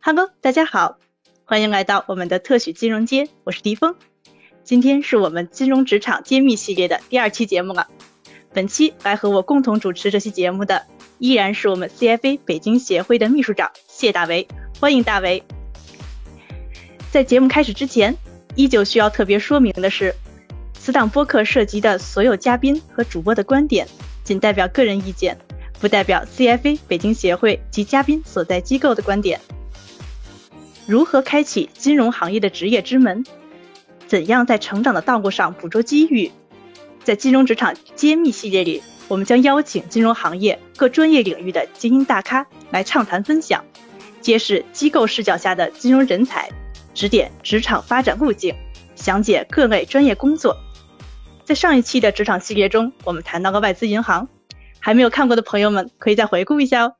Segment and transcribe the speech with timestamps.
[0.00, 0.96] Hello，大家好，
[1.44, 3.96] 欢迎来到我们的特许金融街，我是迪峰。
[4.62, 7.88] 今天是我们金融职场揭秘系列的第二期节目了。
[8.54, 10.86] 本期来和我共同主持这期节目的，
[11.18, 14.46] 依然是我们 CFA 北京协会的秘书长谢大为，
[14.80, 15.42] 欢迎大为。
[17.10, 18.16] 在节目开始之前，
[18.54, 20.14] 依旧需要特别说明的是，
[20.74, 23.86] 此档播客涉及的所有嘉宾和主播的观点，
[24.22, 25.36] 仅代表个人意见，
[25.80, 29.38] 不代表 CFA 北京协会及嘉宾所在机构的观点。
[30.88, 33.22] 如何开启金融行业的职业之门？
[34.06, 36.32] 怎样在成长的道路上捕捉机遇？
[37.04, 43.62] 在金融职场揭秘系列里，我们将邀请金融行业各专业领域的精英大咖来畅谈分享，
[44.22, 46.50] 揭示机构视角下的金融人才，
[46.94, 48.54] 指点职场发展路径，
[48.94, 50.56] 详解各类专业工作。
[51.44, 54.26] 在上一期的职场系列中，我们谈到了外资银行，
[54.80, 56.94] 还没有看过的朋友们可以再回顾一下哦。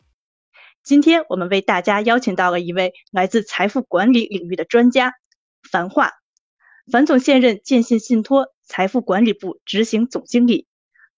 [0.88, 5.12] 今天我们为大家邀请到了一位来自财富管理领域的专家，
[5.70, 6.12] 樊化。
[6.90, 10.66] 樊总现任建信信托财富管理部执行总经理，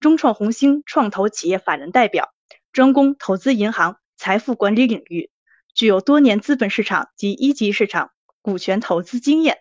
[0.00, 2.34] 中创红星创投企业法人代表，
[2.72, 5.30] 专攻投资银行财富管理领域，
[5.72, 8.10] 具有多年资本市场及一级市场
[8.42, 9.58] 股权投资经验。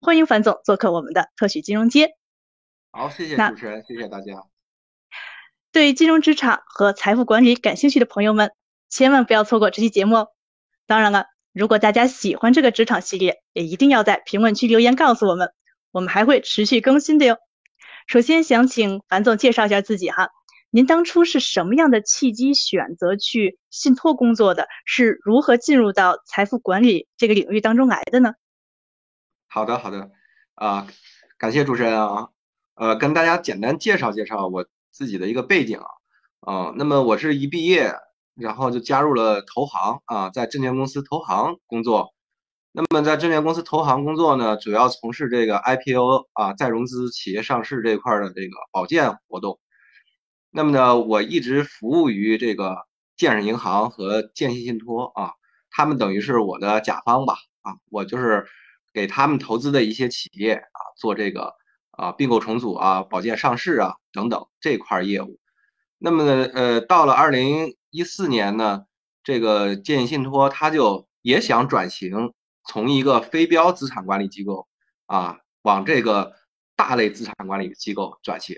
[0.00, 2.16] 欢迎樊总做客我们的特许金融街。
[2.90, 4.42] 好，谢谢主持人，谢谢大家。
[5.70, 8.50] 对金融职场和财富管理感兴趣的朋友们。
[8.88, 10.28] 千万不要错过这期节目哦！
[10.86, 15.52] 当然了，如果大家喜欢这个职场系列，也一定要在评论区留言告诉我们，
[15.90, 17.38] 我们还会持续更新的哟。
[18.06, 20.30] 首先想请樊总介绍一下自己哈，
[20.70, 24.68] 您当初是什么样的契机选择去信托工作的？
[24.84, 28.34] 是如何进入到财富管理这个领域当中来的呢？
[29.48, 30.10] 好的，好的，
[30.54, 30.86] 啊，
[31.36, 32.28] 感谢主持人啊，
[32.74, 35.86] 呃，跟大家简单介绍介绍我自己的一个背景啊，
[36.40, 37.92] 啊，那么我是一毕业。
[38.36, 42.12] 然后就加入了投行啊，在证券公司投行工作。
[42.72, 49.58] 那么在证券公司投行工作呢，主要从事这个 IPO 啊、再融资、企业上市这块的这个保荐活动。
[50.50, 52.76] 那么呢，我一直服务于这个
[53.16, 55.32] 建设银行和建信信托啊，
[55.70, 58.46] 他们等于是我的甲方吧啊，我就是
[58.92, 61.54] 给他们投资的一些企业啊，做这个
[61.92, 65.38] 啊并购重组啊、保荐上市啊等等这块业务。
[65.96, 67.74] 那么呢，呃，到了二零。
[67.90, 68.84] 一四年呢，
[69.22, 72.32] 这个建信信托他就也想转型，
[72.64, 74.66] 从一个非标资产管理机构
[75.06, 76.32] 啊，往这个
[76.74, 78.56] 大类资产管理机构转型。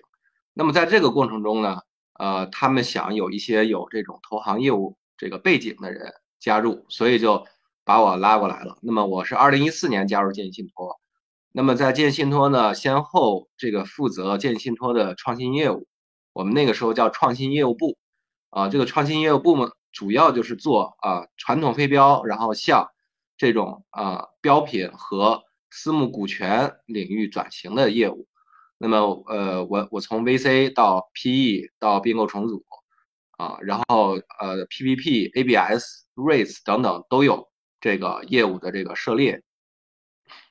[0.54, 1.80] 那么在这个过程中呢，
[2.14, 7.46] 呃，他们想有一些有这种投行业务这个背景的人加入，所以就
[7.84, 8.76] 把我拉过来了。
[8.82, 11.00] 那么我是二零一四年加入建信信托，
[11.52, 15.86] 那么在建信托呢，先后这个负责建信托的创新业务，
[16.32, 17.96] 我们那个时候叫创新业务部。
[18.50, 22.88] 啊，这个创新业务部门主要就是做啊传统非标，然后向
[23.36, 28.26] 这种啊标品和私募股权领域转型的业务。
[28.78, 32.64] 那么呃，我我从 VC 到 PE 到并购重组
[33.36, 37.48] 啊，然后呃 PPP、ABS、REITs 等等都有
[37.80, 39.42] 这个业务的这个涉猎。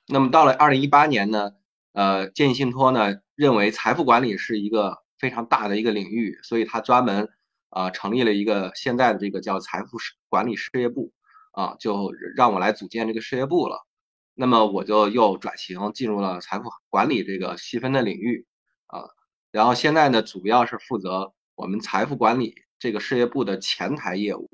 [0.07, 1.51] 那么到了二零一八年呢，
[1.93, 7.27] 呃，建议信托呢认为财富管理是一个非常大的一个领域，所以它专门。
[7.69, 9.97] 啊，成立了一个现在的这个叫财富
[10.29, 11.11] 管理事业部，
[11.51, 13.85] 啊，就让我来组建这个事业部了。
[14.33, 18.45] 那么我就又转型进入了财富管理这个细分的领域，
[18.85, 19.03] 啊，
[19.51, 24.49] 然后现在呢，主要是负责我们财富管理这个事业部的前台业务，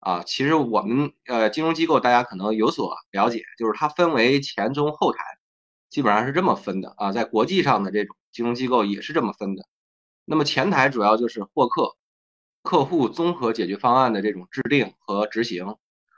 [0.00, 5.18] 啊，其实我们呃金融机构大家可能有所了解，就是它分为前中后台，
[5.90, 9.66] 基本上是这么分的啊，在国际上的这种金融机构也是这么分的。
[10.24, 11.96] 那么前台主要就是获客。
[12.64, 15.76] 客户综合解决方案的这种制定和执行，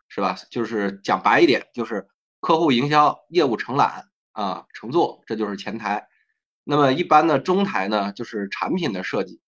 [0.08, 0.36] 是吧？
[0.48, 2.06] 就是讲白一点，就是
[2.38, 6.06] 客户营销业务承揽啊，承做，这就是前台。
[6.62, 9.40] 那么一般的中台呢，就是产品的设计，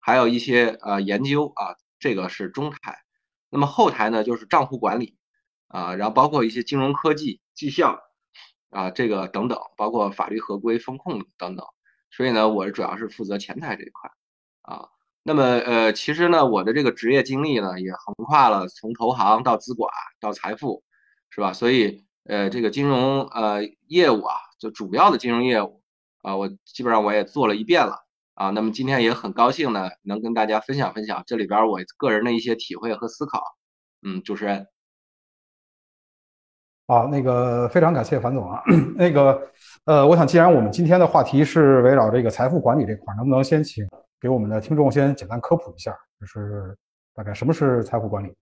[0.00, 3.04] 还有一些呃研究啊，这个是中台。
[3.50, 5.18] 那么后台呢，就是账户管理
[5.68, 8.00] 啊，然后包括一些金融科技、绩效
[8.70, 11.66] 啊，这个等等，包括法律合规、风控等等。
[12.10, 14.10] 所以呢，我主要是负责前台这一块
[14.62, 14.88] 啊。
[15.28, 19.90] 那么，呃，其实呢，我的这个职业经历呢，也横跨了从投行到资管
[20.20, 20.84] 到财富，
[21.30, 21.52] 是吧？
[21.52, 25.82] 所以，呃，这个金融呃业务啊，就主要的金融业务
[26.22, 28.50] 啊，我基本上我也做了一遍了啊。
[28.50, 33.42] 那么今天也很高兴呢，能跟大家分享分享这里边我个人的一些体会和思考。
[34.06, 34.64] 嗯，主持人。
[36.86, 38.62] 好，那个非常感谢樊总啊。
[38.94, 39.42] 那个，
[39.86, 43.84] 呃，我想既然我们今天的话题是围绕这个财富管理这块，能不能先请？
[44.20, 46.76] 给我们的听众先简单科普一下，就是
[47.14, 48.34] 大概什么是财富管理？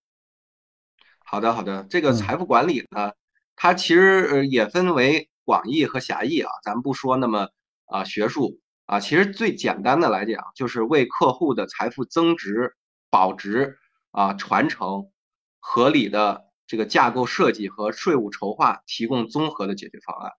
[1.26, 1.84] 好的，好的。
[1.90, 3.12] 这个财富管理呢，
[3.56, 6.50] 它其实呃也分为广义和狭义啊。
[6.62, 7.48] 咱们不说那么
[7.86, 12.74] 啊学术啊，其实最简单的来讲，就是为客户的财富增值、
[13.10, 13.76] 保值
[14.12, 15.10] 啊、传承
[15.58, 20.30] 合理的这个架构设计和税务筹划提供综合的解决方案。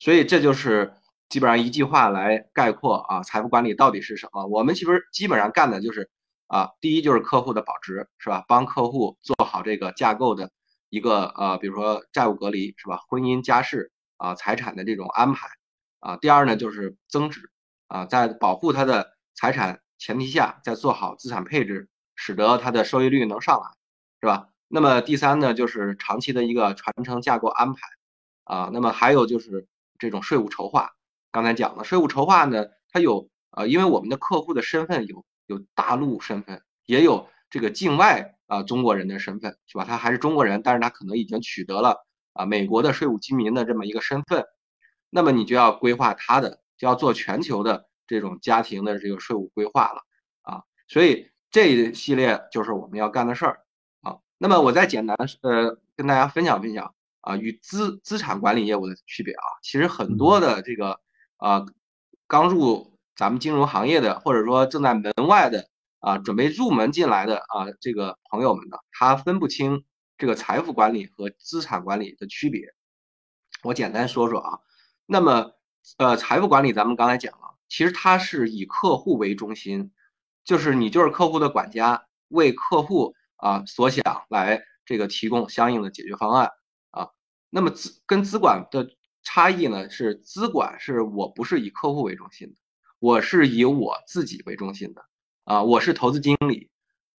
[0.00, 0.92] 所以这就是
[1.28, 4.46] 基本上一句话来概括啊，财富管理到底是什么？
[4.46, 6.10] 我们其实基本上干的就是。
[6.50, 8.42] 啊，第一就是客户的保值，是吧？
[8.48, 10.50] 帮客户做好这个架构的
[10.88, 13.02] 一个呃，比如说债务隔离，是吧？
[13.06, 15.46] 婚姻家事啊，财产的这种安排
[16.00, 16.16] 啊。
[16.16, 17.50] 第二呢，就是增值
[17.88, 23.68] 啊，在保护他的财产前提下，再做好资产配置，使得他的收益率能上来，
[24.22, 24.48] 是吧？
[24.68, 27.80] 那么第三呢，就是长期的一个传承架构安排
[28.44, 28.70] 啊。
[28.72, 29.66] 那么还有就是
[29.98, 30.92] 这种税务筹划，
[31.38, 35.24] 刚才讲了，税务筹划呢，它有呃，因为我们的客户的身份有。
[35.48, 39.84] 有大陆身份，也有这个境外啊中国人的身份，是吧？
[39.86, 41.96] 他还是中国人，但是他可能已经取得了
[42.34, 44.44] 啊美国的税务居民的这么一个身份，
[45.08, 50.02] 那么你就要规划他的，就要做全球的这种家庭的这个税务规划了
[50.42, 50.60] 啊。
[50.86, 53.60] 所以这一系列就是我们要干的事儿
[54.02, 54.18] 啊。
[54.36, 56.92] 那么我再简单呃跟大家分享分享
[57.22, 59.44] 啊与资资产管理业务的区别啊。
[59.62, 61.00] 其实很多的这个
[61.38, 61.64] 啊
[62.26, 62.96] 刚入。
[63.18, 65.68] 咱们金融行业的，或者说正在门外的
[65.98, 69.84] 啊，准备入门进来的啊，这个朋友们呢，他分不清
[70.16, 72.72] 这个财富管理和资产管理的区别。
[73.64, 74.60] 我简单说说啊，
[75.04, 75.50] 那么
[75.96, 79.90] 呃，财富管理咱们刚才讲了，其实它是以客户为中心，
[80.44, 86.52] 就是你就是客户的管家，为客户啊所想来这个提供相应的解决方案
[86.92, 87.08] 啊。
[87.50, 88.88] 那么资跟资管的
[89.30, 92.54] 差异呢，是资管是我不是以客户为中心的。
[92.98, 95.04] 我是以我自己为中心的
[95.44, 96.70] 啊，我是投资经理，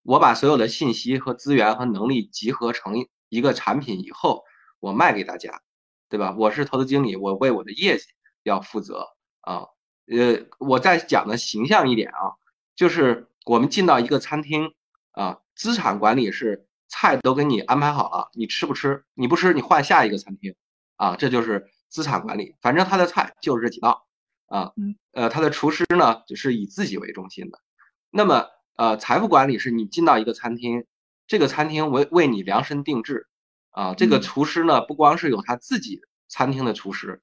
[0.02, 2.96] 我把所有的信息和资源和能力集合成
[3.30, 4.44] 一个产品以后，
[4.80, 5.62] 我卖给大家，
[6.10, 6.36] 对吧？
[6.36, 8.06] 我是投资经理，我为我的业绩
[8.42, 9.06] 要负责
[9.42, 9.68] 啊。
[10.08, 12.34] 呃，我再讲的形象一点啊，
[12.76, 14.74] 就是我们进到一个餐厅
[15.12, 19.06] 啊，资产管理是菜都给你安排好了，你吃不吃？
[19.14, 20.56] 你不吃，你换下一个餐厅
[20.96, 22.56] 啊，这就是资产管理。
[22.62, 24.06] 反正他的菜就是这几道。
[24.48, 24.72] 啊，
[25.12, 27.60] 呃，他的厨师呢，就是以自己为中心的。
[28.10, 28.48] 那么，
[28.78, 30.86] 呃，财富管理是你进到一个餐厅，
[31.28, 33.28] 这个餐厅为为你量身定制。
[33.70, 37.22] 啊，这个厨师呢，不光是有他自己餐厅的厨师，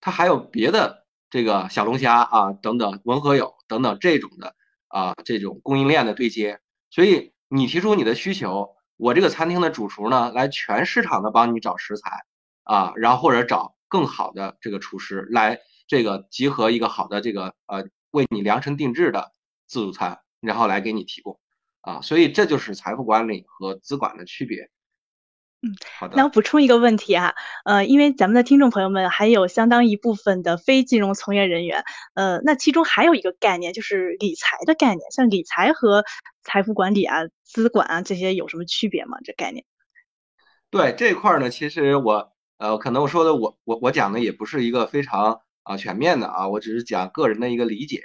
[0.00, 4.56] 他还有别的这个小龙虾啊等等文和友等等这种的
[4.88, 6.58] 啊这种供应链的对接。
[6.90, 12.24] 所以你提出你的需求，我这个餐厅的主厨呢，来全市场的帮你找食材
[12.64, 15.60] 啊，然后或者找更好的这个厨师来。
[15.86, 19.34] 这个集合一个好的这个呃为你量身定制的
[19.66, 21.38] 自助餐，然后来给你提供
[21.82, 24.70] 啊，所以这就是财富管理和资管的区别。
[25.60, 26.16] 嗯，好的。
[26.16, 27.34] 那我补充一个问题啊，
[27.66, 36.02] 呃，因为咱们的听众朋友们还有相当一部分的非金融从业人员，呃，那其中还有一个概念就是理财的概念，像理财和
[36.42, 39.18] 财富管理啊、资管啊这些有什么区别吗？
[39.22, 39.66] 这概念？
[40.70, 45.40] 对这一块呢，其实我呃可能我说的我我我讲的也不是一个非常。
[45.66, 48.02] 啊，全面的啊，我只是讲个人的一个理解。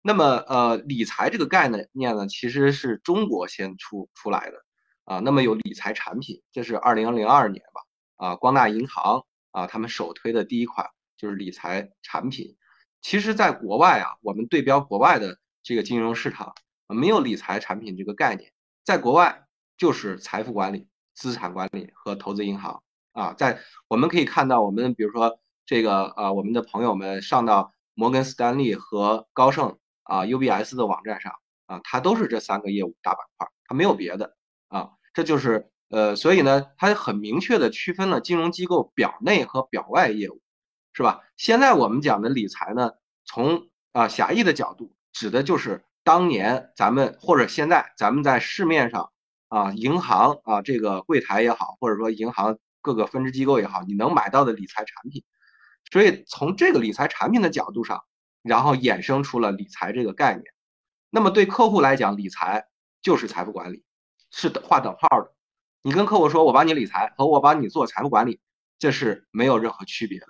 [0.00, 4.56] 那么，呃，理财这个概念呢，其实是中国先出出来的
[5.04, 5.18] 啊。
[5.18, 8.26] 那么有理财产品，这是二零零二年吧？
[8.28, 10.88] 啊，光大银行啊，他们首推的第一款
[11.18, 12.56] 就是理财产品。
[13.02, 16.54] 其实，在国外啊，我们对标国外的这个金融市场，
[16.88, 18.50] 没有理财产品这个概念。
[18.82, 19.44] 在国外，
[19.76, 22.82] 就是财富管理、资产管理和投资银行
[23.14, 23.32] 啊。
[23.32, 25.38] 在我们可以看到，我们比如说。
[25.66, 31.32] 这个呃，我们的朋友们上到摩根斯丹利和高盛啊、UBS 的网站上
[31.64, 34.36] 啊，它都是这三个业务大板块，它没有别的
[34.68, 34.90] 啊。
[35.14, 40.42] 这就是呃，所以呢，它很明确的区分了金融机构表内和表外业务，
[40.92, 41.22] 是吧？
[41.38, 42.90] 现在我们讲的理财呢，
[43.24, 49.10] 从啊狭义的角度，指的就是当年咱们或者现在咱们在市面上
[49.48, 55.24] 啊，银行啊这个柜台也好，或者说银行各个分支机构也好，你能买到的理财产品。
[55.90, 58.04] 所以从这个理财产品的角度上，
[58.42, 60.44] 然后衍生出了理财这个概念。
[61.08, 62.66] 那么对客户来讲，理财
[63.00, 63.82] 就是财富管理，
[64.30, 65.32] 是划等号的。
[65.80, 68.38] 你跟客户说我帮你理财和我帮你做财富管理，
[68.78, 70.26] 这是没有任何区别的，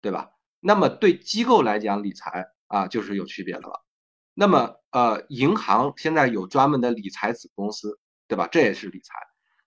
[0.00, 0.30] 对吧？
[0.58, 3.84] 那么对机构来讲，理财啊就是有区别的了。
[4.34, 8.48] 那么呃，银行现在有专门的理财子公司，对吧？
[8.50, 9.14] 这也是理财。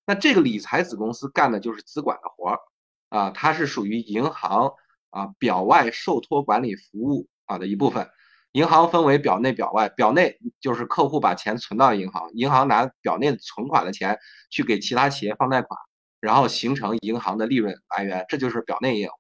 [0.05, 2.59] 那这个理财子公司干的就是资管的活儿
[3.09, 4.74] 啊，它是属于银行。
[5.12, 8.05] 啊，表外受托管理服务啊的一部分，
[8.51, 9.88] 银行分为表内、表外。
[9.88, 14.19] 表内就是客户把钱存到银行，银行拿表内存款的钱
[14.50, 15.79] 去给其他企业放贷款，
[16.19, 19.12] 然后形成银行的利润来源，这就是表内业务。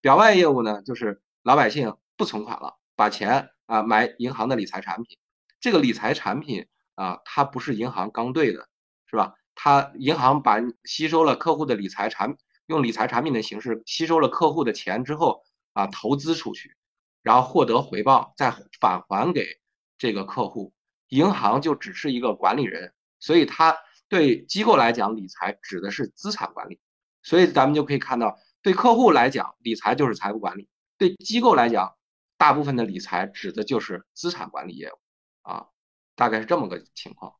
[0.00, 5.18] 表外业务呢，就是老百姓不存款了，把钱啊买银行的理财产品。
[5.60, 8.66] 这个理财产品啊，它不是银行刚兑的，
[9.04, 9.34] 是吧？
[9.54, 15.42] 他银行把吸收了客户的理财产，用理财产品的形式吸收了客户的钱之后
[15.72, 16.76] 啊，投资出去，
[17.22, 19.60] 然后获得回报，再返还给
[19.98, 20.72] 这个客户。
[21.08, 23.76] 银行就只是一个管理人，所以它
[24.08, 26.80] 对机构来讲，理财指的是资产管理。
[27.22, 28.38] 所以咱们就可以看到。
[28.62, 31.96] 对客户来讲，理财就是财务管理；对机构来讲，
[32.36, 34.96] 大部分的理财指的就是资产管理业务
[35.42, 35.66] 啊，
[36.14, 37.34] 大概是这么个情况。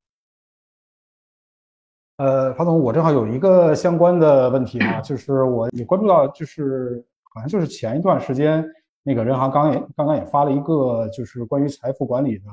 [2.23, 8.65] 呃，庞总，我正好有一个相关的问题啊， 就是我也关注到，就是好像就是前一段时间，
[9.03, 12.45] 那个人行刚也刚刚也发了一个，就是关于财富管理的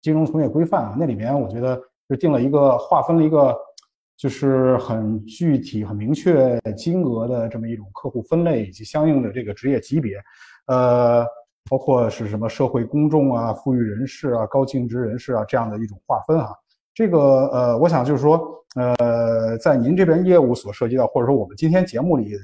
[0.00, 1.78] 金融从业规范啊，那里面我觉得
[2.08, 3.54] 就定了一个划分了一个。
[4.14, 10.16] 就是很具体、很明确金额的这么一种客户分类以及相应的这个职业级别，
[10.66, 11.24] 呃，
[11.68, 16.54] 包括是什么社会公众啊、富裕人士啊、高净值人士啊这样的一种划分哈。
[16.94, 17.18] 这个
[17.48, 22.36] 呃，我想就是说，呃，在您这边业务所涉及到，或者说我们今天节目里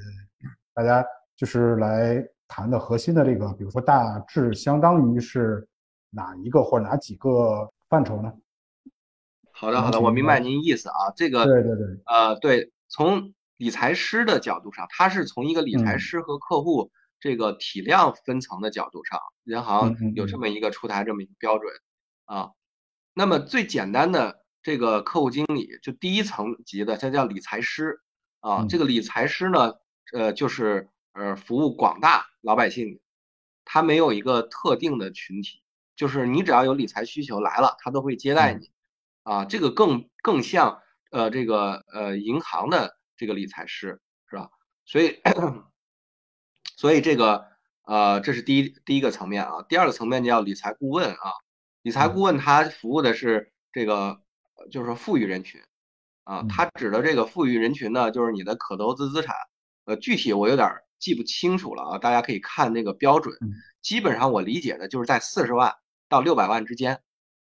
[0.73, 1.05] 大家
[1.37, 5.67] 就是来谈的核心的这个，比如说大致相当于是
[6.11, 8.33] 哪一个或者哪几个范畴呢？
[9.53, 11.13] 好的，好的，我明白您意思啊。
[11.15, 16.91] 这个，对对对，呃，对，从理财师的角度上，他是从一个理财师和客户
[17.21, 21.71] 这个体量分层的角度上，银行有这么一个出台这么一个标准
[22.25, 22.51] 啊。
[23.19, 28.01] 那么最简单的这个客户经理，就第一层级的，这叫理财师
[28.39, 28.65] 啊。
[28.69, 29.75] 这个理财师呢，
[30.13, 33.01] 呃，就是呃服务广大老百姓，
[33.65, 35.61] 他没有一个特定的群体，
[35.97, 38.71] 就是你只要有理财需求来了，他都会接待你。
[39.25, 44.49] 啊，这个更更像呃这个呃银行的这个理财师是吧？
[44.87, 45.21] 所以
[46.77, 47.47] 所以这个
[47.83, 51.33] 呃这是第一第一个层面啊，第二个层面叫理财顾问啊，
[51.83, 54.21] 理财顾问他服务的是这个
[54.71, 55.61] 就是说富裕人群
[56.25, 59.35] 啊，他指的这个富裕人群呢，就是你的可投资资产，
[59.85, 60.69] 呃具体我有点
[60.99, 63.35] 记不清楚了啊，大家可以看那个标准，
[63.83, 65.75] 基本上我理解的就是在四十万
[66.09, 67.01] 到六百万之间。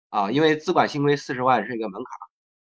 [0.09, 1.99] 啊，因为资管新规四十万是一个门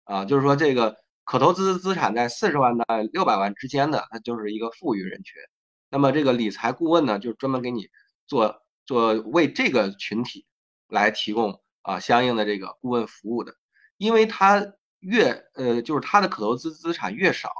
[0.04, 5.42] 槛啊，就是说这个可投资资产在四十万到六百万之间的，它就是一个富裕人群。
[5.90, 7.88] 那么这个理财顾问呢，就专门给你
[8.28, 10.46] 做做为这个群体
[10.92, 13.54] 来提供啊相应的这个顾问服务的，
[13.96, 14.64] 因为他
[15.00, 17.50] 越呃就是他的可投资资产越少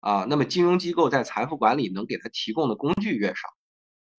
[0.00, 3.48] 啊，那么金融机构在财富管理能给他提供的工具越少，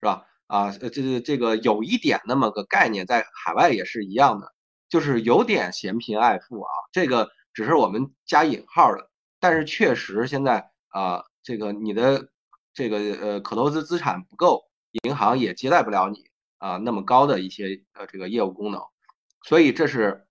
[0.01, 0.25] 是吧？
[0.47, 4.53] 啊，这这这个有一点那么个概念，在海外也是一样的。
[4.89, 12.27] 就是有点嫌贫爱富啊，这个只是我们加引号的，但是确实现在啊，这个你的
[12.73, 14.63] 这个呃可投资资产不够，
[15.03, 16.28] 银行也接待不了你
[16.59, 18.79] 啊那么高的一些呃这个业务功能，
[19.43, 20.27] 所以这是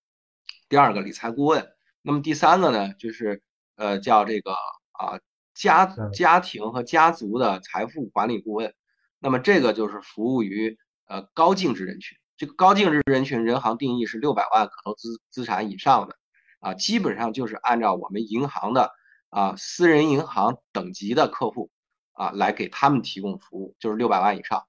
[0.68, 1.68] 第二个理财顾问。
[2.02, 3.42] 那么第三个呢，就是
[3.74, 4.52] 呃叫这个
[4.92, 5.18] 啊
[5.54, 8.72] 家家庭和家族的财富管理顾问，
[9.18, 12.16] 那么这个就是服务于呃高净值人群。
[12.36, 16.16] 这个高净值人群，人行定义是六百万可投资资产以上的，
[16.60, 18.92] 啊，基本上就是按照我们银行的
[19.28, 21.68] 啊私人银行等级的客户
[22.12, 24.64] 啊来给他们提供服务，就是六百万以上，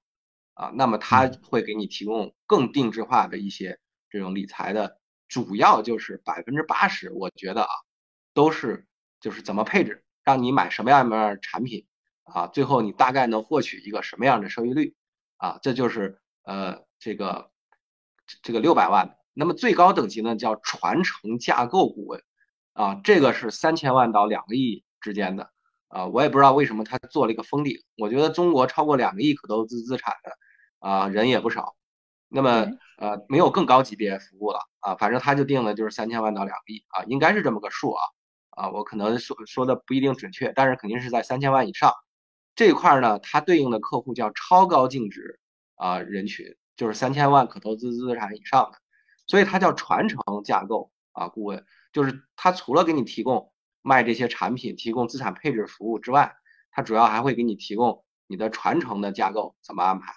[0.60, 3.78] 啊，那么他会给你提供更定制化的一些
[4.10, 7.70] 这种理财的，主要就是百分之八十，我觉得啊，
[8.34, 8.86] 都是
[9.20, 11.86] 就是怎么配置，让你买什么样的产品，
[12.24, 14.94] 啊，最后你大概能获取一个什么样的收益率，
[15.38, 17.50] 啊，这就是呃这个。
[18.44, 22.22] 这个六百万，那么最高等级呢叫传承架构顾问，
[22.74, 25.50] 啊，这个是三千万到两个亿之间的，
[25.88, 30.30] 啊，我也不知道为什么他做了一个封顶，我觉得中国超过两个亿可投资资产的
[30.80, 31.76] 啊人也不少，
[32.28, 32.66] 那么
[32.98, 38.02] 呃没有更高级别服务了啊，反正他就定的就是三千万到两个亿啊，应该是这么个数啊，
[38.50, 41.94] 啊，我可能说说的不一定准确，但是肯定是在三千万以上
[42.56, 45.38] 这一块呢，它对应的客户叫超高净值
[45.76, 46.56] 啊人群。
[46.76, 48.78] 就是三千万可投资资产以上的，
[49.26, 56.34] 所以它叫传承架构啊顾问，就是它除了给你提供卖这些产品、提供资产配置服务之外，
[56.70, 60.14] 它主要还会给你提供你的传承的架构怎么安排。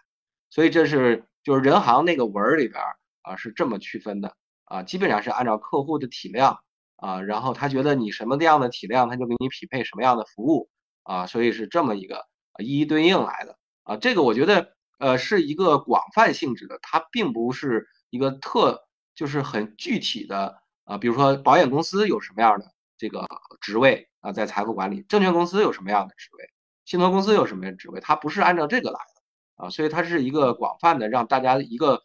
[0.53, 2.79] 所以这是就是人行那个文儿里边
[3.23, 6.59] 啊是这么区分的啊，基本上是按照客户的体量
[6.97, 10.69] 啊，然后他觉得你什么样的体量，他就给你匹配什么样的服务
[11.01, 12.23] 啊，所以是这么一个
[12.59, 14.73] 一一对应来的啊，这个我觉得。
[14.99, 18.79] 呃，是一个广泛性质的，它并不是一个特，
[19.13, 20.97] 就是很具体的啊。
[20.97, 23.27] 比如说保险公司有什么样的这个
[23.59, 26.49] 职位啊，在财富管理，证券公司有什么样的职位，
[26.85, 29.12] 信托公司有什么样的职位，它不是按照这个来的
[29.55, 32.03] 啊，所以它是一个广泛的让大家一个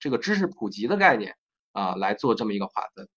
[0.00, 1.36] 这个知识普及的概念
[1.72, 3.08] 啊来做这么一个划分。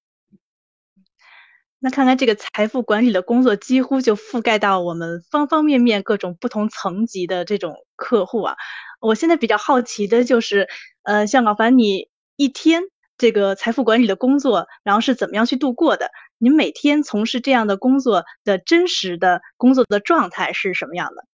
[1.79, 8.55] 那看来这个财富管理的工作几乎就覆盖到我们方方面面各种不同层级的这种客户啊。
[9.01, 10.67] 我现在比较好奇的就是，
[11.03, 12.81] 呃，像老樊，你一天
[13.19, 16.09] 这个财富管理的工作，然后是怎么样去度过的？
[16.39, 21.25] 您每天从事这样的工作的真实的工作的状态是什么样的？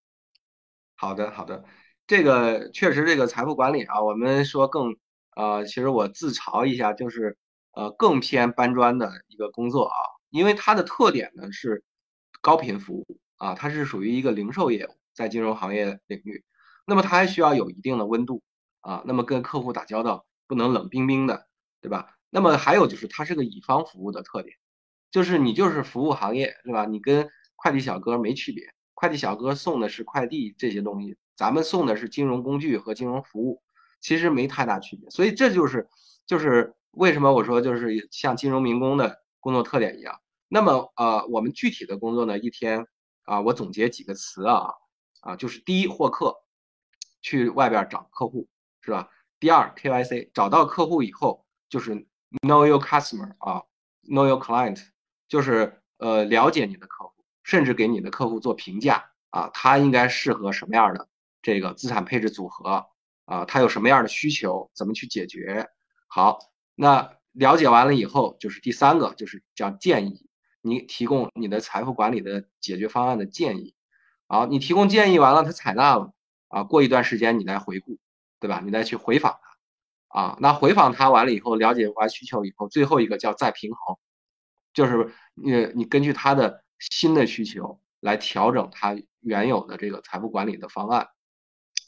[0.96, 1.64] 好的，好的，
[2.12, 4.94] 这个确实这个财富管理啊，我们说更
[5.34, 7.38] 呃，其实我自嘲一下，就是
[7.72, 9.96] 呃更偏搬砖的一个工作啊。
[10.28, 11.82] 因为它的特点呢是
[12.42, 13.06] 高频服务
[13.38, 16.44] 啊，它是属于一个零售业务，在金融行业领域，
[16.86, 18.42] 那么它还需要有一定的温度
[18.82, 21.46] 啊，那么跟客户打交道不能冷冰冰的，
[21.80, 22.14] 对吧？
[22.28, 24.54] 那么还有就是它是个乙方服务的特点，
[25.10, 26.84] 就是你就是服务行业，是吧？
[26.84, 27.26] 你跟
[27.56, 33.62] 快递小哥没区别，快递小哥送的是快递这些东西，咱们送的是金融工具和金融服务，
[34.00, 35.10] 其实没太大区别。
[35.10, 35.88] 所以这就是
[36.26, 39.20] 就是为什么我说就是像金融民工的。
[39.42, 42.86] 工作特点一样，那么呃，我们具体的工作呢，一天
[43.24, 44.68] 啊，我总结几个词啊
[45.20, 46.32] 啊，就是第一获客，
[47.22, 48.48] 去外边找客户
[48.82, 49.10] 是吧？
[49.40, 51.92] 第二 KYC 找到客户以后，就是
[52.42, 53.64] Know your customer 啊
[54.08, 54.80] ，Know your client，
[55.26, 61.08] 就是呃了解你的客户，甚至给你的客户做评价啊，他应该适合什么样的
[61.42, 62.86] 这个资产配置组合
[63.24, 63.44] 啊？
[63.44, 65.68] 他有什么样的需求，怎么去解决？
[66.06, 66.38] 好，
[66.74, 67.16] 那。
[67.34, 70.26] 了解完了以后，就是第三个，就是叫建议，
[70.60, 73.74] 你提供你的财富管理的解决方案的建议。
[74.26, 76.12] 好，你提供建议完了，他采纳了
[76.48, 77.96] 啊，过一段时间你再回顾，
[78.38, 78.60] 对吧？
[78.62, 79.40] 你再去回访
[80.10, 83.96] 他啊，那回访他完了以后，了解完需求以后，最后一个叫再平衡，
[84.74, 91.08] 就是你你根据他的新的需求来调整他原有的这个财富管理的方案。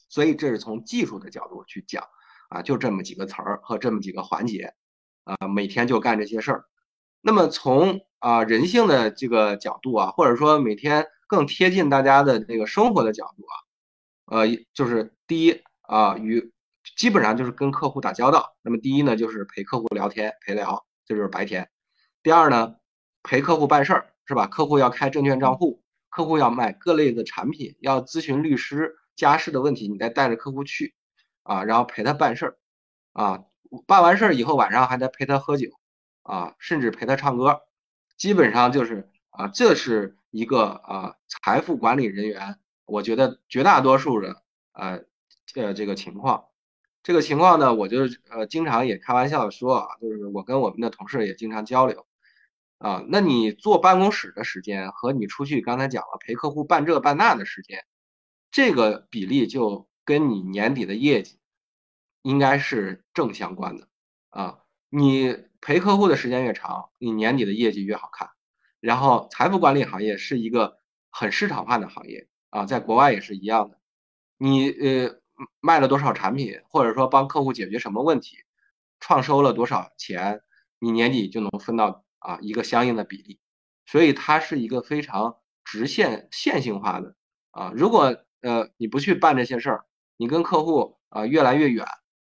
[0.09, 2.05] 所以这是从技术的角度去讲
[2.49, 4.75] 啊，就这么几个词儿和这么几个环节。
[5.25, 6.67] 啊，每天就干这些事儿。
[7.23, 13.43] 那么从啊人性的这个角度啊，或者说每天更贴近大家的这个生活的角度
[14.27, 16.53] 啊，呃，就是第一啊，与
[16.95, 18.55] 基本上就是跟客户打交道。
[18.61, 21.67] 那么第一呢，就是陪客户聊天陪聊，这就是白天。
[22.23, 22.75] 第二呢，
[23.23, 24.47] 陪客户办事儿，是吧？
[24.47, 30.95] 客户要开证券账户，客户要买各类的产品，要咨询律师家事的问题，你再带着客户去
[31.43, 32.59] 啊，然后陪他办事儿
[33.13, 33.45] 啊。
[33.87, 35.69] 办完事儿以后，晚上还得陪他喝酒，
[36.23, 37.63] 啊，甚至陪他唱歌，
[38.17, 45.03] 基本上就是啊，这是一个啊财富管理人员，我觉得绝大多数的呃
[45.57, 46.45] 呃这个情况，
[47.03, 52.07] 这个情况呢，我就呃经常也开玩笑说啊，就是我跟我们的同事也经常交流，
[52.79, 57.85] 啊，那你坐办公室的时间和你出去刚才讲了陪客户办这办那的时间，
[58.55, 61.41] 这个比例就跟你年底的业绩。
[62.23, 63.87] 应该是正相关的
[64.31, 68.31] 啊，你陪客户的时间越长，你年底的业绩越好看。
[68.81, 70.79] 然后财富管理行业是一个
[71.11, 73.79] 很市场化的行业啊，在国外也是一样的。
[74.39, 75.21] 你呃
[75.61, 78.39] 卖了多少产品，或者说帮客户解决什么问题，
[79.01, 80.41] 创收了多少钱，
[80.79, 83.39] 你年底就能分到啊一个相应的比例。
[83.85, 87.15] 所以它是一个非常直线线性化的
[87.51, 87.71] 啊。
[87.77, 89.85] 如果呃你不去办这些事儿，
[90.17, 91.85] 你跟客户啊越来越远。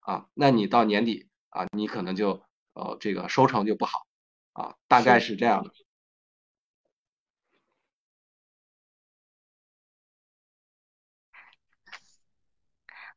[0.01, 2.43] 啊，那你到年底啊，你可能就
[2.73, 4.07] 呃这个收成就不好
[4.55, 5.71] 啊，大概是这样的。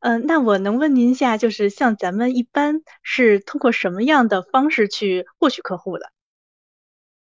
[0.01, 6.11] 嗯，那我能问您一下，就是像咱们一般是通过什么样的方式去获取客户的？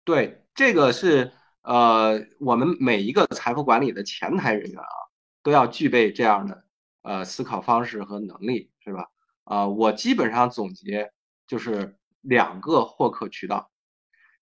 [0.04, 4.86] 对，这个是呃我们每一个财富管理的前台人员啊，
[5.48, 6.62] 都要具备这样的
[7.00, 9.06] 呃思考方式和能力，是吧？
[9.44, 11.10] 啊，我基本上总结
[11.46, 13.70] 就是两个获客渠道。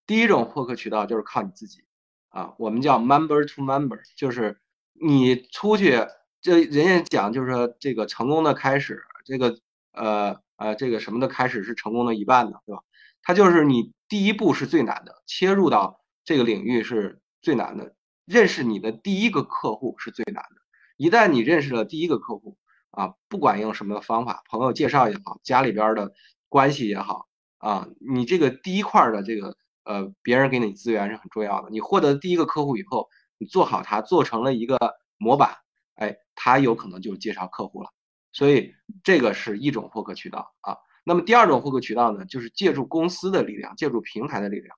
[0.04, 1.84] 第一种获客渠道就是靠你自己，
[2.30, 4.60] 啊，我们叫 member to member，就是
[4.94, 6.04] 你出去，
[6.40, 9.56] 这人家讲就是说这个成功的开始，这个
[9.92, 12.82] 呃呃这个什么的开始是成功的一半的，对吧？
[13.22, 20.65] 它就是你第一步是最难的，切入到这个领域是最难的，认识你的第一个客户是最难的。
[20.96, 22.56] 一旦你认识了第一个客户，
[22.90, 26.12] 啊，不管用什么方法，朋友介绍也好，家里边的
[26.48, 27.26] 关系也好，
[27.58, 31.70] 啊，你这个第一块的这个呃，别人给你资源是很重要的。
[31.70, 34.78] 你获得第一个客户以后，你做好它，做成了一个
[35.18, 35.56] 模板，
[35.96, 37.90] 哎，他有可能就介绍客户了。
[38.32, 40.76] 所以这个是一种获客渠道啊。
[41.04, 44.76] 那么第二种获客渠道呢，就是借助公司的力量，借助平台的力量，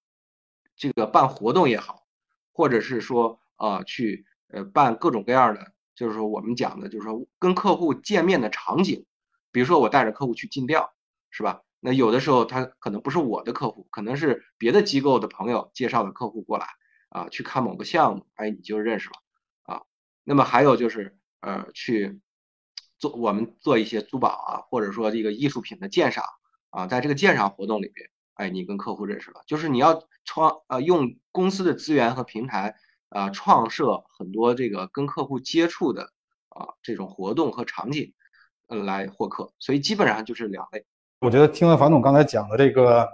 [0.76, 2.02] 这个办活动也好，
[2.52, 9.04] 或者是说呃去呃办各种各样的，就是说我们讲的，就是说跟客户见面的场景，
[9.50, 10.94] 比如说我带着客户去尽调，
[11.30, 11.62] 是吧？
[11.80, 16.66] 那有的时候他可能不是我的客户，可能是别的机构的朋友介绍的客户过来
[17.08, 19.14] 啊，去看某个项目，哎，你就认识了
[19.74, 19.82] 啊。
[20.22, 22.20] 那么还有就是呃去
[22.96, 26.24] 做我们做一些珠宝啊，或者说这个艺术品的鉴赏
[26.70, 32.76] 啊，在这个鉴赏活动里边，哎，你跟客户认识了，就是你要创呃用公司的资源和平台
[33.10, 36.02] 啊，创设很多这个跟客户接触的
[36.50, 38.12] 啊这种活动和场景，
[38.68, 40.84] 来获客，所以基本上就是两类。
[41.20, 43.08] 我觉得听了樊总刚才讲的这个，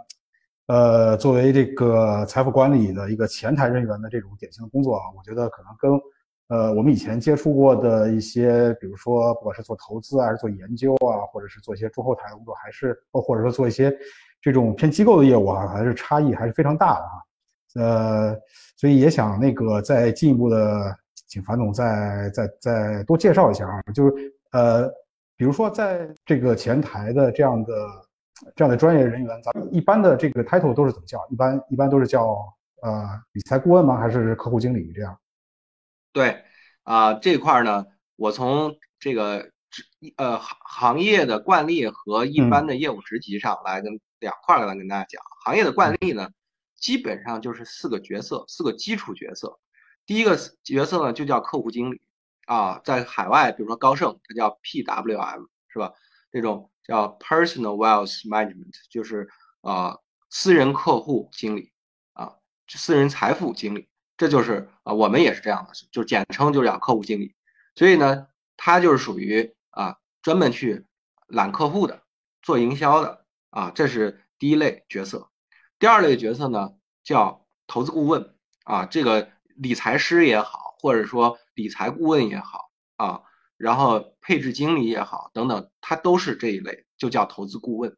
[0.67, 5.93] 呃，作为这个财富管理的一个前台人员的这种典型的工作啊，我觉得可能跟
[6.49, 13.97] 呃我们以前接触过的一些，比如说不管是做投资啊，还是做研究啊，或者是做一些中后台的工作，还是或者说做一些
[14.43, 17.23] 这种偏机构的业务啊，还是差异还是非常大的啊。
[17.75, 18.37] 呃，
[18.77, 24.91] 所以也想那个再进一步的请樊总再再再多介绍一下啊，就是呃。
[25.37, 27.75] 比如说，在这个前台的这样的
[28.55, 31.19] 这样的专业人员，咱们一般的这个 title 都是怎么叫？
[31.29, 32.37] 一般一般都是叫
[32.83, 33.97] 呃理财顾问吗？
[33.97, 35.19] 还是客户经理这样？
[36.13, 36.41] 对
[36.85, 37.85] 啊，这块儿呢，
[38.15, 39.51] 我从这个
[40.17, 45.21] 呃行行业的惯例和一般的业务职级上来跟两块儿来跟大家讲。
[45.45, 46.29] 行业的惯例呢，
[46.85, 49.59] 基本上就是四个角色，四个基础角色。
[50.05, 52.03] 第一个角色呢，就叫客户经理。
[52.45, 55.95] 啊，在海外，比如说高盛，它叫 PWM，是吧？
[56.31, 59.27] 这种叫 Personal Wealth Management，就是
[59.63, 59.97] 啊，
[60.29, 61.73] 私人客户经理
[62.13, 62.35] 啊，
[62.69, 67.35] 私人财富经理，这就是啊，我们也是这样的，就简称就叫客户经理。
[67.75, 68.27] 所以呢，
[68.59, 70.85] 他就是属于啊，专门去
[71.29, 72.03] 揽客户的，
[72.43, 75.31] 做营销的啊，这是第一类角色。
[75.85, 81.39] 第二类角色呢，叫投资顾问啊，这个理财师也好，或者说。
[81.53, 83.21] 理财顾问也好啊，
[83.59, 87.95] 然后配置经理也好等等，它都是这一类，就叫投资顾问。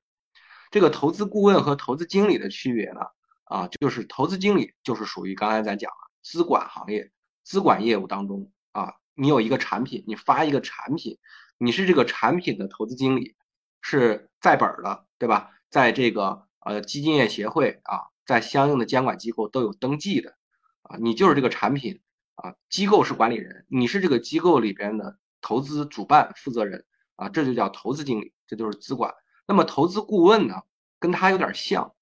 [0.72, 3.02] 这个投资顾问和投资经理的区别呢，
[3.44, 7.12] 啊，就是投资经理就是属于刚才咱讲了资管行业、
[7.44, 11.16] 资管业务当中啊，你有一个产品，你发一个产品，
[11.56, 13.36] 你是这个产品的投资经理，
[13.80, 15.52] 是在本的，对吧？
[15.70, 20.36] 在这个呃基金业协会啊，在相应的监管机构都有登记的
[20.82, 22.00] 啊，你就是这个产品。
[22.38, 29.14] 啊，机构是管理人，你是这个机构里边的投资主办负责人啊，这就叫投资经理，这就是资管。
[29.46, 30.62] 那么投资顾问呢，
[30.98, 31.94] 跟他有点像，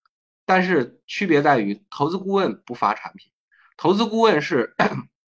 [0.44, 3.31] 但是区别在于，投资顾问不发产品，
[3.77, 4.74] 投资顾问是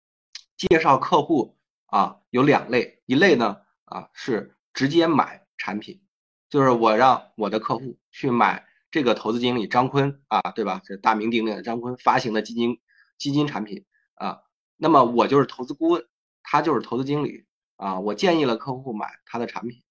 [0.58, 6.02] 介绍客户啊，有两类，一类呢啊是直接买产品，
[6.50, 10.82] 就是我让我的客户去买这个投资经理张坤啊，对吧？
[10.86, 12.80] 这大名鼎鼎的张坤发行的基金
[13.18, 14.40] 基金产品啊。
[14.78, 16.08] 那么我就是投资顾问，
[16.44, 17.44] 他就是投资经理
[17.76, 18.00] 啊。
[18.00, 19.84] 我建议了客户买他的产品，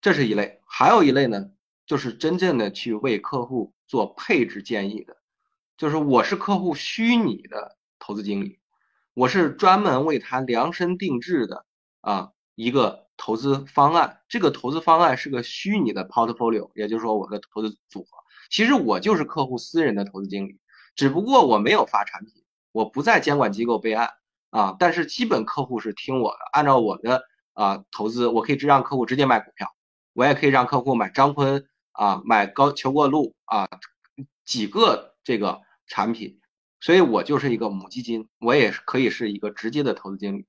[0.00, 0.60] 这是一类。
[0.66, 1.52] 还有一类呢，
[1.86, 5.16] 就是真正的去为客户做配置建议的，
[5.76, 8.58] 就是我是客户虚拟的投资经理，
[9.14, 11.64] 我是专门为他量身定制的
[12.00, 14.20] 啊一个投资方案。
[14.28, 18.08] 这个投资方案是个虚拟的 portfolio，也就是说我的投资组合。
[18.50, 20.58] 其实我就是客户私人的投资经理，
[20.94, 22.44] 只不过我没有发产品。
[22.72, 24.10] 我不在监管机构备案
[24.50, 27.22] 啊，但是基本客户是听我的，按照我的
[27.54, 29.74] 啊投资，我可以让客户直接买股票，
[30.12, 33.66] 我也可以让客户买张坤啊，买高求过路啊
[34.44, 36.38] 几个这个产品，
[36.80, 40.46] 所以我就是一个母基金，我也是可以是一个直接的投资经理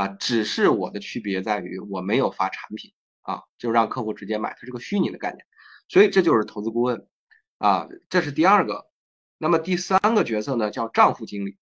[0.00, 5.44] 啊，只是我的区别在于我没有发产品啊，就让客户直接买，它是个虚拟的概念，
[5.88, 7.06] 所以这就是投资顾问
[7.58, 8.86] 啊，这是第二个，
[9.38, 11.56] 那么第三个角色呢叫账户经理。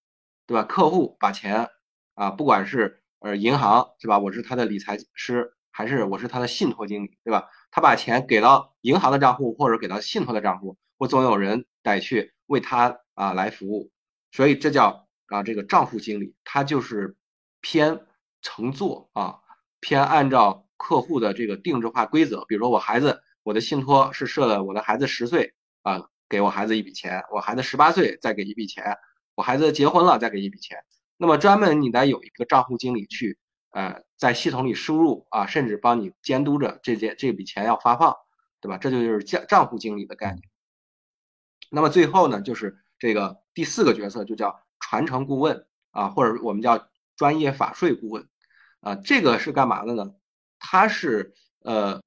[0.49, 0.63] 对吧？
[0.63, 1.69] 客户把钱
[2.15, 7.47] 啊，不管是呃银行是吧，我是他的理财师，还是我是他的信托经理，对吧？
[7.69, 13.91] 他把钱给到银行的账户，或者给到信托的账户，我总有人得去为他啊来服务，
[14.31, 17.15] 所以这叫啊这个账户经理，他就是
[17.61, 17.99] 偏
[18.41, 19.39] 乘坐啊，
[19.79, 28.97] 偏按照客户的这个定制化规则，比如说我孩子，我的信托是设了我的孩子十岁啊，给我孩子一笔钱，我孩子十八岁再给一笔钱。
[29.35, 30.77] 我孩子结婚了，再给一笔钱。
[31.15, 33.37] 那么专门你得有一个账户经理去，
[33.71, 38.13] 呃，在系统里输入啊，甚至帮你监督着这件这笔钱要发放，
[38.59, 38.77] 对吧？
[38.77, 40.41] 这就是账账户经理的概念。
[41.69, 48.27] 那么最后呢，就是这个第四个角色就叫传承顾问啊，或者我们叫专业法税顾问
[48.79, 48.95] 啊。
[48.95, 50.15] 这个是干嘛的呢？
[50.57, 52.01] 他是呃，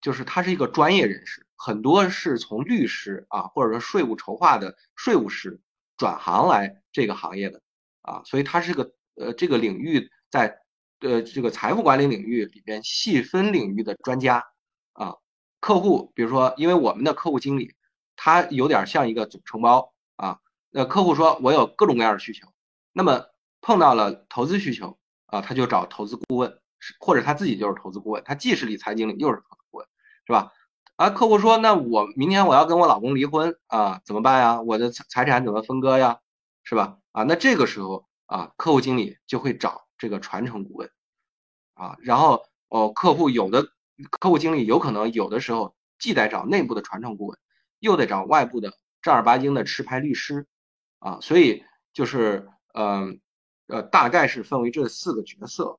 [0.00, 5.60] 就是他是一个专业人士，很多是从律师啊，或者说税务筹划的税务师。
[5.98, 7.60] 转行来这个行业的
[8.00, 10.58] 啊，所以他是个呃这个领域在
[10.98, 14.42] 呃这个财富管理领域里边细分领域的专家
[14.94, 15.14] 啊。
[15.60, 17.76] 客户比如说，因为我们的客户经理
[18.16, 22.48] 他有点像一个总承包啊，那客户说我有各种各样的需求，
[22.92, 23.26] 那么
[23.62, 26.60] 碰到了投资需求啊，他就找投资顾问，
[27.00, 29.86] 或者他自己就是投资顾问，他既是理财经理又是投资顾问，
[30.26, 30.52] 是吧？
[30.96, 34.60] 啊，客户说那我明天我要跟我老公离婚啊，怎么办呀？
[34.60, 36.18] 我的财财产怎么分割呀？
[36.64, 36.98] 是吧？
[37.12, 40.90] 啊，那这个时候啊，客户经理就会找这个传承顾问，
[41.74, 43.66] 啊，然后哦，客户有的
[44.10, 47.38] 客户经理有可能有的时候既得找内部的传承顾问，
[47.78, 50.46] 又得找外部的正儿八经的持牌律师，
[50.98, 53.20] 啊，所以就是嗯，
[53.72, 55.78] 呃大概是分为这四个角色，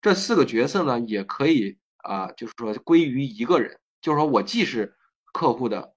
[0.00, 4.96] 这四个角色呢也可以啊，就是说归于一个人，就是说我既是
[5.32, 5.94] 客户的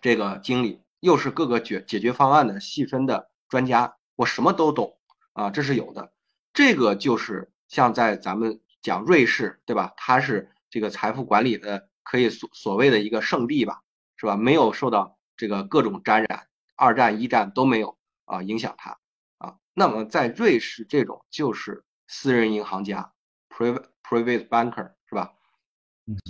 [0.00, 0.80] 这个经理。
[1.00, 4.98] 又是各个解解决方案的细分的专家，我什么都懂
[5.32, 6.12] 啊，这是有的。
[6.52, 9.94] 这个就是像在咱们讲瑞士，对吧？
[9.96, 13.80] 它是这个财富管理的可以所所谓的一个圣地吧，
[14.18, 14.36] 是吧？
[14.36, 18.98] 没有受到这个各种沾染，二战、一战都没有啊影响它
[19.40, 19.58] 啊。
[19.74, 23.12] 那么在瑞士，这种就是私人银行家
[23.48, 25.32] ，private private banker，是吧？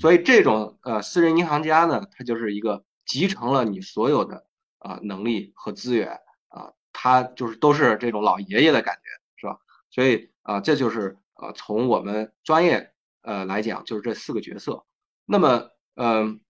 [0.00, 4.46] 所以这种呃私人银行家呢，他就是一个集成了你所有的。
[4.82, 6.18] 啊，能力和资源
[6.48, 9.58] 啊，他就是都是这种老爷爷的感觉，是吧？
[9.90, 14.86] 所以啊，这就是呃，从我们专业呃来讲，就是这四个角色。
[15.26, 16.40] 那么，嗯，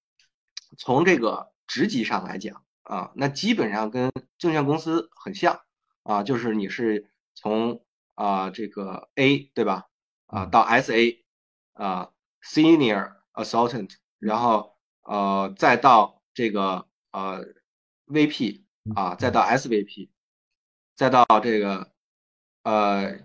[0.79, 5.61] 从这个职级上来讲啊，那基本上跟证券公司很像
[6.03, 7.85] 啊，就是你是从
[8.15, 9.87] 啊这个 A 对吧？
[10.27, 11.19] 啊到 SA
[11.73, 12.11] 啊
[12.43, 17.55] Senior Assultant，然后呃再到这个呃。
[18.13, 18.63] VP
[18.97, 20.09] 啊，再到 SVP，
[20.97, 21.93] 再到这个
[22.65, 23.21] 呃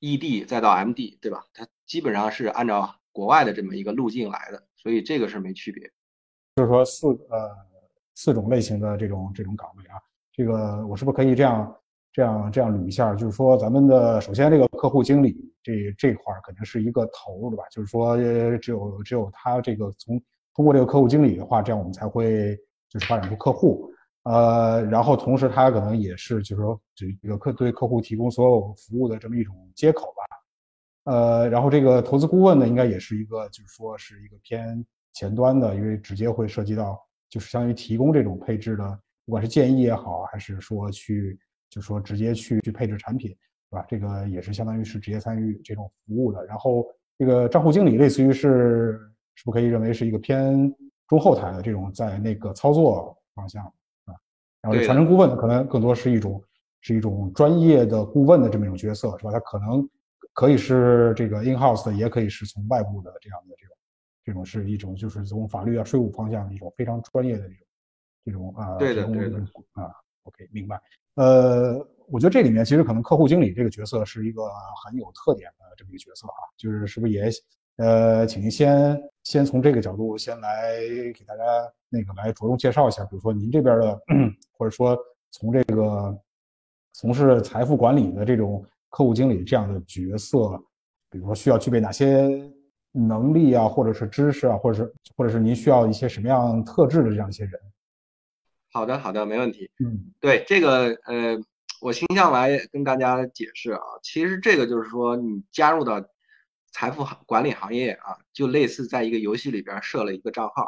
[0.00, 1.44] ED，再到 MD，对吧？
[1.52, 5.92] 它基本上是按照国外的这么一个路径来的，所以这个是没区别。
[6.56, 7.54] 就是说四呃
[8.14, 10.00] 四种类型的这种这种岗位啊，
[10.32, 11.78] 这个我是不是可以这样
[12.12, 13.14] 这样这样捋一下？
[13.14, 17.64] 就是说咱们的首先这个客户经理这这块肯定是一个头，对吧？
[17.70, 18.16] 就是说
[18.58, 20.20] 只有只有他这个从
[20.54, 22.56] 通过这个客户经理的话，这样我们才会
[22.88, 23.90] 就是发展出客户。
[24.24, 31.12] 呃，然后同时他可能也是，就是说，这个客对客户提供所有服务的这么一种接口吧。
[31.12, 41.38] 呃，然后这个投资顾问呢，应该也是一个，就是说是一个偏前端的，因为直接会涉及到，就是相当于提供这种配置的，不管是建议也好，还是说去，
[41.70, 43.30] 就说直接去去配置产品，
[43.70, 43.86] 对吧？
[43.88, 46.44] 这个也是相当于是直接参与这种服务的。
[46.44, 46.84] 然后
[47.16, 49.00] 这个账户经理类似于是，
[49.36, 50.74] 是不可以认为是一个偏
[51.06, 53.64] 中后台的这种在那个操作方向
[54.04, 54.14] 啊。
[54.60, 56.42] 然后传承顾问可能更多是一种
[56.80, 59.30] 是一种专业的顾问的这么一种角色，是吧？
[59.30, 59.88] 他可能
[60.32, 63.76] 可以是这个 in house 的，也可以是从外部的这样的这种
[64.24, 67.66] 这种是一种就是从法律啊、税务方向的一种非常专业的这种
[68.24, 69.38] 这种啊对的对的
[69.72, 69.92] 啊
[70.24, 70.80] ，OK 明白。
[71.14, 71.74] 呃，
[72.08, 74.42] 我觉得这里面其实可能客户经理这个角色是一个
[74.84, 77.28] 很有特点的这么一个角色啊，就是是不是也
[77.76, 80.78] 呃，请您先先从这个角度先来
[81.14, 81.42] 给大家。
[81.92, 84.00] 那个来着重介绍一下，比如说您这边的，
[84.56, 84.96] 或者说
[85.32, 86.16] 从这个
[86.92, 90.56] 从事财富管理的这种客户经理这样的角色，
[91.10, 92.48] 比如说需要具备哪些
[92.92, 97.60] 能力啊，或者是知识啊，或者是或者是您需要一些什么样特质的这样一些人？
[98.72, 99.70] 好的，好的，没问题。
[99.84, 101.38] 嗯，对这个呃，
[101.80, 106.02] 我倾向来跟大家解释啊，其实这个就是说你加入到
[106.72, 110.66] 财富管理行业啊，就类似在一个游戏里边设了一个账号。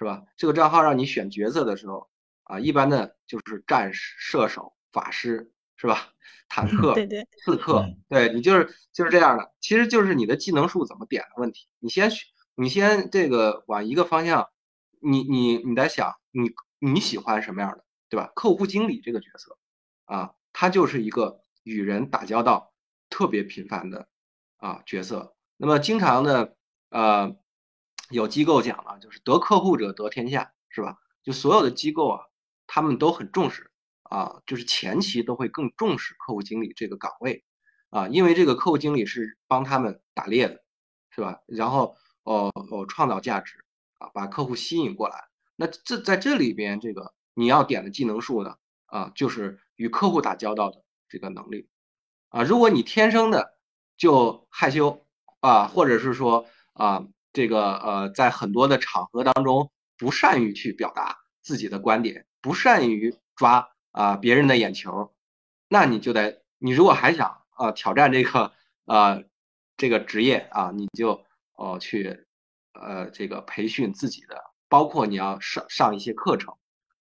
[0.00, 0.22] 是吧？
[0.36, 2.08] 这个账号让你选角色的时候
[2.44, 6.12] 啊，一般的就是战士、射手、法师，是吧？
[6.48, 9.52] 坦 克、对对，刺客，对你就是就是这样的。
[9.60, 11.66] 其实就是你的技能数怎么点的问题。
[11.80, 14.46] 你先选，你先这个往一个方向，
[15.00, 18.32] 你你你在想，你你喜欢什么样的，对吧？
[18.34, 19.58] 客户经理这个角色
[20.04, 22.72] 啊，他就是一个与人打交道
[23.10, 24.08] 特别频繁的
[24.56, 25.34] 啊角色。
[25.56, 26.56] 那么经常的
[26.90, 27.36] 呃。
[28.10, 30.96] 有机构讲了，就是得客户者得天下，是吧？
[31.22, 32.24] 就所有的机构啊，
[32.66, 33.70] 他们都很重视
[34.04, 37.44] 啊，就是前期都会更重视客户经理这个岗位
[37.90, 40.64] 啊，因为这个客户经理是帮他们打猎的，
[41.10, 41.42] 是吧？
[41.44, 43.62] 然后哦哦创造价值
[43.98, 45.27] 啊，把客户吸引过来。
[45.60, 48.54] 那这在这里边，这个你要点的技能树呢
[48.86, 51.68] 啊，就是与客户打交道的这个能力
[52.28, 52.44] 啊。
[52.44, 53.58] 如果你天生的
[53.96, 55.04] 就害羞
[55.40, 57.06] 啊，或者是说啊。
[57.30, 65.14] 这个呃，在很多的场合当中，不善于去表达自己的观点，不善于抓啊别人的眼球，
[65.68, 68.52] 那你就得你如果还想啊挑战这个
[68.86, 69.22] 呃
[69.76, 72.26] 这个职业啊，你就哦去
[72.72, 76.54] 呃这个培训自己的，包括你要上上一些课程，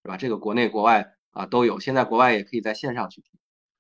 [0.03, 0.17] 是吧？
[0.17, 3.32] 这个国内国外啊都有，现在国外也可以在线上去听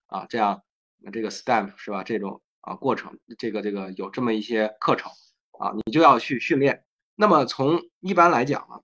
[0.07, 0.63] 啊，这样
[1.11, 2.03] 这个 STEM 是吧？
[2.03, 5.11] 这种啊过程，这个这个有这么一些课程
[5.59, 6.83] 啊，你就要去训练。
[7.15, 8.81] 那么从一般来讲呢，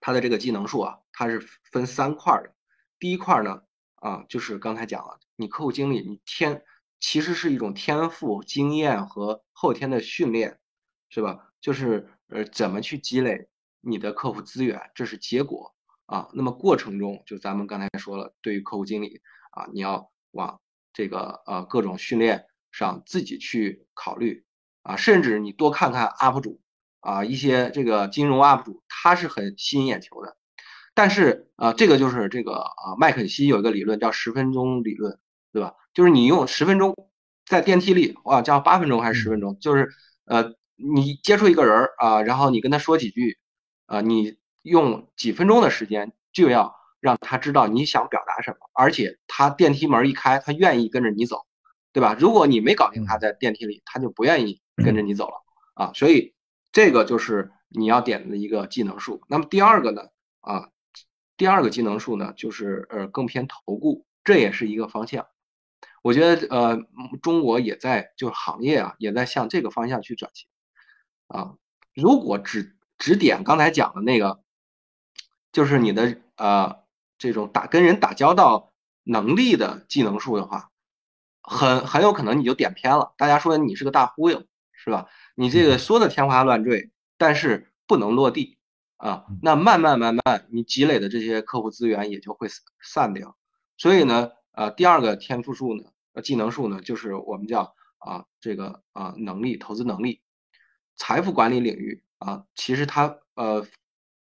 [0.00, 2.54] 它的这个技能树啊，它是分三块的。
[2.98, 3.62] 第一块呢，
[3.96, 6.62] 啊，就是刚才讲了，你客户经理，你天
[7.00, 10.60] 其实是一种天赋、经验和后天的训练，
[11.08, 11.48] 是吧？
[11.60, 13.48] 就是呃，怎么去积累
[13.82, 15.74] 你的客户资源，这是结果
[16.06, 16.28] 啊。
[16.32, 20.60] 那么过程中，就咱们刚才说了，对于客户经理啊，你要往
[20.92, 24.44] 这个呃各种训练上自己去考虑
[24.82, 26.58] 啊，甚至你多看看 UP 主。
[27.04, 30.36] 啊，一些这个金融 UP 主，他是很吸引眼球的，
[30.94, 35.18] 但是啊，这个就是这个啊，麦肯锡有一个理论叫十分钟理论，
[35.52, 35.74] 对吧？
[35.94, 36.94] 就是你用十分钟
[37.44, 39.58] 在电梯里，哇，叫八分钟还是十分钟？
[39.58, 39.88] 就是
[40.26, 43.36] 呃，你接触一个人儿啊，然后你跟他说几句，
[43.86, 51.46] 啊，你用几分钟的时间就要让他知道你想表达什么，而且他电梯门一开，他愿意跟着你走，
[51.92, 52.16] 对吧？
[52.18, 55.34] 如果你没搞定他在电梯里，他就不愿意跟着你走了
[55.74, 56.34] 啊，所以。
[56.74, 59.20] 这个就是你要点的一个技能树。
[59.28, 60.08] 那么第二个呢？
[60.40, 60.70] 啊，
[61.36, 65.26] 第二个技能树呢，就是呃更偏投顾，这也是一个方向。
[66.00, 66.82] 我觉得呃
[67.20, 70.48] 中国也在就是行业啊也在向这个方向去转型
[71.28, 71.56] 啊。
[71.94, 74.44] 如果只只点刚才讲的那个，
[75.50, 76.84] 就是你的呃
[77.18, 80.70] 这种打跟人打交道能力的技能树的话，
[81.42, 83.12] 很很有可能你就点偏了。
[83.18, 85.08] 大家说你是个大忽悠，是吧？
[85.34, 88.56] 你这个说的天花乱坠，但是不能落地
[88.98, 92.46] 啊，那慢慢慢慢，你积累的这些客户资源也就会
[92.80, 93.36] 散掉。
[93.76, 100.22] 所以呢，呃，第二个天赋树呢，呃，技能树呢，就是我们叫啊这个啊能力投资能力，
[100.94, 103.66] 财富管理领域啊，其实它呃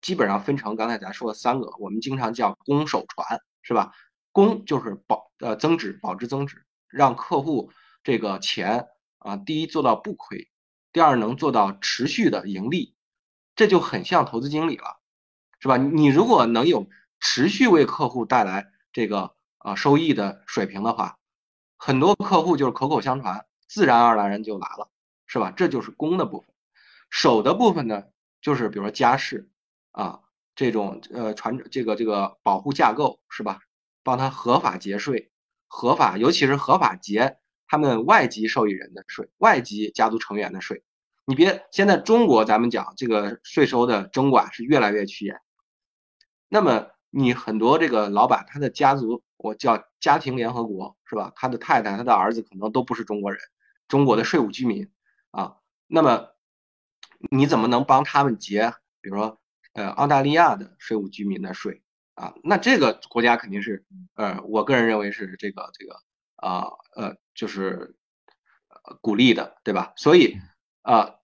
[0.01, 3.93] 基本上分成刚才咱说的三个，我们经常叫攻守传，是吧？
[4.33, 7.73] 攻就是保呃增值，保值增值，让客户
[8.05, 8.87] 这个钱
[9.19, 10.49] 啊，第一做到不亏。
[10.93, 12.95] 第二，能做到持续的盈利，
[13.55, 14.99] 这就很像投资经理了，
[15.61, 15.77] 是吧？
[15.77, 16.89] 你如果能有
[17.21, 21.19] 持续为客户带来这个呃收益的水平的话，
[21.77, 24.89] 很多客户就是口口相传，自然而然人就来了，
[25.27, 25.51] 是吧？
[25.51, 26.55] 这就是攻的部分。
[27.11, 28.05] 守的部分呢，
[28.40, 29.49] 就是比如说家事
[29.92, 30.21] 啊
[30.55, 33.61] 这种呃传这个这个保护架构，是吧？
[34.03, 35.31] 帮他合法节税，
[35.66, 37.38] 合法尤其是合法节。
[37.69, 40.85] 他们外籍受益人的税，外籍家族成员的税，
[41.25, 45.37] 你别现在中国咱们讲这个税收的征管是越来越趋严。
[46.49, 51.33] 那么你很多这个老板他的家族，我叫家庭联合国是吧？
[51.35, 53.40] 他的太太、他的儿子可能都不是中国人，
[53.88, 54.88] 中国的税务居民
[55.33, 55.57] 啊。
[55.88, 56.29] 那么
[57.31, 59.41] 你怎么能帮他们结，比如说
[59.75, 61.83] 呃澳大利亚的税务居民的税
[62.15, 62.35] 啊？
[62.43, 65.97] 那这个国家肯定是呃，我个人认为是这个这个。
[66.39, 67.97] 啊呃，就是
[69.01, 69.95] 鼓励的，对吧？
[69.97, 70.37] 所以
[70.83, 71.15] 啊，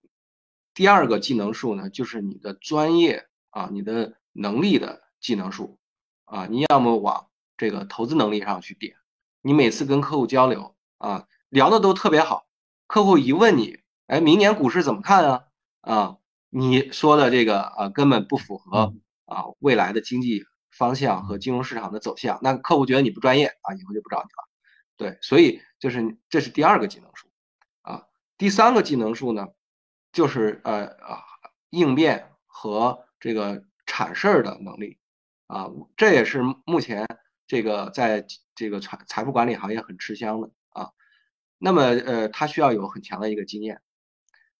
[0.72, 5.78] 第二个技能数呢，就是你的专业啊，你的能力的技能数
[6.24, 7.28] 啊，你要么往
[7.58, 8.96] 这个投资能力上去点。
[9.42, 12.46] 你每次跟客户交流啊，聊的都特别好，
[12.86, 15.44] 客户一问你，哎，明年股市怎么看啊？
[15.82, 16.16] 啊，
[16.48, 18.94] 你说的这个啊，根本不符合
[19.26, 24.48] 啊未来的经济方向和金融市场的走向，那客户觉得你不专业啊，以后就不找你了。
[24.96, 27.28] 对，所以就是这是第二个技能树，
[27.82, 28.06] 啊，
[28.38, 29.48] 第三个技能树呢，
[30.12, 31.24] 就是呃啊
[31.70, 34.98] 应变和这个铲事儿的能力，
[35.48, 37.06] 啊，这也是目前
[37.46, 40.90] 这个在这个财财富管理行业很吃香的啊。
[41.58, 43.80] 那么呃，他需要有很强的一个经验，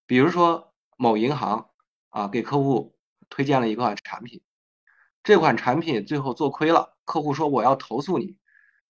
[0.05, 0.72] 比如说
[1.03, 1.69] 某银行
[2.11, 2.95] 啊给客户
[3.27, 4.41] 推荐了一款产品，
[5.21, 8.37] 这款产品最后做亏了，客户说我要投诉你，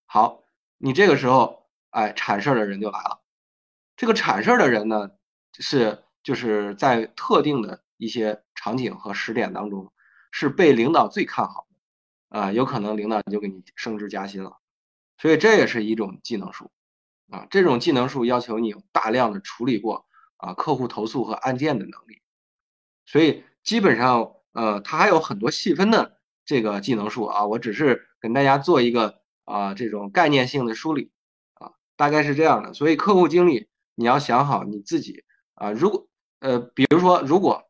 [0.06, 0.44] 好。
[0.78, 3.22] 你这个时候，哎，铲事儿的人就来了。
[3.96, 5.10] 这个铲事儿的人呢，
[5.58, 9.92] 是就是在特定的一些场景和时点当中，
[10.30, 11.66] 是被领导最看好
[12.30, 14.58] 的，啊，有可能领导就给你升职加薪了。
[15.18, 16.70] 所以这也是一种技能树，
[17.32, 20.06] 啊，这种技能树要求你有大量的处理过
[20.38, 22.22] 啊客户投诉和案件的能力。
[23.06, 29.22] 所以基本上，呃，它还有很多细分的这个技能树啊，我只是跟大家做一个。
[29.46, 31.12] 啊，这种概念性的梳理
[31.56, 32.74] 啊，大概是这样的。
[32.74, 35.26] 所以客户经理，你要想好你自己
[35.56, 35.70] 啊。
[35.74, 36.08] 如果
[36.40, 37.62] 呃，比如说，如果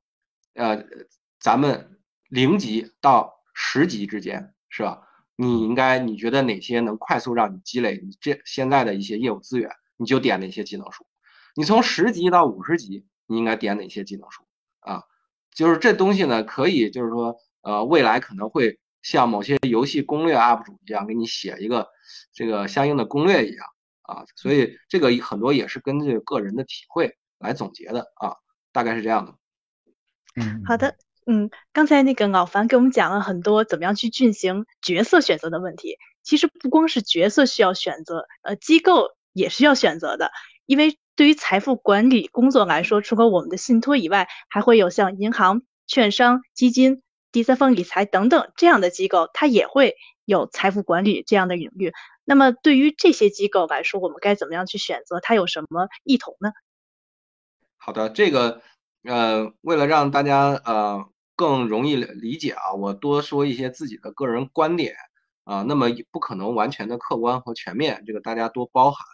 [0.53, 0.85] 呃，
[1.39, 1.99] 咱们
[2.29, 5.01] 零级到十级之间是吧？
[5.35, 11.07] 你应该你觉得哪些能快速让你积累你这现在的一些业务资源，你就点哪些技能树。
[11.55, 14.43] 你从十级到五十级，你应该点哪些技能书
[14.79, 15.03] 啊？
[15.53, 21.87] 就是这东西呢，可以就是说，呃，未来可能会像某些游戏攻略 UP 主一样，给你写一个
[22.33, 23.67] 这个相应的攻略一样
[24.01, 24.25] 啊。
[24.35, 28.35] 所以这个很多也是根据个人的体会来总结的啊，
[28.71, 29.35] 大概是这样的。
[30.35, 30.95] 嗯，好的，
[31.27, 35.99] 嗯，刚才那个老樊给我们讲了很多怎么样去进行角色选择的问题。
[36.23, 40.31] 其实不光是角色需要选择，呃，机构也是要选择的。
[40.65, 47.01] 因为对于财富管理工作来说，除了我们的信托以外，还会有像银行、券商、基金、
[47.31, 49.95] 第三方理财等等这样的机构，它也会
[50.25, 51.93] 有财富管理这样的领域。
[52.25, 55.19] 那么对于这些机构来说，我们该怎么样去选择？
[55.19, 56.51] 它有什么异同呢？
[57.77, 58.61] 好的，这个。
[59.05, 61.05] 呃，为了让大家呃
[61.35, 64.95] 更容易理解啊，我多说一些自己的个人观点
[65.43, 65.61] 啊。
[65.63, 69.05] 那么不可能完全的客观和全面，这个大家多包涵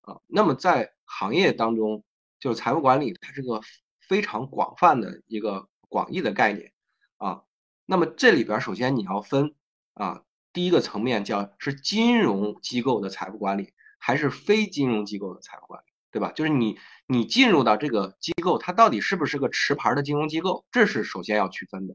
[0.00, 0.18] 啊。
[0.26, 2.04] 那么在行业当中，
[2.38, 3.60] 就是财富管理，它是个
[4.08, 6.72] 非常广泛的一个广义的概念
[7.18, 7.42] 啊。
[7.86, 9.54] 那么这里边首先你要分
[9.94, 15.84] 啊，第一个层面叫是金融机构的财富管理，还是非金融机构的财富管理。
[16.12, 16.32] 对吧？
[16.32, 20.66] 就是你，你进入到这个机构，它到底是不是个持牌的金融机构？
[20.72, 21.94] 这是首先要区分的。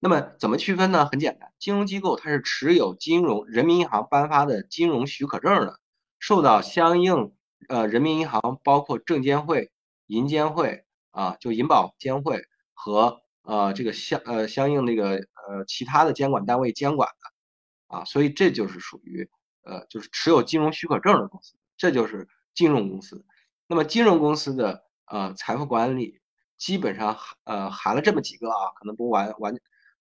[0.00, 1.06] 那么怎么区分呢？
[1.06, 5.78] 很简单，金融机构它是持有金融人民银行颁发的金融许可证的，
[6.18, 7.32] 受到相应
[7.68, 9.70] 呃人民银行包括证监会、
[10.06, 12.42] 银监会啊，就银保监会
[12.74, 19.28] 和呃这个相呃相应那个呃其他的监管单位监管的啊，所以这就是属于
[19.62, 22.28] 呃就是持有金融许可证的公司，这就是。
[22.54, 23.24] 金融公司，
[23.66, 26.20] 那么金融公司的呃财富管理
[26.58, 29.54] 基本上呃含了这么几个啊，可能不完完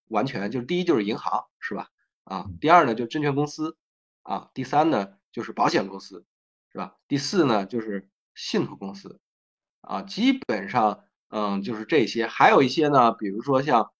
[0.10, 1.88] 完全，就是第一就是银行是吧？
[2.26, 3.78] 啊，第二呢就证券公司
[4.24, 6.26] 啊，第三呢就是保险公司
[6.72, 6.96] 是吧？
[7.08, 9.20] 第四呢就是信托公司
[9.82, 13.92] 啊，基本上嗯就是这些，还有一些呢，比如说像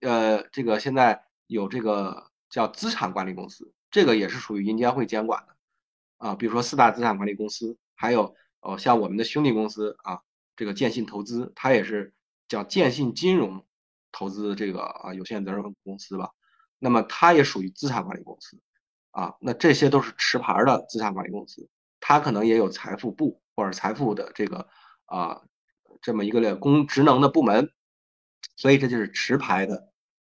[0.00, 5.56] 呃这个现在有这个叫资产管理公司，这个也是属于银监会监管的
[6.18, 7.76] 啊，比如说四大资产管理公司。
[7.94, 10.20] 还有哦，像我们的兄弟公司啊，
[10.56, 12.12] 这个建信投资，它也是
[12.48, 13.64] 叫建信金融
[14.10, 16.30] 投资这个啊有限责任公司吧。
[16.80, 18.60] 那么它也属于资产管理公司
[19.12, 19.34] 啊。
[19.40, 21.68] 那这些都是持牌的资产管理公司，
[22.02, 24.68] 他可能也有财富部或者财富的这个
[25.06, 25.40] 啊
[26.02, 27.72] 这么一个公职能的部门。
[28.56, 29.88] 所以这就是持牌的。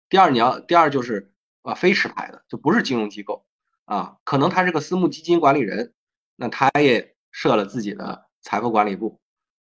[0.09, 3.47] 第二，你要第二就是啊非持牌的，就不是金融机构
[3.85, 5.95] 啊，可能他是个私募基金管理人，
[6.35, 7.15] 那他也。
[7.33, 9.21] 设了自己的财富管理部，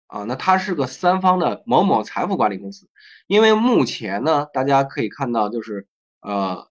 [0.07, 2.89] 啊，那他是个三方的某某财富管理公司。
[3.27, 5.89] 因为目前呢，大家可以看到，就是
[6.21, 6.71] 呃，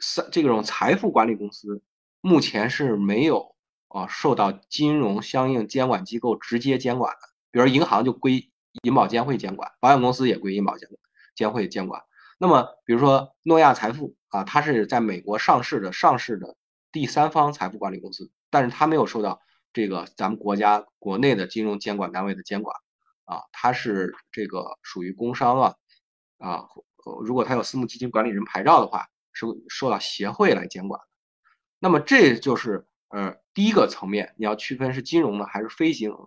[0.00, 1.80] 三这种财富管理公司
[2.20, 3.54] 目前是没有
[3.90, 7.18] 啊受到金融相应监管机构直接监管的。
[7.50, 8.50] 比如银行就归
[8.82, 10.88] 银保监会监管，保险公司也归银保监
[11.34, 12.02] 监会监管。
[12.38, 16.56] 那么比如说诺亚财富啊，它是在美国上市的上市的
[16.90, 19.40] 第三方财富管理公司，但是它没有受到。
[19.72, 22.74] 这个咱们国家国内的金融监管单位的监管
[23.24, 25.74] 啊，它是这个属于工商啊
[26.38, 26.64] 啊，
[27.24, 31.00] 如果它有私募基金管理人牌照的话，是受到协会来监管。
[31.78, 36.26] 那么这就是呃第一个层面，你要区分是金融的还是非金融的，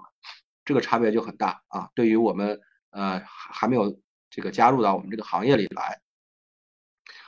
[0.64, 1.90] 这个差别就很大啊。
[1.96, 2.62] 对于我们
[2.92, 6.00] 呃还没有这个加入到我们这个行业里来，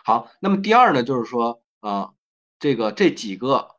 [0.05, 2.13] 好，那么第二呢，就是说啊，
[2.59, 3.73] 这个这几个。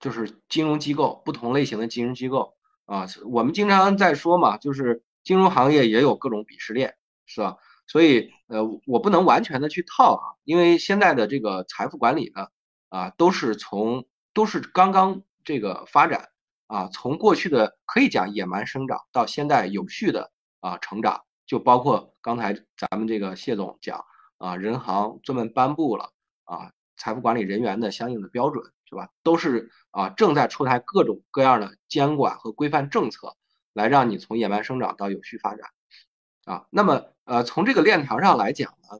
[0.00, 2.56] 就是金融机构，不同类型的金融机构
[2.86, 7.58] 啊，我们经常在说嘛，就是金融行业也有各种鄙视链，是吧？
[7.86, 12.48] 所以呃，我不能完全的去套啊，因为现在的这个财富管理呢，
[12.88, 16.30] 啊，都是从都是刚刚这个发展
[16.66, 24.04] 啊，从过去的可以讲野蛮生长到现在有序的啊成长，就包括刚才咱们这个谢总讲
[24.38, 26.12] 啊，人行专门颁布了
[26.44, 28.72] 啊财富管理人员的相应的标准。
[28.90, 29.08] 是吧？
[29.22, 33.36] 都是啊，正在出台各种各样的监管和规范政策，
[33.72, 35.70] 来让你从野蛮生长到有序发展
[36.44, 36.66] 啊。
[36.70, 38.98] 那么呃，从这个链条上来讲呢，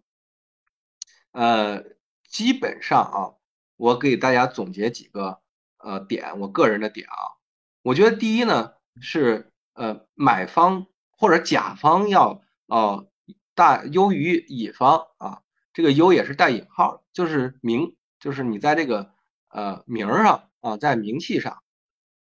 [1.32, 1.84] 呃，
[2.28, 3.34] 基本上啊，
[3.80, 5.40] 我给大家总结几个
[5.78, 7.40] 呃点，我个人的点啊，
[7.82, 13.08] 我觉得第一呢是呃，买方或者甲方要哦
[13.54, 15.40] 大优于乙方啊，
[15.72, 19.12] 这个优也是带引号的，就是名，就是你在这个。
[19.52, 21.60] 呃，名儿上啊，在名气上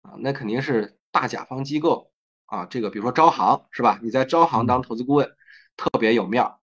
[0.01, 2.11] 啊，那肯定是大甲方机构
[2.47, 2.65] 啊。
[2.65, 4.01] 这个比如说招行是吧？
[4.03, 5.37] 你在招行当投资顾问，
[5.77, 6.57] 特别有面儿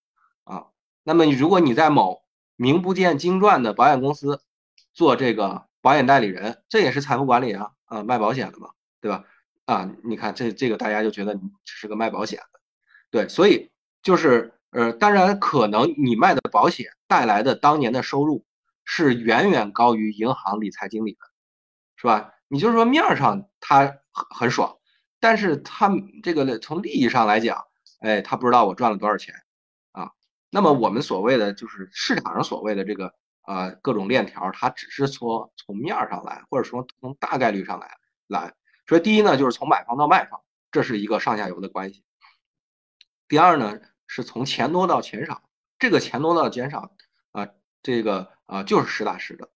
[0.44, 0.66] 啊。
[1.04, 2.24] 那么如果你在某
[2.56, 4.42] 名不见经传的保险公司
[4.96, 8.70] 做这个保险代理人，这也是财富管理啊，啊，卖保险的嘛，
[9.00, 9.24] 对吧？
[9.66, 12.60] 啊，你看这这个大家就觉得你只是个卖保险的，
[13.12, 13.70] 对，所以
[14.02, 18.46] 就是呃，当然可能你卖的保险带来的当年的收入
[18.84, 21.20] 是远远高于银行理财经理的，
[21.98, 22.32] 是吧？
[22.48, 24.78] 你就是说面上他很很爽，
[25.20, 25.92] 但是他
[26.22, 27.64] 这个从利益上来讲，
[28.00, 29.34] 哎，他不知道我赚了多少钱
[29.92, 30.12] 啊。
[30.52, 33.14] 那么我们所谓的就是市场上所谓的这个
[33.48, 38.54] 呃各种链条，它只是说从面上来，或者说从大概率上来来。
[38.88, 40.42] 所以第一呢，就是从买方到卖方，
[40.72, 42.04] 这是一个上下游的关系。
[43.28, 45.42] 第二呢，是从钱多到钱少，
[45.80, 46.92] 这个钱多到减少
[47.32, 47.48] 啊，
[47.82, 49.50] 这个啊就是实打实的，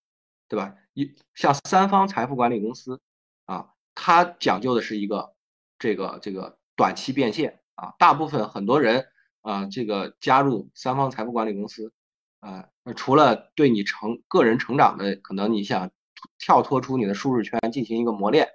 [0.47, 0.73] 对吧？
[0.93, 2.99] 一像三方财富管理公司
[3.45, 5.35] 啊，它讲究的是一个
[5.77, 9.07] 这个这个短期变现啊，大部分很多人
[9.41, 11.93] 啊，这个加入三方财富管理公司
[12.39, 15.91] 啊，除了对你成个人成长的可能你想
[16.37, 18.49] 跳脱出你的舒适圈进行一个磨练。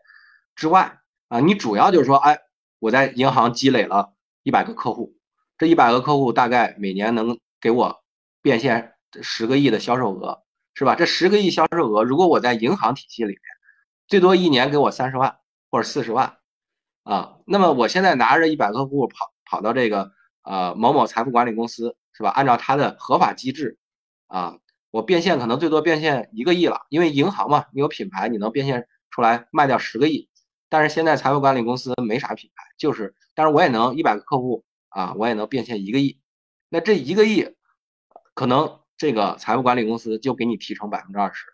[0.55, 2.39] 之外啊，你主要就是说，哎，
[2.79, 5.17] 我在银行积累了一百个客户，
[5.59, 8.03] 这一百个客户大概每年能给我
[8.41, 10.43] 变现十个亿的销售额，
[10.75, 10.95] 是吧？
[10.95, 13.41] 这十个亿销售额，如果我在银行体系里面，
[14.07, 15.39] 最多一年给我三十万
[15.71, 16.37] 或者四十万
[17.03, 20.13] 啊，那么我现在拿着一百个客户跑跑到这个
[20.43, 22.31] 呃某某财富管理公司，是吧？
[22.31, 23.77] 按照它的合法机制
[24.29, 24.59] 啊，
[24.91, 30.29] 我变现可能最多变现一个亿了，因为银行嘛，你有品牌，你能变现出来卖掉十个亿。
[30.69, 36.21] 但是现在财富管理公司没啥品牌，就是，但是我也能一百个客户啊，我也能变现一个亿。
[36.69, 37.55] 那这一个亿，
[38.35, 41.47] 可能这个财富管理公司就给你提成百分之二十，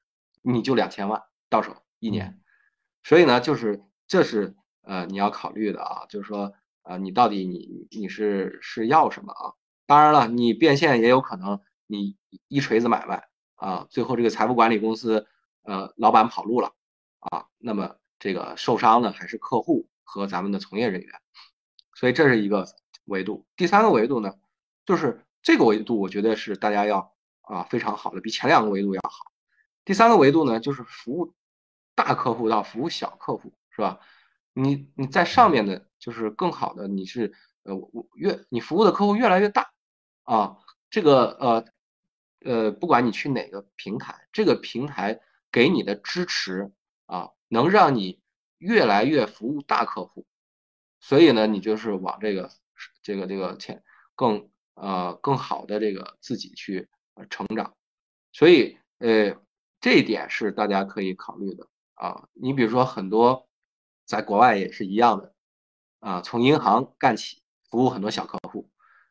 [0.43, 2.41] 你就两千万到手一年。
[3.03, 6.53] 所以呢，就是这是呃你要考虑的啊，就是说
[6.83, 9.53] 呃你到底你你是是要什么啊？
[9.91, 12.17] 当然了，你变现也有可能你
[12.47, 13.27] 一锤子买卖
[13.57, 15.27] 啊，最后这个财富管理公司
[15.65, 16.73] 呃老板跑路了
[17.19, 17.97] 啊，那么。
[18.23, 21.11] 这个受伤的还是客户和咱们的从业人员，
[21.95, 22.67] 所以这是一个
[23.07, 23.47] 维度。
[23.57, 24.35] 第三个维度呢，
[24.85, 29.33] 就是这个维度，我觉得是大家要啊非常好的，比前两个维度要好。
[29.87, 31.33] 第三个维度呢，就是服务
[31.95, 33.99] 大客户到服务小客户，是吧？
[34.53, 37.33] 你你在上面的，就是更好的，你是
[37.63, 39.73] 呃我越你服务的客户越来越大
[40.31, 40.59] 啊，
[40.91, 41.65] 这个呃
[42.45, 45.21] 呃，不管你去哪个平台，这个平台
[45.51, 46.71] 给你的支持
[47.07, 47.31] 啊。
[47.53, 48.21] 能让你
[48.59, 50.25] 越来越服务大客户，
[51.01, 52.49] 所以呢，你就是往这个
[53.03, 53.83] 这个这个前
[54.15, 56.89] 更呃更好的这个自己去
[57.29, 57.75] 成长，
[58.31, 59.35] 所以呃
[59.81, 62.29] 这一点是大家可以考虑的啊。
[62.35, 63.49] 你比如说很多
[64.07, 65.35] 在国外也是一样的
[65.99, 68.71] 啊，从银行干起，服务很多小客户，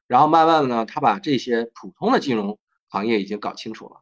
[0.10, 2.58] 然后慢慢的呢，他把这些普通的金融
[2.88, 4.02] 行业已经搞清楚了，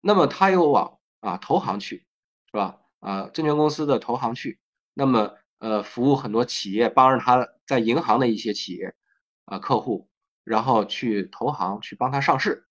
[0.00, 2.06] 那么他又往啊投行去，
[2.46, 2.78] 是吧？
[3.00, 4.60] 啊，证券公司的投行去，
[4.94, 8.94] 那么呃，服务很多企业，帮着他在银行的一些企业
[9.46, 10.08] 啊客户，
[10.44, 12.68] 然后去投行去帮他上市，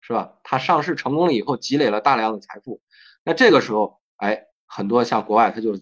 [0.00, 0.36] 是吧？
[0.42, 2.82] 他上市成功了以后，积累了大量的财富，
[3.22, 5.78] 那这个时候，哎，很多像国外他就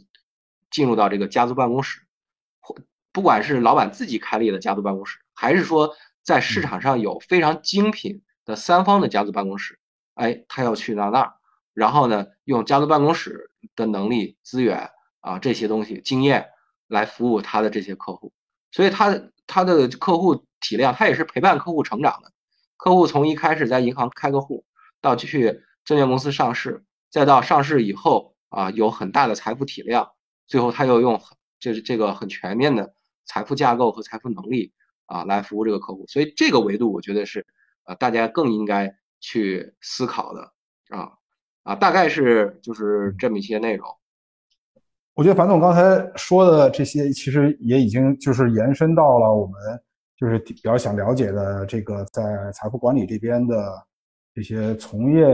[0.71, 2.03] 进入到这个家族办公室，
[2.61, 2.77] 或
[3.13, 9.79] 不管是老板自己开立的家族办公室，还是说在市场上有非常精品的三方的家族办公室，
[10.15, 11.35] 哎，他要去到那儿。
[11.75, 16.47] 然后呢，用家族办公室的能力、资源啊这些东西、经验
[16.89, 18.33] 来服务他的这些客户，
[18.71, 22.33] 所以他他的客户体量，他也是陪伴客户成长的。
[22.77, 24.65] 客户从一开始在银行开个户，
[25.01, 30.13] 到去证券公司上市，再到上市以后啊有很大的财富体量，
[30.47, 31.21] 最后他又用
[31.59, 32.95] 就是这个很全面的
[33.25, 34.73] 财富架构和财富能力
[35.07, 36.05] 啊来服务这个客户。
[36.07, 37.47] 所以这个维度，我觉得是
[37.85, 40.41] 呃大家更应该去思考的
[40.91, 41.13] 啊。
[41.65, 43.89] 啊，大概是就是这么一些内容。
[45.15, 49.55] 我觉得樊总刚才说的这些，其实也已经就是延伸到了我们
[50.15, 53.87] 就是比较想了解的这个在财富管理这边的
[54.35, 55.25] 这些从业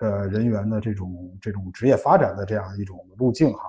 [0.00, 3.60] 呃人员的这种这种职业发展的这样一种路径哈。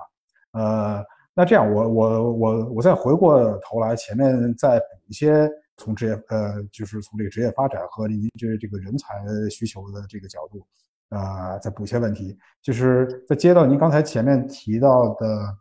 [0.50, 1.04] 呃，
[1.34, 9.14] 那这样我我我我再回过头来前面再补一些从职业呃就是从这个职业发展和您这这个人才
[9.50, 10.66] 需求的这个角度。
[11.10, 15.56] 啊，再补一些问题，就是在接到您刚才前面提到的，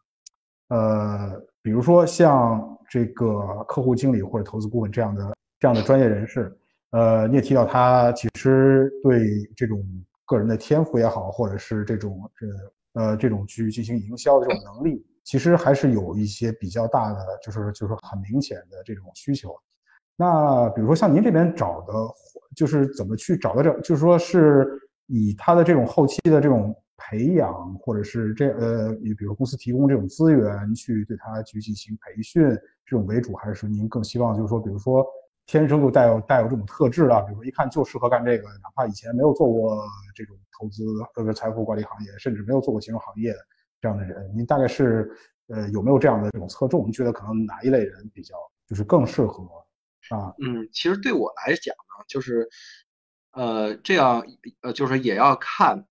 [0.69, 6.57] 呃，比如说像这个客户经理或者投资顾问这样的这样的专业人士，
[6.89, 9.84] 呃，你也提到他其实对这种
[10.26, 12.47] 个人的天赋也好，或者是这种这
[12.99, 19.55] 呃这种去进行营销的这种能力，其实还是有一些比较大的，就是就是很明显的这种需求。
[20.15, 21.93] 那比如说像您这边找的，
[22.55, 24.67] 就是怎么去找到这，就是说是
[25.07, 32.47] 以他的这种后期的这种培养，或者是这呃，你比如公司提供这种资源去对他去进行培训
[32.86, 35.03] 这种为主，还是说您更希望就是说，比如说
[35.47, 40.84] 天生就带有带有这种特质的，比如说一看就适合干这个，哪怕以前没有做过这种投资
[41.15, 43.34] 或者财富管理行业，甚至没有做过金融行业
[43.84, 45.11] 这样的人，您大概是
[45.47, 46.86] 呃有没有这样的这种侧重？
[46.86, 48.34] 您觉得可能哪一类人比较
[48.65, 49.43] 就是更适合？
[50.09, 52.47] 啊，嗯，其实对我来讲呢，就是，
[53.31, 54.25] 呃，这样，
[54.61, 55.86] 呃，就是也要看，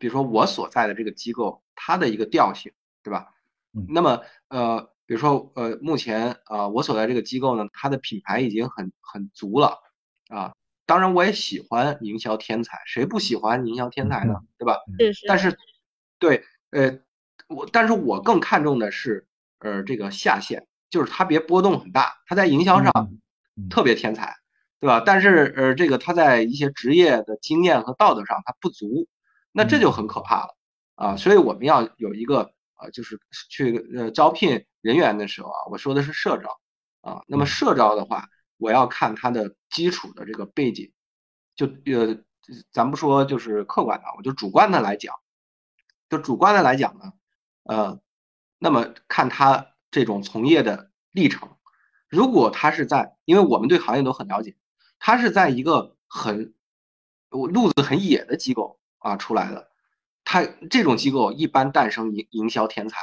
[0.00, 2.72] 比如说我所在的这个机构它的一个调性，
[3.04, 3.34] 对吧？
[3.72, 9.78] 嗯，那么，呃，比如说，呃，目前，呃，我所在这个机构呢，它的品牌已经很很足了，
[10.28, 10.52] 啊，
[10.86, 14.34] 当然我也喜欢营销天才，谁不喜欢营销天才呢？
[14.58, 14.76] 对吧？
[14.98, 15.26] 是是。
[15.28, 15.56] 但是，
[16.18, 16.98] 对，呃，
[17.48, 19.26] 我，但是我更看重的是，
[19.58, 20.66] 呃，这个下限。
[20.90, 22.92] 就是他别波动很大，他在营销上
[23.70, 24.34] 特别天才，
[24.80, 25.00] 对吧？
[25.06, 29.06] 但是呃，这个他在一些职业的经验和道德上他不足，
[29.52, 30.56] 那这就很可怕了
[30.96, 31.16] 啊！
[31.16, 36.58] 所以我们要有一个啊，就是去呃招聘人员的时候啊，我说的是社招
[37.02, 37.22] 啊。
[37.28, 40.90] 那么社招的话，我要看他的基础的这个背景，
[41.54, 42.18] 就呃，
[42.72, 45.14] 咱不说就是客观的，我就主观的来讲，
[46.10, 47.12] 就主观的来讲呢，
[47.62, 47.98] 呃，
[48.58, 49.68] 那么看他。
[49.92, 51.56] 这种从业的历程，
[52.08, 54.54] 如果他是在，因为我们对行业都很了解，
[55.00, 56.54] 他是在一个很
[57.28, 59.68] 路子很野的机构啊出来的，
[60.22, 62.98] 他这种机构一般诞生营营销天才，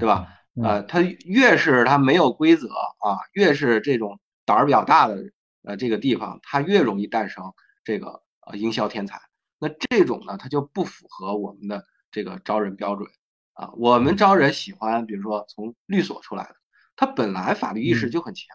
[0.00, 0.26] 对吧？
[0.60, 5.16] 呃，他越是他没有规则啊，越是这种胆儿比较大的
[5.62, 7.54] 呃这个地方，他越容易诞生
[7.84, 9.20] 这个呃营销天才。
[9.60, 13.10] 那这种呢，它就不符合我们的这个招人标准。
[13.52, 16.56] 啊，我们招人喜欢，比如说从律所出来的，
[16.96, 18.46] 他本来法律意识就很强，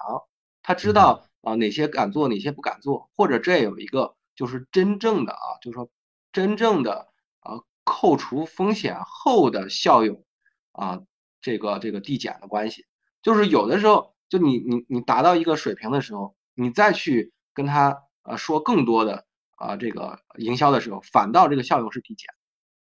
[0.63, 5.87] 他知道啊哪些敢做，哪些不敢做，或者这有一个就是真正的啊，就是说
[6.31, 7.09] 真正的
[7.41, 10.23] 啊扣除风险后的效用
[10.71, 11.01] 啊，
[11.39, 12.85] 这个这个递减的关系，
[13.21, 19.27] 就是有的时候就你你你达到一个水平的时候，你再去跟他呃说更多的
[19.57, 22.27] 啊这个营销的时候，反倒这个效用是递减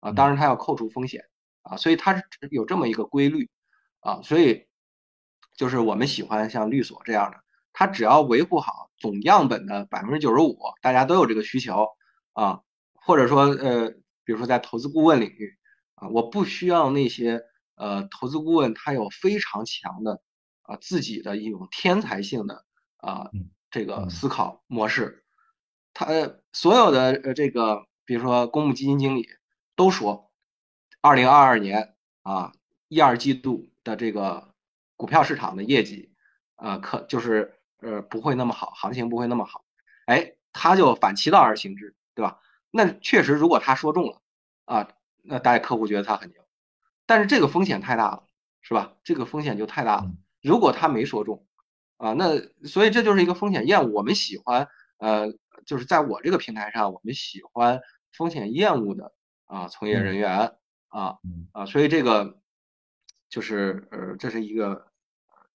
[0.01, 1.23] 啊，当然它要扣除风险。
[1.63, 3.47] 啊，所以它是有这么一个规律，
[3.99, 4.65] 啊，所以
[5.55, 7.37] 就是我们喜欢像律所这样的，
[7.71, 11.87] 它只要维护好总样本的百分之九十五，大家都有这个需求
[12.33, 12.61] 啊，
[12.95, 13.91] 或者说呃，
[14.23, 15.55] 比如说在投资顾问领域
[15.93, 17.39] 啊，我不需要那些
[17.75, 20.19] 呃投资顾问他有非常强的
[20.63, 22.65] 啊自己的一种天才性的
[22.97, 23.29] 啊
[23.69, 25.23] 这个思考模式，
[25.93, 26.07] 他
[26.53, 29.27] 所有的呃这个比如说公募基金经理
[29.75, 30.31] 都说。
[31.01, 32.53] 二零二二年啊，
[32.87, 34.53] 一二季度的这个
[34.95, 36.13] 股票市场的业绩，
[36.57, 39.65] 呃，可就是呃不会那么好，行情不会那么好，
[40.05, 42.39] 哎，他就反其道而行之，对吧？
[42.69, 44.21] 那确实，如果他说中了
[44.65, 44.87] 啊，
[45.23, 46.41] 那大家客户觉得他很牛，
[47.07, 48.23] 但是这个风险太大了，
[48.61, 48.93] 是吧？
[49.03, 50.11] 这个风险就太大了。
[50.43, 51.45] 如果他没说中
[51.97, 53.91] 啊，那所以这就是一个风险厌恶。
[53.91, 54.67] 我们喜欢
[54.99, 55.33] 呃，
[55.65, 59.11] 就是在我这个平台上，我们喜欢风险厌恶的
[59.51, 60.57] 啊从业人员。
[60.93, 61.15] 啊，
[61.53, 62.41] 啊，所以这个
[63.29, 64.91] 就是呃，这是一个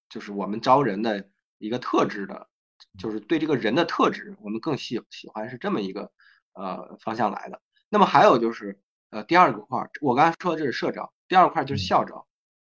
[0.09, 1.29] 就是我们招人的
[1.59, 2.49] 一个特质的，
[2.97, 6.11] 就是对这个人的特质，我们更喜喜欢是这么一个
[6.53, 7.61] 呃方向来的。
[7.87, 8.81] 那么还有就是
[9.11, 12.27] 呃第二个块儿，我刚才说的这是社招，第二块就是校招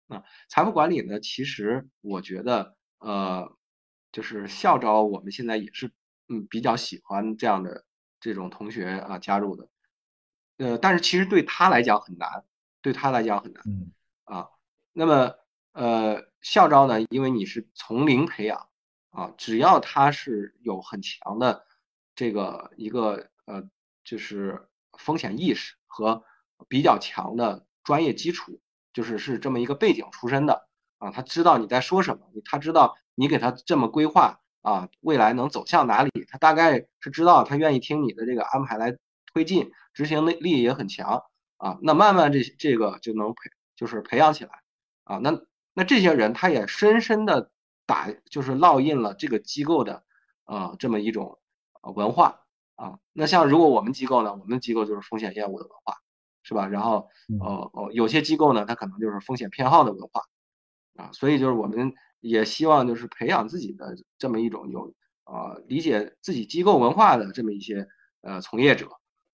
[0.08, 0.22] 啊。
[0.50, 3.50] 财富管理呢，其实我觉得呃
[4.12, 5.90] 就是校招，我们现在也是
[6.28, 7.86] 嗯比较喜欢这样的
[8.20, 9.66] 这种同学啊加入的，
[10.58, 12.44] 呃，但是其实对他来讲很难。
[12.80, 13.92] 对他来讲很难，嗯
[14.24, 14.48] 啊，
[14.92, 15.34] 那么
[15.72, 18.68] 呃校招呢，因为你是从零培养
[19.10, 21.66] 啊，只要他是有很强的
[22.14, 23.68] 这个一个呃
[24.04, 26.22] 就是风险意识和
[26.68, 28.60] 比较强的专业基础，
[28.92, 38.96] 就是是这么一个背景出身的啊，他知道你在说什么，他知道你给他这么规划啊，未来能走向哪里，他大概是知道，他愿意听你的这个安排来
[39.32, 41.22] 推进，执行力力也很强。
[41.58, 44.50] 啊，那慢慢这这个就能培，就是培养起来，
[45.02, 45.42] 啊，那
[45.74, 47.50] 那这些人他也深深的
[47.84, 50.04] 打，就是烙印了这个机构的，
[50.44, 51.40] 呃，这么一种
[51.82, 52.42] 文化
[52.76, 53.00] 啊。
[53.12, 55.96] 那像如果我们机构呢，我们机构就是风险厌恶的文化，
[56.44, 56.68] 是吧？
[56.68, 57.08] 然后，
[57.40, 60.22] 哦哦，有些机构呢，它可能就是风险偏好的文化，
[60.94, 67.88] 啊，所以就是我们也希望就是培养自己的这么一种有，啊，理解自己机构文化的这么一些
[68.20, 68.88] 呃从业者，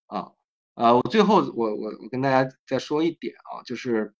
[0.07, 0.33] 啊。
[0.75, 4.13] 呃，我最后我我我跟大家再说一点啊，就是，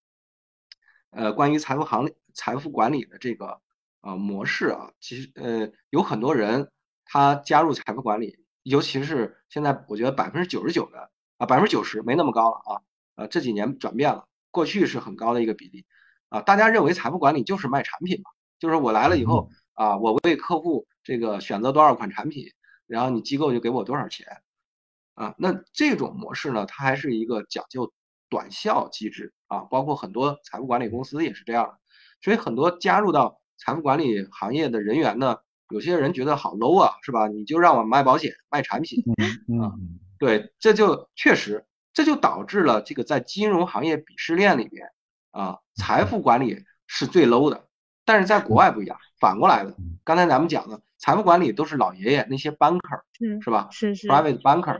[1.09, 3.59] 呃，关于财富行财富管理的这个
[3.99, 6.71] 呃模式啊，其实呃有很多人
[7.03, 12.81] 他加入财富管理，尤其是现在我觉得百分之九十九的啊百分之九十没那么高了啊，
[13.15, 15.85] 呃这几年转变了，过去是很高的一个比例
[16.29, 22.45] 啊，大家认为财富管理就是卖产品嘛，就是我来了以后啊，我为客户这个选择多少款产品，
[22.87, 24.41] 然后你机构就给我多少钱
[25.15, 27.91] 啊，那这种模式呢，它还是一个讲究
[28.29, 31.77] 短效机制啊，包括很多财富管理公司也是这样的，
[32.21, 35.37] 所以很多加入到财富管理行业的人员呢，
[35.69, 37.27] 有些人觉得好 low 啊，是吧？
[37.27, 39.03] 你就让我卖保险、卖产品
[39.61, 39.73] 啊，
[40.19, 44.87] 对，这就确实，这就导致了这个在金融行业鄙视链里边
[45.31, 47.65] 啊，财富管理是最 low 的。
[48.07, 49.75] 但是在国外不一样，反过来的。
[50.03, 53.01] 刚才咱们讲的财富管理都是老爷爷那些 banker，
[53.41, 53.67] 是吧？
[53.71, 54.79] 是是，private banker，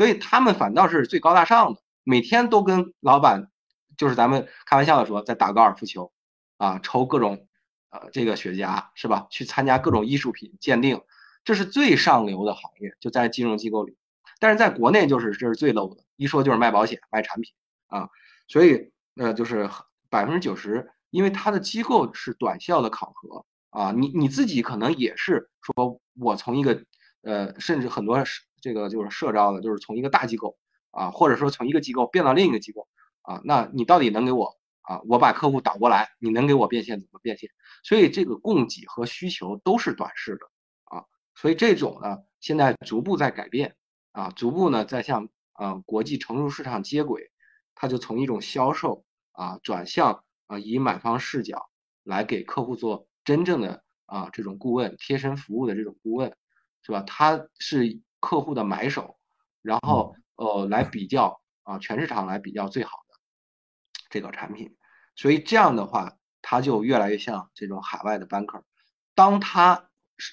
[0.00, 3.50] 所以他们反倒是最高大上的，每天都跟老板，
[3.98, 6.10] 就是咱们开玩笑的说，在打高尔夫球，
[6.56, 7.46] 啊，抽各种。
[7.90, 9.26] 呃，这个雪茄是吧？
[9.30, 11.02] 去参加各种艺术品鉴定，
[11.44, 13.98] 这是最上流的行业，就在金融机构里。
[14.38, 17.52] 但是在国内就是这是最 low 的，一说就是卖保险、卖产品
[17.88, 18.08] 啊。
[18.48, 19.68] 所以呃，就是
[20.08, 23.92] 百分之九十，因为它的机构是短效的考核啊。
[23.92, 26.84] 你你自己可能也是说，我从一个
[27.22, 30.56] 呃，甚至很多是这个就是社招的，就是从一个大机构
[30.90, 32.88] 啊，或者说从一个机构变到另一个机构
[33.22, 34.56] 啊，那你到底能给我？
[34.82, 37.48] 啊，我把客户导过来，你能给我变现怎么变现？
[37.84, 40.46] 所以这个供给和需求都是短视的
[40.84, 41.04] 啊，
[41.36, 43.76] 所以这种呢，现在逐步在改变
[44.10, 47.30] 啊，逐步呢在向啊国际成熟市场接轨，
[47.76, 51.70] 它就从一种销售啊转向啊以买方视角
[52.02, 56.34] 来给客户做真正的啊这种顾问贴身服务的这种顾问，
[56.82, 57.02] 是吧？
[57.02, 59.18] 他是客户的买手，
[59.62, 63.18] 然后呃来比较啊全市场来比较最好的
[64.08, 64.76] 这个产品。
[65.16, 68.62] 所以这样的话，它就越来越像这种海外的 banker。
[69.14, 69.90] 当他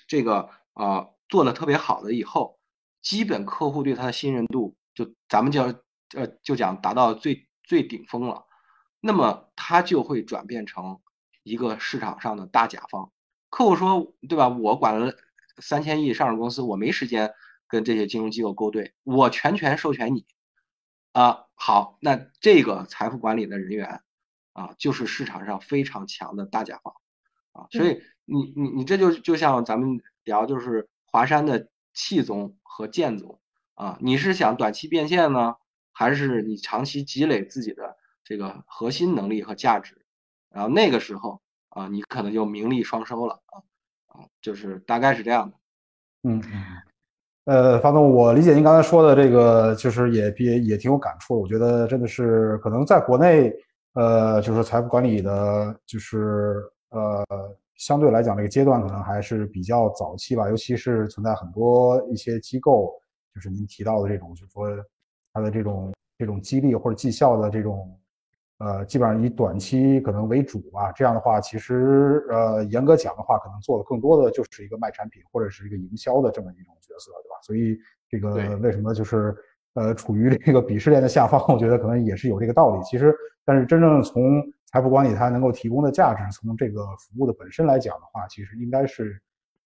[0.08, 2.60] 这个呃做的特别好的以后，
[3.02, 5.66] 基本客户对他的信任度就咱们叫
[6.16, 8.46] 呃就讲达到最最顶峰了。
[9.00, 11.00] 那么他就会转变成
[11.44, 13.12] 一个市场上的大甲方。
[13.50, 14.48] 客户说，对吧？
[14.50, 15.14] 我管了
[15.58, 17.34] 三千亿上市公司，我没时间
[17.68, 20.26] 跟这些金融机构勾兑，我全权授权你。
[21.12, 24.02] 啊，好，那这个财富管理的人员。
[24.54, 26.92] 啊，就是市场上非常强的大甲方，
[27.52, 33.40] 啊，所以你你你这就就像咱们聊，就是华山的气宗和剑宗，
[33.76, 35.58] 啊，你是想短期变现呢，
[35.92, 40.04] 还是你长期积累自己的这个核心能力和价值？
[40.50, 41.40] 然后那个时候
[41.70, 43.62] 啊，你可能就名利双收了啊
[44.08, 45.58] 啊，就是大概是这样的。
[46.24, 46.82] 嗯嗯，
[47.48, 51.40] 呃，方总，我理解您刚才说的这个，就是也也也挺有感触。
[51.42, 53.54] 我觉得真的是可能在国内。
[53.94, 57.26] 呃，就是财富管理的，就是呃，
[57.78, 60.48] 相对来讲，这个阶段可能还是比较早期吧。
[60.50, 62.94] 尤其是存在很多一些机构，
[63.34, 64.68] 就是您提到的这种，就是说
[65.34, 67.90] 它的这种这种激励或者绩效的这种，
[68.60, 70.92] 呃，基本上以短期可能为主吧。
[70.92, 77.36] 这样的话，其实呃，严格讲的话，可能做的更多的就是一个卖产品或者是一个营销的这么一种角色，对吧？
[77.44, 77.78] 所以
[78.10, 79.36] 这个为什么就是
[79.74, 82.84] 呃，处于这个鄙视链的下方， 我觉得可能也是有这个道理。
[82.84, 83.16] 其实。
[83.50, 89.18] 但是真正从财富管理它能够提供的价值，从这个服务的本身来讲的话，其实应该是，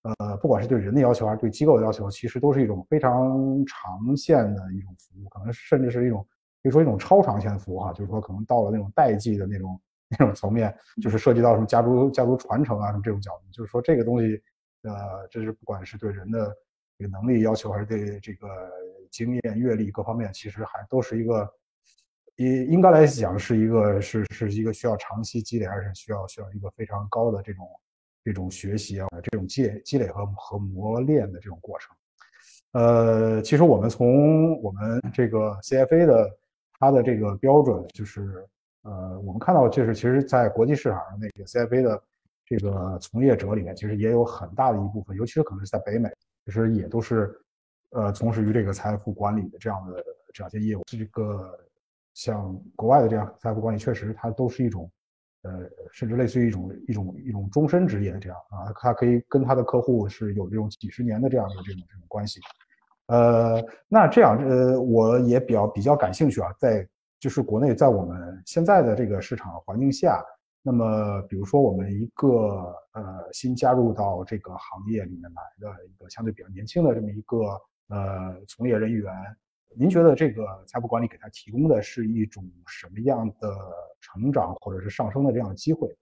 [0.03, 6.23] 呃，不管是对人的要求还是对机构的要求，其实都是一种非常长线的一种服务，可能甚至是一种
[6.61, 14.41] 可以说一种超长线服务哈，就是说可能到了那种代际的那种那种层面，就是涉及到什么家族家族传承啊什么这种角度，就是说这个东西，
[14.83, 16.55] 呃，这是不管是对人的
[16.97, 18.47] 这个能力要求，还是对这个
[19.09, 21.49] 经验阅历各方面，其实还都是一个。
[22.37, 27.67] 应应该来讲是一个是是一个需要长期积累，而且需要需要一个非常高的这种
[28.23, 31.95] 这种学习啊，这种积累积累和和磨练的这种过程。
[32.71, 36.31] 呃，其实我们从我们这个 CFA 的
[36.81, 38.45] 它的这个标准，就是
[38.81, 42.03] 呃，我们看到就是其实，在国际市场上那个 CFA 的
[42.45, 46.09] 这个从业者里面，其实也有很大的一部分，尤其是可能是在北美，
[46.45, 47.39] 其实也都是
[47.91, 50.03] 呃从事于这个财富管理的这样的
[50.33, 51.57] 这样一些业务，这个。
[52.13, 54.91] 像国外的这样财富管理，确实它都是一种，
[55.43, 55.61] 呃，
[55.93, 62.41] 甚至类似于一种一种一种终身职业这样啊，它可以跟他的客户是有这种几十年的这样的这种这种关系。
[63.11, 66.87] 呃，那这样呃，我也比较比较感兴趣啊，在
[67.19, 70.23] 就是国内在我们现在的这个市场环境下，
[70.61, 77.37] 那么比如说我们一个呃新加入到这个行业里面来的一个相对比较年轻的这么一个
[77.89, 79.13] 呃从业人员。
[79.73, 83.55] 您觉得这个财富管理给他提供的是一种什么样的
[84.01, 85.93] 成长或者是上升的这样的机会？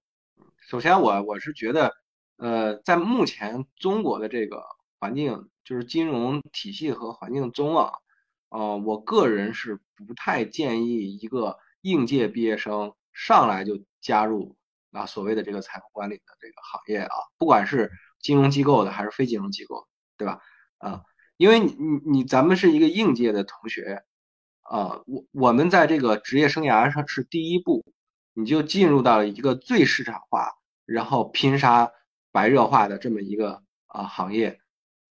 [0.58, 1.92] 首先，我我是觉得，
[2.38, 4.64] 呃，在目前中国的这个
[5.00, 7.92] 环境，就是金融体系和环境中啊，
[8.50, 14.58] 呃，我个人是不太建议一个应届毕业生上来就加入
[14.92, 20.40] 啊所谓的这个财富管理的这个行业啊，不管是金融机构的还是非金融机构，对吧？
[20.80, 21.04] 啊，
[21.38, 24.02] 因为你你你咱们是一个应届的同学
[24.64, 27.86] 啊，我我们在这个职业生涯上是第一步，
[28.34, 30.52] 你就进入到了一个最市场化，
[30.88, 31.92] 然后拼杀
[32.32, 34.60] 白热化的这么一个啊行业，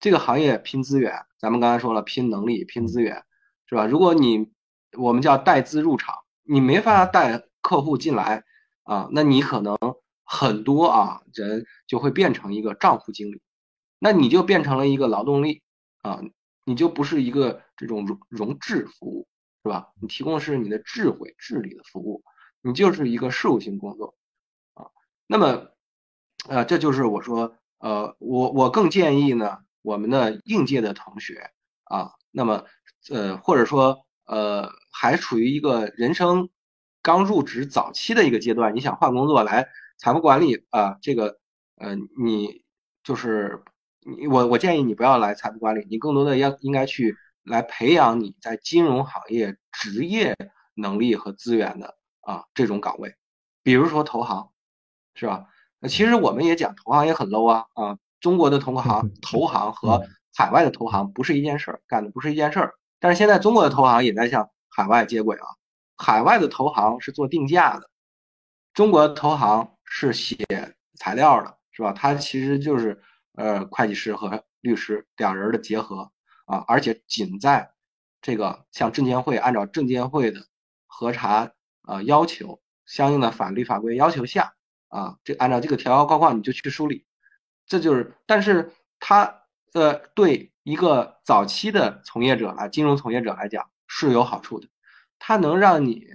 [0.01, 3.25] 这个行业拼资源，咱们刚才说了拼能力、拼资源，
[3.67, 3.87] 是吧？
[3.87, 4.51] 如果你
[4.97, 8.45] 我们叫带资入场，你没法带客户进来
[8.85, 9.77] 啊，那你可能
[10.25, 13.43] 很多啊人就会变成一个账户经理。
[13.99, 15.63] 那你就变成了一个劳动力
[16.03, 16.21] 啊，
[16.65, 19.29] 你就不是一个这种融融智服务，
[19.65, 19.89] 是吧？
[20.01, 22.23] 你提供是你的智慧、智力的服务，
[22.63, 24.15] 你就是一个事务性工作
[24.75, 24.87] 啊。
[25.27, 25.73] 那么，
[26.49, 29.59] 呃，这就是我说，呃，我我更建议呢，
[29.89, 31.51] 我们的应届的同学
[31.85, 32.65] 啊，那么，
[33.11, 36.51] 呃，或者说，呃，还处于一个人生
[37.03, 39.67] 刚入职早期的一个阶段，你想换工作来
[39.97, 41.39] 财富管理啊，这个，
[41.77, 42.63] 呃，你
[43.03, 43.63] 就是。
[44.17, 50.35] 你我我建议你不要来财富管理，你更多的要应该去来培养你在金融行业职业
[50.75, 53.15] 能力和资源的啊这种岗位，
[53.63, 54.51] 比如说投行，
[55.15, 55.47] 是吧？
[55.81, 62.75] 那其实我们也讲投行也很 low 啊啊，中国的投行投行和海外的投行不是一件事儿，干的不是一件事儿。
[63.01, 65.47] 但是现在中国的投行也在向海外接轨啊，
[65.97, 67.91] 海外的投行是做定价的，
[68.75, 70.37] 中国的投行是写
[70.97, 71.93] 材料的，是吧？
[71.93, 73.03] 它其实就是。
[73.35, 76.11] 呃，会计师和律师两人的结合
[76.47, 77.71] 啊，而且仅在
[78.21, 80.41] 这个像证监会按照证监会的
[80.89, 81.53] 核查
[81.87, 84.55] 呃要求，相应的法律法规要求下
[84.89, 87.07] 啊，这按照这个条条框框你就去梳理，
[87.69, 89.43] 这就是，但是它
[89.75, 94.69] 呃对一个早期的从业者来，金融从业者来讲是有好处的，
[95.19, 96.07] 它能让你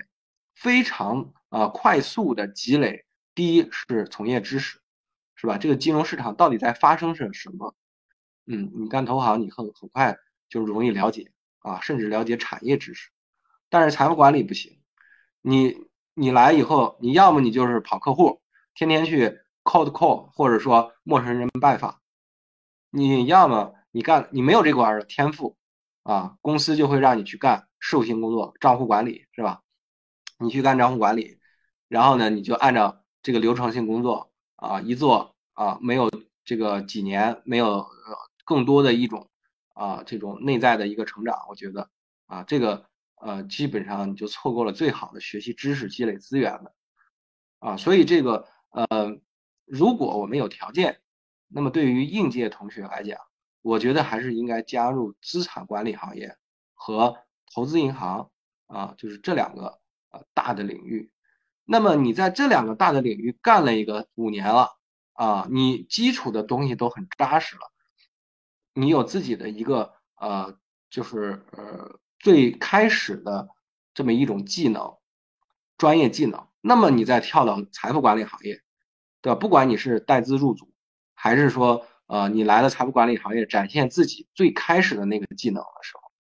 [0.56, 4.80] 非常啊快速的积累，第一是从业知识。
[5.36, 5.58] 是吧？
[5.58, 7.76] 这个金融市场到底在发生着什么？
[8.46, 13.10] 嗯，你干投行，你很很快就容易了解啊，甚至了解产业知识。
[13.70, 14.80] 但是财富管理不行，
[15.42, 15.76] 你
[16.14, 18.42] 你来以后，你要么你就是跑客户，
[18.74, 22.00] 天天去 cold call，或者说陌生人拜访；
[22.90, 25.58] 你要么你干你没有这块的天赋
[26.04, 29.62] 啊，公司就会让你去干事务性工作，账户管理是吧？
[30.40, 31.40] 你去干账户管理，
[31.88, 35.32] 然后呢，你就按照这个流程性工作啊一做。
[35.56, 36.10] 啊，没有
[36.44, 39.30] 这个几年，没有呃更多的一种
[39.76, 41.92] 啊这种内在的一个成长，我觉得
[42.26, 42.88] 啊这个
[43.22, 46.74] 呃基本上你就错过了最好的学习知识、积累资源的
[47.60, 49.16] 啊，所以这个呃
[49.66, 51.02] 如果我们有条件，
[51.48, 53.20] 那么对于应届同学来讲，
[53.62, 56.38] 我觉得还是应该加入资产管理行业
[56.74, 57.18] 和
[57.54, 58.30] 投资银行
[58.68, 59.80] 啊，就是这两个
[60.12, 61.12] 呃大的领域。
[61.66, 64.70] 那么你在这两个大的领域干了一个五年了。
[65.16, 67.72] 啊，你基础的东西都很扎实了，
[68.74, 70.58] 你有自己的一个呃，
[70.90, 73.48] 就是呃最开始的
[73.94, 74.98] 这么一种技能，
[75.78, 76.48] 专业技能。
[76.62, 78.63] 那么你再跳到财富管理行业，
[79.24, 79.40] 对吧？
[79.40, 80.72] 不管你是带资入组，
[81.16, 86.12] 还是说呃你来了财富管理行业展现自己最开始的那个技能的时候，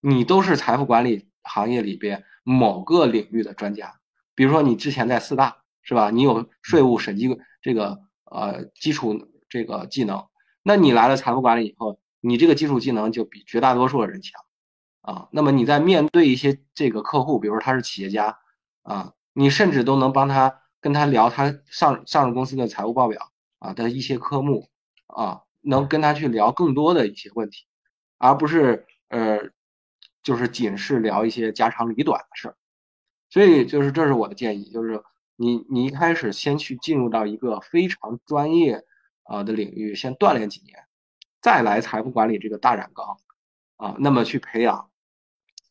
[0.00, 3.92] 你都是财富管理行业里边某个领域的专家。
[4.36, 6.10] 比如说你之前在四大是吧？
[6.10, 8.00] 你有税务审计这个。
[8.34, 10.24] 呃，基础这个技能，
[10.62, 14.40] 那你来了财富管理以后，你这个基础技能就比绝大多数的人强
[15.02, 15.28] 啊。
[15.32, 18.38] 那么你在面对一些这个客户，比如说他是企业家
[18.84, 24.68] 啊，你甚至都能帮他跟他聊他上上市公司的财务报表啊的一些科目
[25.06, 27.64] 啊，能跟他去聊更多的一些问题，
[28.18, 29.38] 而不是呃，
[30.22, 32.56] 就是仅是聊一些家长里短的事儿。
[33.30, 35.02] 所以就是这是我的建议，就是。
[35.36, 38.84] 你你一开始先去进入到一个非常专业
[39.24, 40.78] 啊的领域，先锻炼几年，
[41.40, 43.16] 再来财富管理这个大染缸
[43.76, 44.88] 啊，那么去培养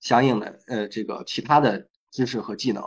[0.02, 2.84] 相应的呃这个其他的知识和技能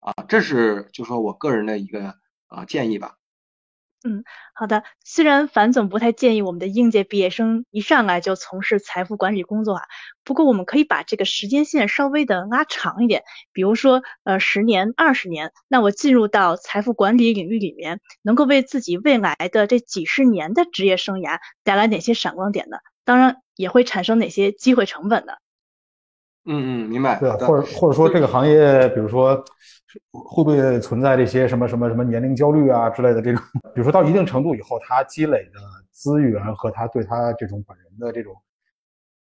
[0.00, 2.14] 啊，这是就说我个人的一个
[2.46, 3.16] 啊建议吧。
[4.04, 4.22] 嗯，
[4.54, 4.84] 好的。
[5.04, 9.82] 虽然樊总不太建议我们的应届毕业生一上来就从事财富管理工作啊，
[10.22, 22.78] 不过我们可以把这个时间线稍微的拉长一点，比如说呃十年、二十年，那我进入到财富管理领域里面，能够为自己未来的这几十年的职业生涯带来哪些闪光点呢？
[23.04, 25.32] 当然也会产生哪些机会成本呢？
[26.50, 27.18] 嗯嗯，明白。
[27.20, 29.36] 对，或者或者说这个行业，比如说
[30.10, 33.42] 会不会存在这些什么什么什么年龄焦虑啊之类的这种？
[33.74, 38.34] 比如说到一定程度以后，他积累的资源和他对他这种本人的这种，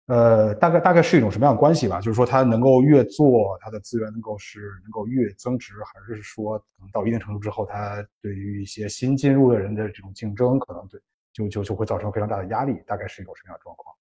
[0.06, 1.98] 呃，大概大概是一种什么样的关系吧？
[1.98, 6.62] 就是说他能够越做，他的资源能够是能够越增值，还是说
[6.92, 11.00] 到一定程度之后，他对于一些新进入的人的这种竞争，可能对
[11.32, 12.82] 就就就会造成非常大的压力？
[12.86, 13.94] 大概是一种什么样的状况？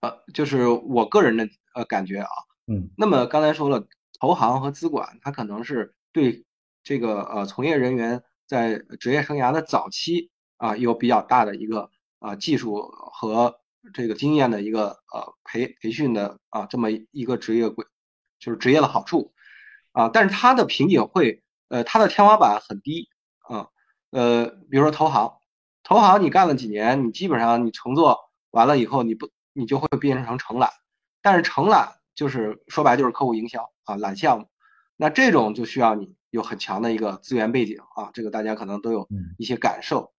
[0.00, 1.44] 呃，就是我个人的
[1.78, 2.28] 呃感觉啊，
[2.66, 3.86] 嗯，那么刚才说了，
[4.18, 6.44] 投行和资管，它可能是对
[6.82, 13.60] 这个呃从业人员在职业生涯的早期啊有比较大的一个啊技术和
[13.94, 17.86] 这个经验的一个呃培培训的啊这么一个职业规，
[18.40, 19.32] 就是职业的好处
[19.92, 23.08] 啊，但是它的瓶颈会呃它的天花板很低
[23.42, 23.68] 啊，
[24.10, 25.32] 呃比如说投行，
[25.84, 28.18] 投行你干了几年，你基本上你乘坐
[28.50, 29.30] 完了以后你不。
[29.54, 30.70] 你就会变成承揽，
[31.28, 34.48] 但是承揽就是说白就是客户营销啊，揽项目，
[34.96, 39.06] 那这种就需要你有很强的一个资源背景啊，这个大家可能都有
[39.36, 40.10] 一些感受。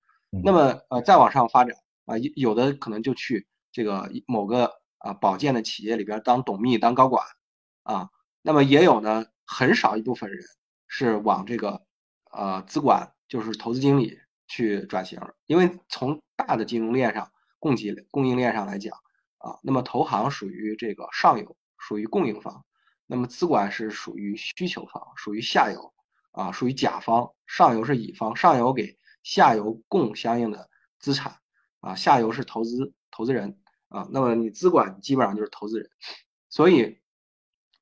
[0.44, 7.26] 那么呃再往上发展啊，有的可能就去这个某个啊保健的企业里边当董秘当高管
[7.82, 8.12] 啊，
[8.44, 10.40] 那么也有呢很少一部分人
[10.88, 11.82] 是往这个
[12.32, 14.16] 呃资管就是投资经理
[14.48, 18.96] 去转型，因为从大的金融链上供给供应链上来讲。
[19.40, 22.62] 啊，那么投行属于这个上游，属于供应方；
[23.06, 25.94] 那么资管是属于需求方，属于下游，
[26.32, 27.34] 啊，属于甲方。
[27.46, 30.70] 上游是乙方，上游给下游供相应的
[31.00, 31.40] 资产，
[31.80, 35.90] 啊，下游是投资投资人，啊，那么你资管基本上就是投资人，
[36.50, 37.00] 所以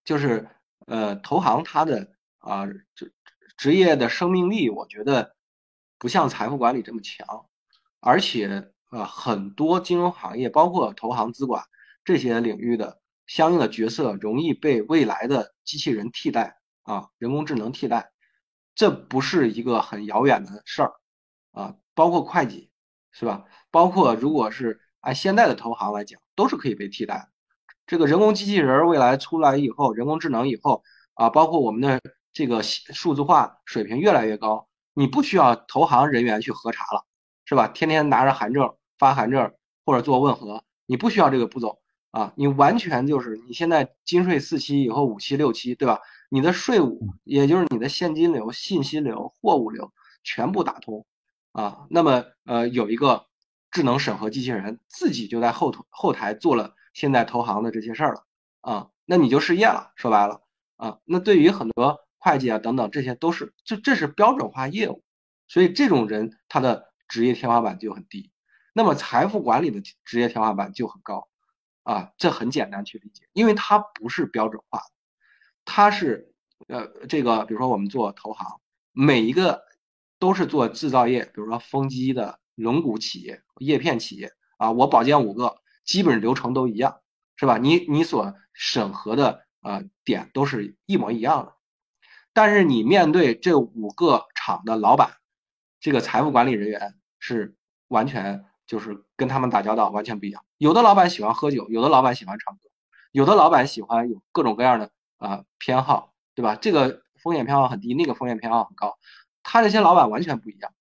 [0.06, 0.48] 就是
[0.86, 3.14] 呃，投行它的啊职
[3.58, 5.36] 职业的生命力，我觉得
[5.98, 7.50] 不像财富管理这么强，
[8.00, 8.72] 而且。
[8.90, 11.64] 啊，很多金融行业，包括投行、资管
[12.06, 18.12] 这些领域的相应的角色，容易被未来的机器人替代啊，人工智能替代，
[18.76, 20.94] 这不是一个很遥远的事儿
[21.52, 21.76] 啊。
[21.94, 22.70] 包括会计，
[23.12, 23.44] 是吧？
[23.72, 27.28] 包括如果是按现在的投行来讲，都是可以被替代。
[27.86, 30.84] 这个人工机器人未来出来以后，人工智能以后
[31.16, 32.00] 啊，包括我们的
[32.32, 37.07] 这个数字化水平越来越高，你不需要投行人员去核查了。
[37.48, 37.70] 是吧？
[37.70, 39.54] 天天拿着函证发函证
[39.86, 41.80] 或者做问核，你不需要这个步骤
[42.12, 46.02] 啊，你完全就是你现在金税四期以后五期六期，对吧？
[46.30, 49.94] 你的税务也就是你的现金流、信息流、货物流
[50.26, 51.06] 全部打通
[51.54, 51.88] 啊。
[51.90, 53.28] 那么呃，有一个
[53.72, 58.26] 智能审核机器人自己就在后头后台做了现在投行的这些事儿了
[58.60, 59.94] 啊，那你就失业了。
[59.96, 60.42] 说白了
[60.76, 65.02] 啊，那对于很多会计啊等等，这些都是这这是标准化业务，
[65.48, 66.86] 所以这种人他的。
[67.08, 68.32] 职业天花板就很低，
[68.74, 71.28] 那么财富管理的职业天花板就很高，
[71.84, 74.82] 啊，这很简单去理解，因为它不是标准化，
[75.66, 76.34] 它是
[76.68, 78.60] 呃这个，比如说我们做投行，
[78.92, 79.64] 每一个
[80.20, 87.00] 都是做制造业，比如说风机的龙骨企业、叶片企业啊，我保荐五个，基本流程都一样，
[87.36, 87.58] 是吧？
[87.58, 91.56] 你你所审核的呃点都是一模一样的，
[92.34, 95.14] 但是你面对这五个厂的老板。
[95.88, 97.56] 这个财务管理人员是
[97.88, 100.44] 完全就是跟他们打交道完全不一样。
[100.58, 102.70] 有的老板喜欢喝酒，有的老板喜欢唱歌，
[103.14, 106.56] 有的老板喜欢有各种各样的啊偏好，对吧？
[106.56, 108.98] 这个风险偏好很低，那个风险偏好很高，
[109.44, 110.74] 他这些老板完全不一样，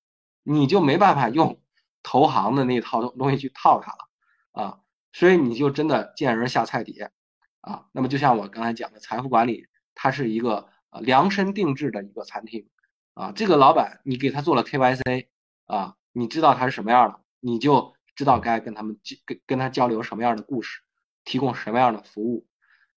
[0.43, 1.61] 你就没办法用
[2.03, 4.81] 投行的那套东西去套他了啊。
[5.13, 7.13] 所以你就真的见人下菜碟
[7.61, 7.87] 啊。
[7.93, 12.67] 那么就像我刚才讲的，财富管理它是一个呃量身定制的一个餐厅。
[13.17, 15.29] 啊，这个老板，你给他做了 KYC，
[15.65, 20.83] 啊，你知道他是什么样的，你就知道该跟他们跟跟他交流什么样的故事，
[21.25, 22.47] 提供什么样的服务。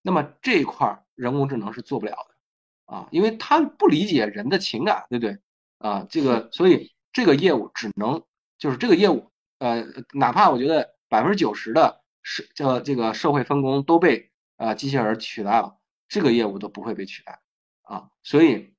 [0.02, 5.40] 那么这一块人工智能是做不了的，啊，因为他不理解人的情感，对不对？
[5.78, 8.22] 啊，这个，所以这个业务只能
[8.58, 15.78] 就是这个业务，呃，哪怕我觉得百分之九十的社这这个社会分工都被呃机器人取代了，
[16.10, 17.40] 这个业务都不会被取代，
[17.84, 18.74] 啊，所以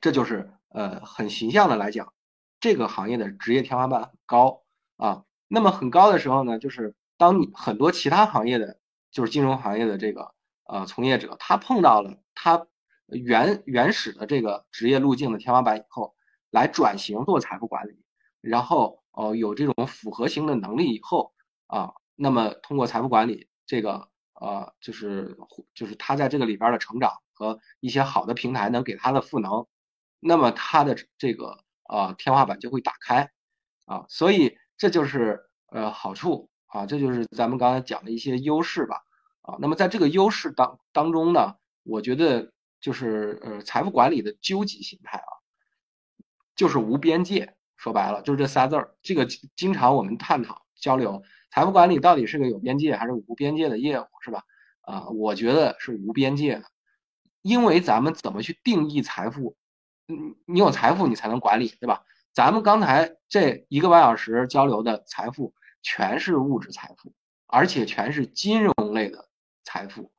[0.00, 0.52] 这就是。
[0.70, 2.12] 呃，很形象的来讲，
[2.60, 4.62] 这个行业的职业天花板很高
[4.96, 5.24] 啊。
[5.48, 8.78] 那么很高的时候呢，就是当你很多其他行业的，
[9.10, 12.66] 就是金融行业的这个呃从业者，他碰到了他
[13.06, 16.14] 原原始的这个职业路径的天花板以后，
[16.50, 18.04] 来转型做财富管理，
[18.42, 21.32] 然后哦有这种复合型的能力以后
[21.66, 25.38] 啊，那么通过财富管理这个呃就是
[25.74, 29.66] 就是他在这个里边的成长和一些好的平台能给他的赋能。
[30.20, 33.30] 那么它的这个呃天花板就会打开
[33.86, 39.02] 啊，所以这就是呃好处啊，这就是咱们刚才讲的一些优势吧
[39.42, 39.56] 啊。
[39.60, 45.30] 那么在这个优势当当中呢，我觉得就是呃财富管理的究极形态啊，
[46.54, 47.54] 就是无边界。
[47.76, 48.96] 说白了就是这仨字儿。
[49.02, 54.42] 这个经常我们探讨交流，财富管理到底是个有边界还是无边界的业务，是吧？
[54.80, 56.64] 啊，我觉得是无边界的，
[57.40, 59.56] 因为咱们怎么去定义财富？
[60.10, 62.02] 嗯，你有财富你才能管理，对吧？
[62.32, 65.52] 咱们刚才这一个半小时交流的财富，
[65.82, 67.12] 全是物质财富，
[67.46, 69.28] 而且全是金融类的
[69.64, 70.10] 财富。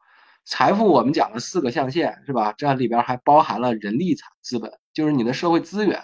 [0.45, 2.53] 财富我们讲了四个象限，是吧？
[2.53, 5.99] 这里边还包含了人力财资本，就是你的社会资源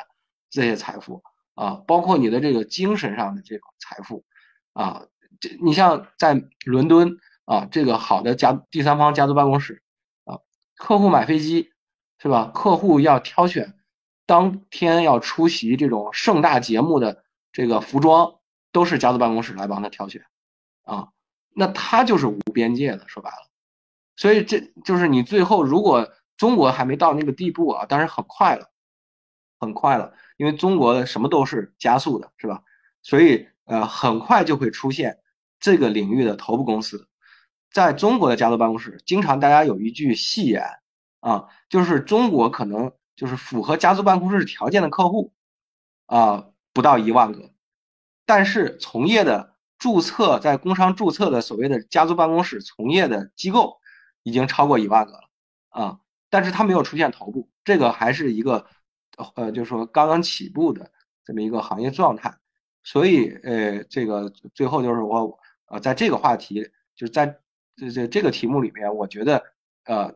[0.50, 1.22] 这些财富
[1.54, 4.26] 啊，包括你的这个精神上的这种财富
[4.74, 5.06] 啊。
[5.40, 9.84] 这你像在伦敦啊，这个好的家第三方家族办公室
[10.24, 10.40] 啊，
[10.76, 11.72] 客户买飞机。
[12.18, 12.50] 是吧？
[12.56, 13.74] 客户要挑选
[14.26, 18.36] 当天要出席这种盛大节目的这个服装，
[18.71, 20.26] 都是家族办公室来帮他挑选，
[20.84, 21.09] 啊，
[21.53, 23.49] 那他就是无边界的，说白了。
[24.15, 28.69] 所以这就是你最后如果中国还没到那个地步啊，但是很快了，
[29.59, 32.63] 很快了，因为中国的什么都是加速的，是吧？
[33.01, 35.19] 所以呃，很快就会出现
[35.59, 37.07] 这个领域的头部公司，
[37.71, 40.63] 在中国的家族办公室，经常大家有一句戏言。
[41.21, 45.34] 啊，就是中国可能就是符合家族办公室条件的客户，
[46.05, 47.51] 啊，不到一万个，
[48.26, 53.80] 但是从业的注册在工商注册的所谓的家族办公室从业的机构
[54.24, 55.30] 已经超过一万个了，
[55.70, 55.99] 啊，
[56.30, 58.66] 但是它没有出现头部，这个还是一个，
[59.36, 60.91] 呃，就是说刚刚起步的
[61.24, 62.38] 这么一个行业状态，
[62.84, 67.39] 所以，呃，这个最后就是我，呃，在这个话题，就是在
[67.78, 69.43] 这这这个题目里面，我觉得，
[69.86, 70.16] 呃。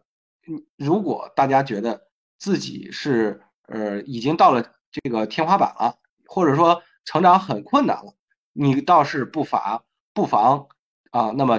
[0.78, 2.08] 如果大家觉得
[2.40, 8.16] 自己是呃已经到了这个天花板了，或者说成长很困难了，
[8.54, 9.84] 你倒是不乏
[10.14, 10.68] 不妨
[11.12, 11.56] 啊，那么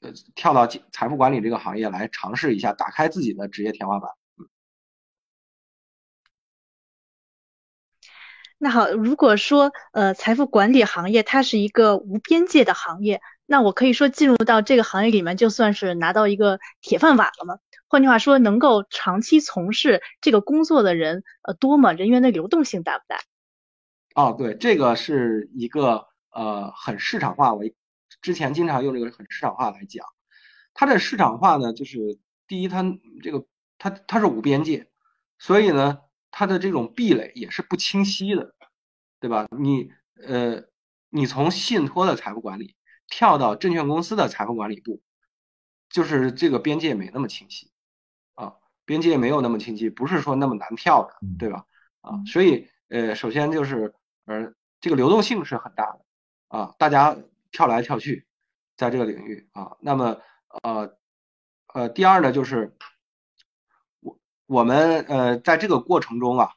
[0.00, 4.10] 呃跳到财富管理这个行业来尝试一下，打开自己的职业天花板。
[8.56, 17.58] 那好，如果说呃财富管理行业它是一个无边界的行业，那我可以说进入到这个行业里面就算是拿到一个铁饭碗了吗？
[17.88, 21.92] 换句话说，能够长期从事这个工作的人，呃，多吗？
[21.92, 23.18] 人员的流动性大不大？
[24.14, 27.62] 哦，对，这个是一个呃很市场化，我
[28.20, 30.04] 之前经常用这个很市场化来讲。
[30.72, 32.18] 它的市场化呢，就是
[32.48, 32.82] 第一，它
[33.22, 33.46] 这个
[33.78, 34.88] 它它是无边界，
[35.38, 36.00] 所以呢，
[36.32, 38.54] 它的这种壁垒也是不清晰的，
[39.20, 39.46] 对吧？
[39.56, 39.92] 你
[40.26, 40.64] 呃，
[41.10, 42.74] 你从信托的财富管理
[43.08, 45.00] 跳到证券公司的财富管理部，
[45.88, 47.70] 就是这个边界没那么清晰。
[48.84, 51.64] 边界没有那么清晰，不是说那么难跳的，对吧？
[52.02, 53.94] 啊，所以呃，首先就是
[54.26, 56.00] 呃，这个流动性是很大的
[56.48, 57.16] 啊，大家
[57.50, 58.26] 跳来跳去，
[58.76, 60.18] 在这个领域啊，那么
[60.62, 60.94] 呃
[61.72, 62.76] 呃，第二呢，就是
[64.00, 66.50] 我我们呃，在这个过程中啊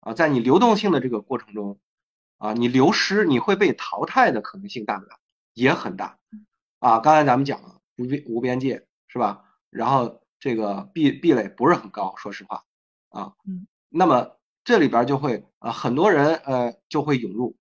[0.00, 1.80] 啊，在你流动性的这个过程中
[2.38, 5.18] 啊，你流失你会被淘汰的可能性大不大？
[5.54, 6.18] 也很大
[6.78, 7.00] 啊。
[7.00, 9.44] 刚才咱们讲了无边无边界是吧？
[9.70, 10.20] 然后。
[10.44, 12.62] 这个壁壁垒不是很高，说实话，
[13.08, 17.56] 啊，嗯，那么这里边就会啊，很多人呃就会涌入，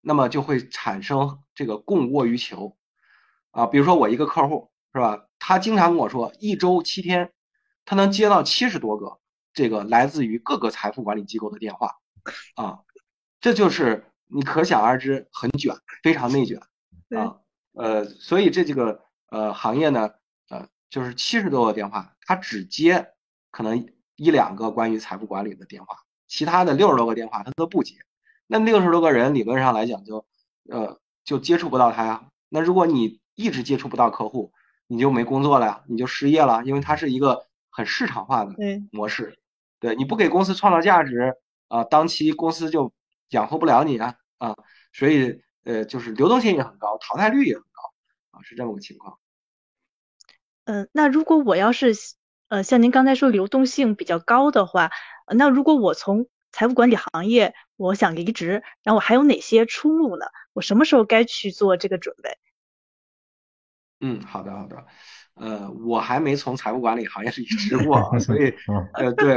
[0.00, 2.76] 那么就会产生这个供过于求，
[3.52, 7.32] 啊，比如说我一个客户是吧，他经常跟我说，一周七天，
[7.84, 9.20] 他能接到七十多个
[9.52, 12.00] 这个来自于各个财富管理机构的电话，
[12.56, 12.80] 啊，
[13.40, 15.72] 这就是你可想而知很卷，
[16.02, 16.58] 非常内卷，
[17.16, 17.38] 啊，
[17.74, 20.10] 呃，所以这几个呃行业呢。
[20.94, 23.04] 就是七十多个电话，他只接
[23.50, 25.96] 可能一两个关于财富管理的电话，
[26.28, 27.96] 其他的六十多个电话他都不接。
[28.46, 30.24] 那六十多个人理论上来讲就，
[30.70, 32.28] 呃，就接触不到他呀。
[32.48, 34.52] 那如果你一直接触不到客户，
[34.86, 38.54] 你就没工作了呀，你就失业了，因为它是一个很市场化的
[38.92, 39.36] 模式。
[39.80, 41.34] 对，你不给公司创造价值
[41.66, 42.92] 啊，当期公司就
[43.30, 44.54] 养活不了你啊啊。
[44.92, 49.18] 所以呃，就是流动性也很高，淘汰率也很高啊，是这么个情况。
[50.66, 51.92] 嗯，那如果我要是，
[52.48, 54.90] 呃，像您刚才说流动性比较高的话，
[55.34, 60.24] 那如果我从财务管理行业我想离职，然后我还有哪些出路呢？
[60.54, 62.38] 我什么时候该去做这个准备？
[64.00, 64.86] 嗯，好的好的，
[65.34, 68.54] 呃，我还没从财务管理行业离职过，所以，
[68.94, 69.36] 呃，对，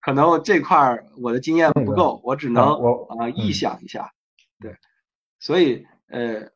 [0.00, 4.12] 可能这块儿我的经验不够，我只能啊臆想一下，
[4.60, 4.76] 对，
[5.40, 6.48] 所以，呃，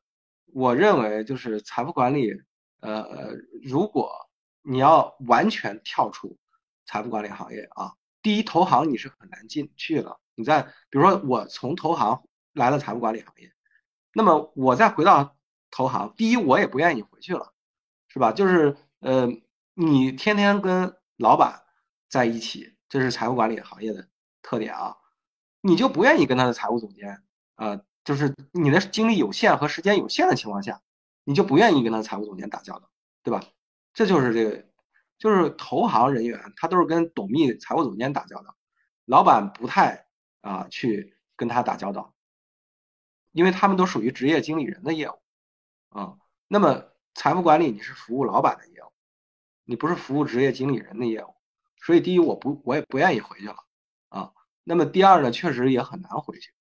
[0.54, 2.40] 我认为就是财富管理。
[2.80, 3.30] 呃，
[3.62, 4.10] 如果
[4.62, 6.38] 你要完全跳出
[6.86, 10.18] 财富管理行业啊，第一投行你是很难进去了。
[10.34, 13.52] 你在比如说我从投行来了财富管理行业，
[14.14, 15.36] 那么我再回到
[15.70, 17.52] 投行，第一我也不愿意回去了，
[18.08, 18.32] 是吧？
[18.32, 19.28] 就是呃，
[19.74, 21.62] 你天天跟老板
[22.08, 24.08] 在一起，这是财富管理行业的
[24.42, 24.96] 特点啊，
[25.60, 27.22] 你就不愿意跟他的财务总监，
[27.56, 30.80] 呃，就是你的精力有限和时间有限的情况下，
[31.24, 32.90] 你就不愿意跟他财务总监打交道，
[33.22, 33.42] 对吧？
[33.92, 34.68] 这就是这个，
[35.18, 38.56] 就是投行人员他都是跟董秘、财务总监打交道，
[39.04, 40.06] 老板不太
[40.40, 42.14] 啊去跟他打交道，
[43.32, 45.18] 因为他们都属于职业经理人的业务
[45.88, 46.16] 啊。
[46.46, 46.84] 那么
[47.14, 48.92] 财富管理你是服务老板的业务，
[49.64, 51.34] 你不是服务职业经理人的业务，
[51.76, 53.56] 所以第一我不我也不愿意回去了
[54.08, 54.32] 啊。
[54.62, 56.52] 那么第二呢，确实也很难回去，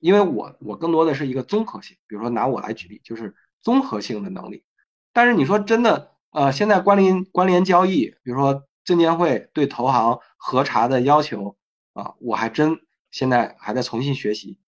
[0.00, 4.64] 因为我我更多的是一个综合性，比如说拿我来举例，就是综合性的能力。
[5.12, 11.56] 但是你说真的，呃，现在关联关联交易，比如说证监会对投行核查的要求
[11.92, 12.80] 啊，我还真
[13.10, 14.58] 现在还在重新学习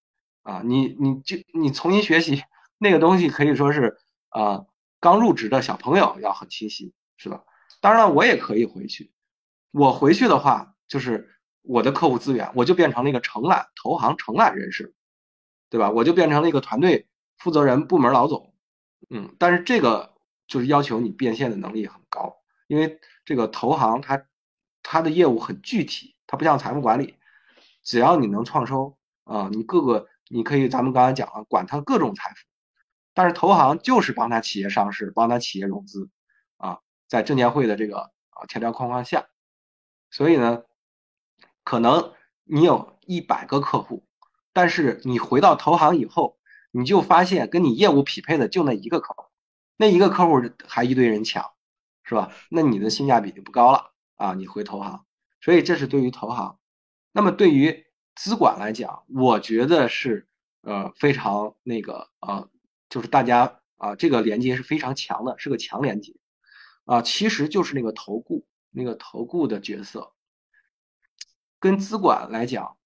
[0.43, 0.63] 啊。
[0.65, 2.43] 你你就你重新学习
[2.79, 3.99] 那个东西，可以说是
[4.29, 4.65] 啊，
[5.01, 7.43] 刚入职的小朋友要很清晰，是吧？
[7.81, 9.13] 当然了，我也可以回去，
[9.71, 11.29] 我回去的话，就是
[11.63, 14.95] 我的客户资源，我就变成了一个承揽投行承揽人士，
[15.69, 15.91] 对吧？
[15.91, 18.54] 我就变成了一个团队负责人、部门老总，
[19.11, 20.13] 嗯，但是这个。
[20.47, 22.37] 就是要求你变现的能力很高，
[22.67, 24.27] 因为这个投行它
[24.83, 27.17] 它的业务很具体，它不像财富管理，
[27.83, 32.37] 只要你能创收啊，你各个你可以咱们刚才讲了，管它各种财富，
[33.15, 36.11] 但是投行就是帮他企业上市，帮他企业融资
[36.59, 39.27] 啊，在证监会的这个啊条条框框下，
[40.11, 40.65] 所以呢，
[41.65, 42.13] 可能
[42.45, 44.05] 你有一百个客户，
[44.53, 46.37] 但是你回到投行以后，
[46.77, 49.25] 你就发现跟你业务匹配的就那一个客户。
[49.77, 51.53] 那一个客户还一堆人抢，
[52.03, 52.33] 是吧？
[52.49, 54.35] 那你的性价比就不高了啊！
[54.35, 55.05] 你回投行，
[55.41, 56.59] 所以这是对于投行。
[57.11, 57.85] 那么对于
[58.15, 60.29] 资管来讲，我觉得是
[60.63, 62.49] 呃非常那个呃，
[62.89, 66.15] 就是大家啊这个连接是非常强的，是个强连接
[66.85, 67.03] 啊。
[67.03, 70.13] 其实就是那个投顾那个投顾的角色，
[71.59, 72.77] 跟资管来讲，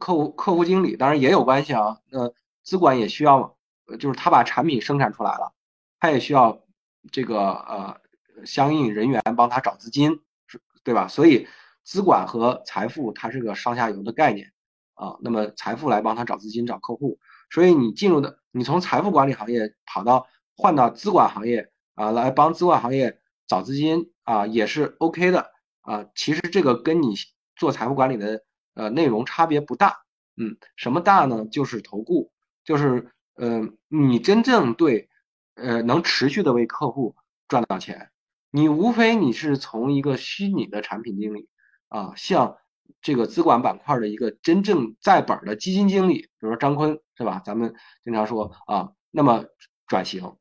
[0.00, 2.00] 客户客户经理当然也有关系啊。
[2.10, 2.32] 那
[2.64, 3.56] 资管也需要，
[4.00, 5.52] 就是他把产品生产出来了。
[6.00, 6.66] 他也需要
[7.12, 8.00] 这个呃
[8.44, 11.06] 相应人员帮他找资金，是对吧？
[11.06, 11.46] 所以
[11.82, 14.52] 资管和财富它是个上下游的概念
[14.94, 15.16] 啊。
[15.20, 17.18] 那么财富来帮他找资金、找客户，
[17.50, 20.26] 所以你进入的，你从财富管理行业跑到
[20.56, 25.50] 换到资管行业啊，来帮资管行业找资金啊，也是 OK 的
[25.82, 26.04] 啊。
[26.14, 27.14] 其实这个跟你
[27.56, 30.04] 做财富管理的呃内容差别不大，
[30.36, 31.46] 嗯，什么大呢？
[31.46, 32.30] 就是投顾，
[32.64, 35.08] 就是嗯，你真正对。
[35.56, 37.14] 呃，能持续的为客户
[37.46, 38.10] 赚到钱，
[38.50, 41.48] 你无非你是从一个虚拟的产品经理
[41.86, 42.56] 啊，像
[43.00, 47.40] 这个资管板块的一个真正在本的基金经理，比如说张坤是吧？
[47.44, 47.72] 咱们
[48.02, 49.44] 经常说啊，那么
[49.86, 50.36] 转型，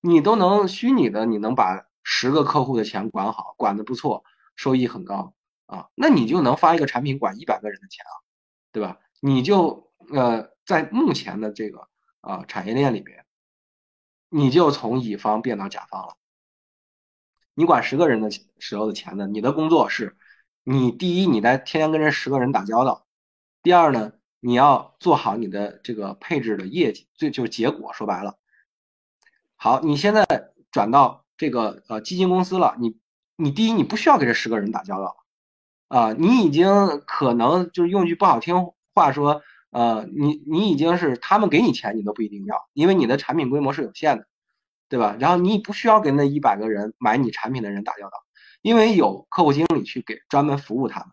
[0.00, 4.24] 你都能虚拟的，你能把十个客户的钱管好，管的不错，
[4.56, 5.34] 收益很高
[5.66, 8.16] 啊，那你就能发一个产品管一百个人的钱啊，
[8.72, 8.98] 对吧？
[9.20, 11.88] 你就呃，在目前的这个
[12.20, 13.24] 啊产业链里边。
[14.36, 16.16] 你就从乙方变到甲方了。
[17.54, 18.28] 你管十个人的
[18.58, 19.28] 时候的钱呢？
[19.28, 20.16] 你的工作是，
[20.64, 23.06] 你第一，你在天天跟这十个人打交道；
[23.62, 27.92] 第二呢，你要做好你的这个配置的业绩，这就是结果。
[27.92, 28.36] 说白了，
[29.54, 30.26] 好，你现在
[30.72, 32.98] 转到这个呃基金公司了，你
[33.36, 35.16] 你第一，你不需要跟这十个人打交道
[35.86, 36.66] 啊，你已经
[37.06, 39.42] 可能就是用句不好听话说。
[39.74, 44.26] 呃，你你已经是他们给你钱，你都不一定要，因为你的产品规模是有限的，
[44.88, 45.16] 对吧？
[45.18, 48.12] 然后你不需要跟那一百个人买你产品的人打交道，
[48.62, 51.08] 因为有客户经理去给专门服务他们，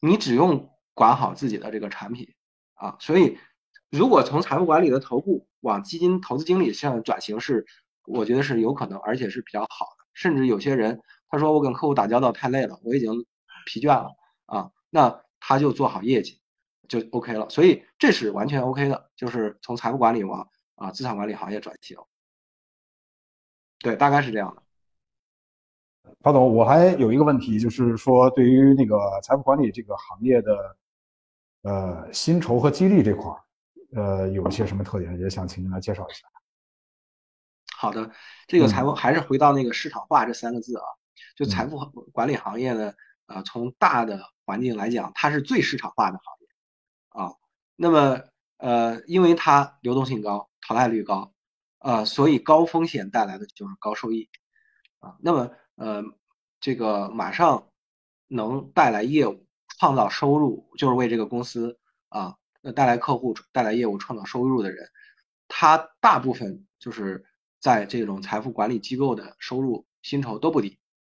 [0.00, 2.32] 你只用管好自己的这个产品
[2.72, 2.96] 啊。
[2.98, 3.36] 所以，
[3.90, 7.66] 如果从财富管理的头部往基金投资经理上转型，是
[8.06, 10.06] 我觉得是有可能，而且是比较好的。
[10.14, 13.26] 甚至有些人他说我跟客户打交道太累了，我已经
[13.66, 14.08] 疲倦了
[14.46, 16.40] 啊，那他就做好业绩。
[16.92, 21.96] 就 OK 了，所以这是完全 OK 的，就是从财富管理往啊资产管理行业转型，
[23.78, 24.62] 对，大概是这样的。
[26.20, 30.76] 高总，我还有一个问题，就是说对于那个财富管理这个行业的
[31.62, 33.40] 呃薪酬和激励这块儿，
[33.96, 36.26] 呃有一些什么特点，也想请您来介绍一下。
[37.74, 38.10] 好的，
[38.46, 40.84] 这个财富还是回到那个市场化这三个字啊，
[41.36, 41.78] 就财富
[42.12, 42.92] 管理行业呢，
[43.28, 46.41] 呃，从大的环境来讲，它是最市场化的行业。
[47.12, 47.34] 啊，
[47.76, 48.20] 那么
[48.58, 51.32] 呃，因为它流动性高，淘汰率高，
[51.78, 54.28] 啊，所以高风险带来的就是高收益，
[55.00, 56.02] 啊，那么呃，
[56.60, 57.68] 这个马上
[58.28, 59.46] 能带来业务、
[59.78, 61.78] 创造收入，就是为这个公司
[62.08, 64.88] 啊，那带来客户、带来业务、创造收入的人，
[65.48, 67.24] 他大部分就是
[67.60, 70.78] 在这种财富管理机构的收入薪酬都不低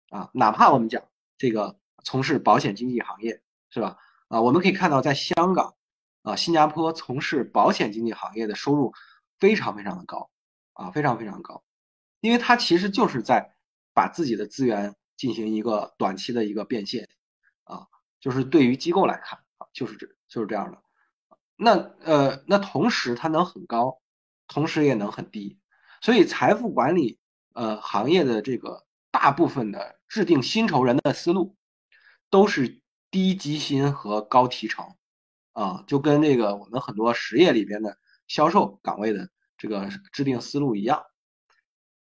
[0.10, 1.03] 啊，哪怕我们讲
[1.38, 3.98] 这个从事保险经纪行业是吧？
[4.30, 5.76] 啊，我们可以看到在香港
[6.24, 8.94] 啊、新加坡从事保险经纪行业的收入
[9.40, 10.32] 非常非常的高
[10.74, 11.64] 啊，非常非常高，
[12.22, 13.54] 因为它其实就是在
[13.94, 17.08] 把自己的资源进行一个短期的一个变现
[17.66, 17.86] 啊，
[18.20, 20.82] 就是对于机构来看啊，就是这就是这样的。
[21.56, 24.02] 那呃，那同时它能很高，
[24.48, 25.60] 同时也能很低，
[26.02, 27.20] 所以财富管理
[27.54, 31.56] 呃行业的这个大部分的制定薪酬人的思路，
[32.30, 32.82] 都是
[33.12, 34.95] 低基薪和高提成，
[35.54, 37.98] 啊，就跟这个我们很多实业里边的
[38.28, 41.04] 销售岗位的这个制定思路一样，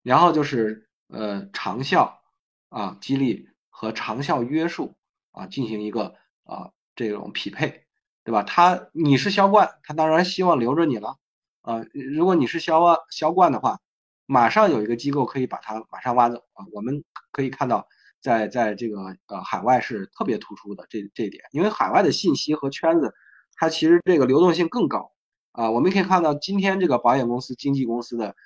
[0.03, 2.21] 然后就是呃长效
[2.69, 4.97] 啊激励和长效约束
[5.33, 6.15] 啊进行一个
[6.45, 7.83] 啊这种匹配。
[8.27, 8.43] 对吧？
[8.43, 11.17] 他你是销冠，他当然希望留着你了，
[11.63, 13.79] 啊，如果你是销冠销冠的话，
[14.27, 16.67] 马上有一个机构可以把它马上挖走啊。
[16.73, 17.87] 我们可以看到，
[18.21, 23.15] 在在这个呃海外是特别突出的这这一点，因为海外的信息和圈子，
[23.57, 25.13] 它其实这个流动性更高
[25.53, 25.71] 啊。
[25.71, 28.37] 我们可以看到，今天这个保险公司、经纪公司的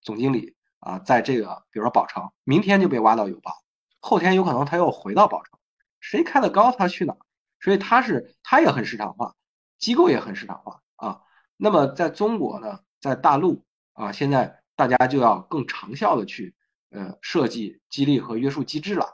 [0.00, 3.54] 总经理啊，在这个比如说宝城，明天就被挖到友邦，
[4.00, 5.58] 后天有可能他又回到宝城，
[6.00, 7.18] 谁开的高他去哪儿？
[7.62, 9.34] 所以它是它也很市场化，
[9.78, 11.20] 机构也很市场化啊。
[11.58, 16.54] 那么在中国呢，在大陆啊，现在大家就要更长效的去
[16.88, 19.06] 呃设计激励和约束机制了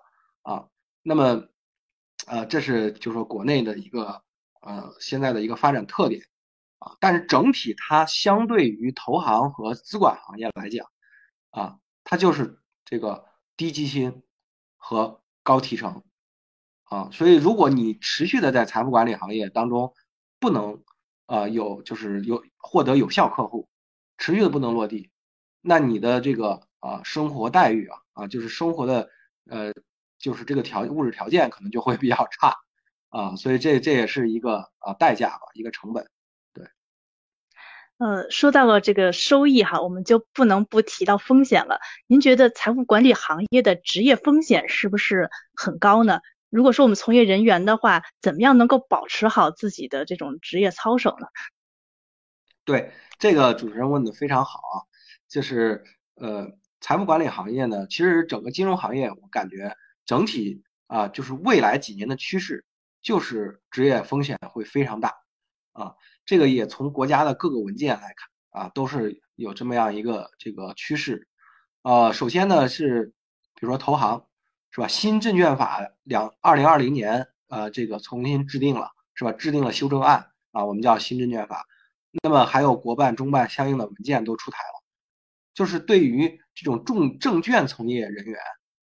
[0.43, 0.69] 啊。
[1.03, 1.43] 那么
[2.29, 4.23] 呃，这是就是说国内的一个
[4.67, 6.21] 呃现在的一个发展特点
[6.81, 6.93] 啊。
[7.01, 10.87] 但是整体它相对于投行和资管行业来讲
[11.51, 13.25] 啊，它就是这个
[13.57, 14.23] 低基薪
[14.77, 16.03] 和高提成。
[16.89, 19.93] 啊，所以如果你持续的在财富管理行业当中
[20.39, 20.85] 不能
[21.27, 23.69] 呃有就是有获得有效客户，
[24.19, 25.11] 持续的不能落地，
[25.61, 29.11] 那你的这个啊生活待遇啊啊就是生活的
[29.51, 29.73] 呃
[30.17, 32.57] 就是这个条物质条件可能就会比较差
[33.09, 36.11] 啊，所以这这也是一个啊代价吧，一个成本。
[36.53, 36.67] 对，
[37.99, 41.81] 呃，说到了这个收益哈，我们就不能不提到风险了。
[42.07, 46.21] 您觉得财富管理行业的职业风险是不是很高呢？
[46.49, 51.27] 如果说我们从业人员的话，怎么样能够保持好自己的这种职业操守呢？
[52.65, 54.77] 对，这个主持人问的非常好啊，
[55.29, 55.85] 就是
[56.15, 56.49] 呃，
[56.81, 62.65] 财富管理行业呢，其实整个金融行业，我感觉整体啊，就是未来几年的趋势，
[63.07, 65.15] 就是职业风险会非常大
[65.71, 65.95] 啊。
[66.25, 71.29] 这个也从国家的各个文件来看啊，都是有这么样一个这个趋势。
[71.83, 73.15] 呃，首先呢是，
[73.55, 74.27] 比如说投行。
[74.73, 74.89] 是吧？
[74.89, 79.33] 新证券法两二零二零年，呃，这个重新制定了，是吧？
[79.33, 81.65] 制定了修正案啊，我们叫新证券法。
[82.23, 84.85] 那么还有国办、中办相应的文件都出台了，
[85.55, 88.39] 就是对于这种重证券从业人员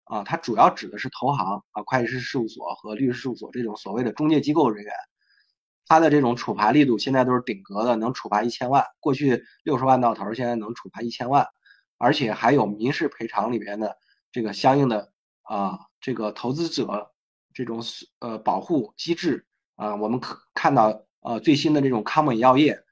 [0.07, 4.93] 啊，它主要指的是投行啊、会计师事务所和律师事务所这种所谓的中介机构人员，
[5.87, 11.47] 它的这种处罚力度现在都是顶格的，能处罚一千万，过去六十万到头，现在能处罚一千万，
[11.99, 13.97] 而且还有民事赔偿里边的
[14.33, 15.13] 这个相应的。
[15.49, 17.13] 啊，这个投资者
[17.55, 17.81] 这种
[18.19, 19.47] 呃保护机制
[19.77, 22.83] 啊，我们可看到呃最新的这种康美药业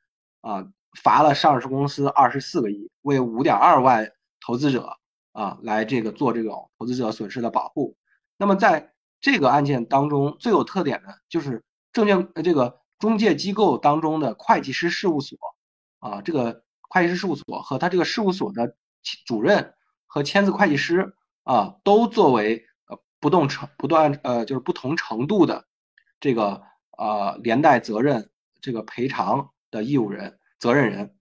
[0.40, 0.64] 啊，
[1.02, 4.08] 罚了上市公司二十四个亿，为五点二万
[4.40, 4.96] 投资者
[5.34, 7.94] 啊来这个做这种投资者损失的保护。
[8.38, 11.62] 那么在这个案件当中，最有特点的就是
[11.92, 15.36] 证券这个中介机构当中的会计师事务所
[15.98, 18.74] 啊，这个会计师事务所和他这个事务所的
[19.26, 19.74] 主任
[20.06, 21.14] 和签字会计师。
[21.46, 25.66] 啊，都作为呃不动程不断呃就是不同程度的
[26.18, 26.62] 这个
[26.96, 28.30] 呃连带责任
[28.62, 31.14] 这个赔偿的义务人责任人，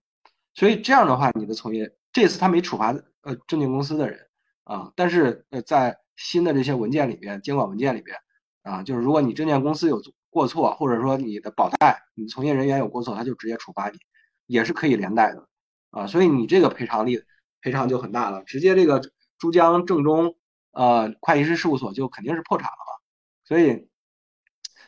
[0.53, 4.29] 所以这样的话，你的从业这次他没处罚呃证券公司的人
[4.63, 8.15] 啊，但是呃在新的这些文件里边监管文件里边
[8.61, 13.97] 啊，就是如果你证券公司有过错，或者说你的保代你从业人员有过错，他就直接处罚你，
[14.45, 15.47] 也是可以连带的
[15.89, 17.21] 啊，所以你这个赔偿力
[17.59, 19.01] 赔偿就很大了，直接这个。
[19.39, 20.37] 珠江正中，
[20.71, 23.03] 呃，会计师事务所就肯定是破产了嘛，
[23.43, 23.89] 所以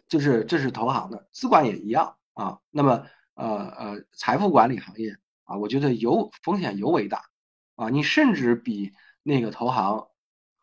[0.07, 2.59] 就是这是投行的，资管也一样啊。
[2.71, 5.13] 那么，呃呃，财富管理行业
[5.45, 7.23] 啊，我觉得尤风险尤为大
[7.75, 8.91] 啊，你甚至比
[9.23, 10.07] 那个投行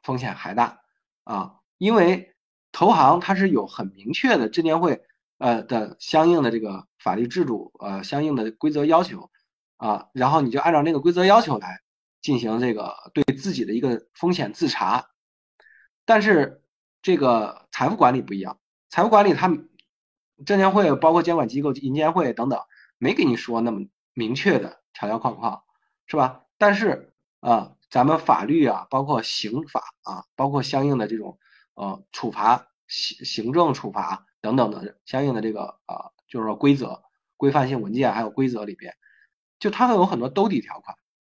[0.02, 0.80] 风险还大
[1.24, 2.34] 啊，因为
[2.70, 5.02] 投行它是有很明确的证监会
[5.38, 9.30] 呃的相应的这个法律制度呃相应的规则要求
[9.78, 11.80] 啊，然后你就按照那个规则要求来。
[12.22, 15.06] 进行这个对自己的一个风险自查，
[16.04, 16.62] 但是
[17.02, 18.60] 这个财富管理不一样，
[18.90, 19.48] 财富管理它
[20.46, 22.60] 证监会包括监管机构银监会等等
[22.98, 23.80] 没给你说那么
[24.14, 25.62] 明确的条条框框，
[26.06, 26.44] 是吧？
[26.58, 31.38] 但是啊，咱们法律啊，包括刑法啊，包括相应的这种
[31.74, 37.02] 呃处罚行行政处罚等等的相应的这个啊，就是说规则
[37.36, 38.94] 规范性文件还有规则里边，
[39.58, 40.96] 就它会有很多兜底条款。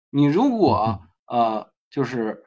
[0.09, 2.43] 你如果呃就是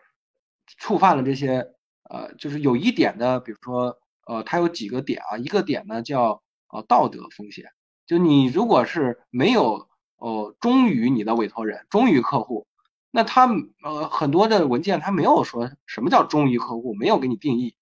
[0.78, 1.74] 触犯了这些
[2.10, 7.64] 呃，就是有一点的，比如说呃，它有几个点啊，一个点呢叫呃道德风险，
[8.06, 9.87] 就你如果是没有
[10.18, 12.66] 哦忠于你的委托人，忠于客户。
[13.10, 13.48] 那他
[13.82, 17.74] 呃很多的文件他没有说什么叫忠于客户，没有给你定义，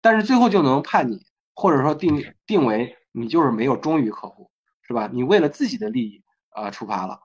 [0.00, 4.50] 但是最后就能判你，或者说定定为你就是没有忠于客户，
[4.82, 5.10] 是吧？
[5.12, 7.18] 你为了自己的利益啊出发了，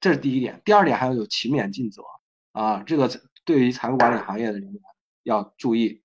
[0.00, 0.62] 这是第一点。
[0.64, 2.02] 第二点还要有勤勉尽责
[2.52, 3.10] 啊，这个
[3.44, 4.80] 对于财务管理行业的人员
[5.24, 6.02] 要注意，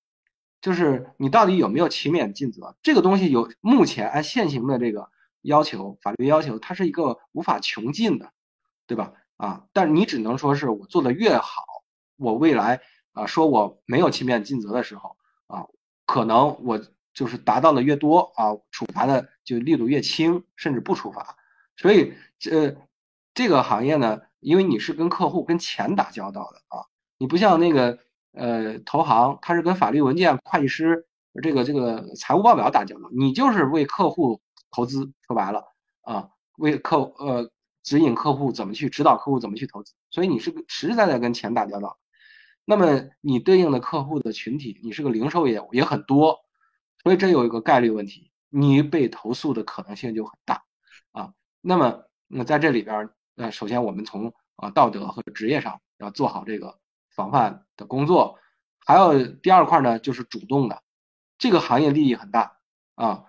[0.61, 2.75] 就是你到底有没有勤勉尽责？
[2.83, 5.09] 这个东西有目前按现行的这个
[5.43, 8.31] 要求，法律要求，它是一个无法穷尽的，
[8.87, 9.13] 对吧？
[9.37, 11.63] 啊，但是你只能说是我做的越好，
[12.17, 15.17] 我未来啊说我没有欺骗尽责的时候
[15.47, 15.65] 啊，
[16.05, 16.79] 可能我
[17.13, 21.35] 就是达到的越多啊，处罚的就力度越轻，甚至不处罚。
[21.75, 22.77] 所以这
[23.33, 26.85] 这个行业呢，因为你是跟客户跟钱打交道的啊，
[27.17, 27.97] 你不像那个
[28.31, 31.05] 呃投行，他是跟法律文件、会计师
[31.41, 34.39] 这个这个财务报表打交道，你就是为客户
[34.73, 35.63] 投资，说白了
[36.01, 37.49] 啊，为客呃。
[37.85, 41.99] 指引客户怎么去指导客户怎么去投资，所以你是实实在在跟钱打交道。
[42.63, 46.45] 那么你对应的客户的群体，你是个零售业务也很多，
[47.03, 50.63] 所以这有一个概率问题，你被投诉的可能性就很大
[51.11, 51.33] 啊。
[51.59, 56.79] 那么那在这里边，呃，首先我们从啊道德和职业上要做好这个
[57.13, 58.39] 防范的工作，
[58.79, 60.81] 还有第二块呢就是主动的，
[61.37, 62.59] 这个行业利益很大
[62.95, 63.25] 啊。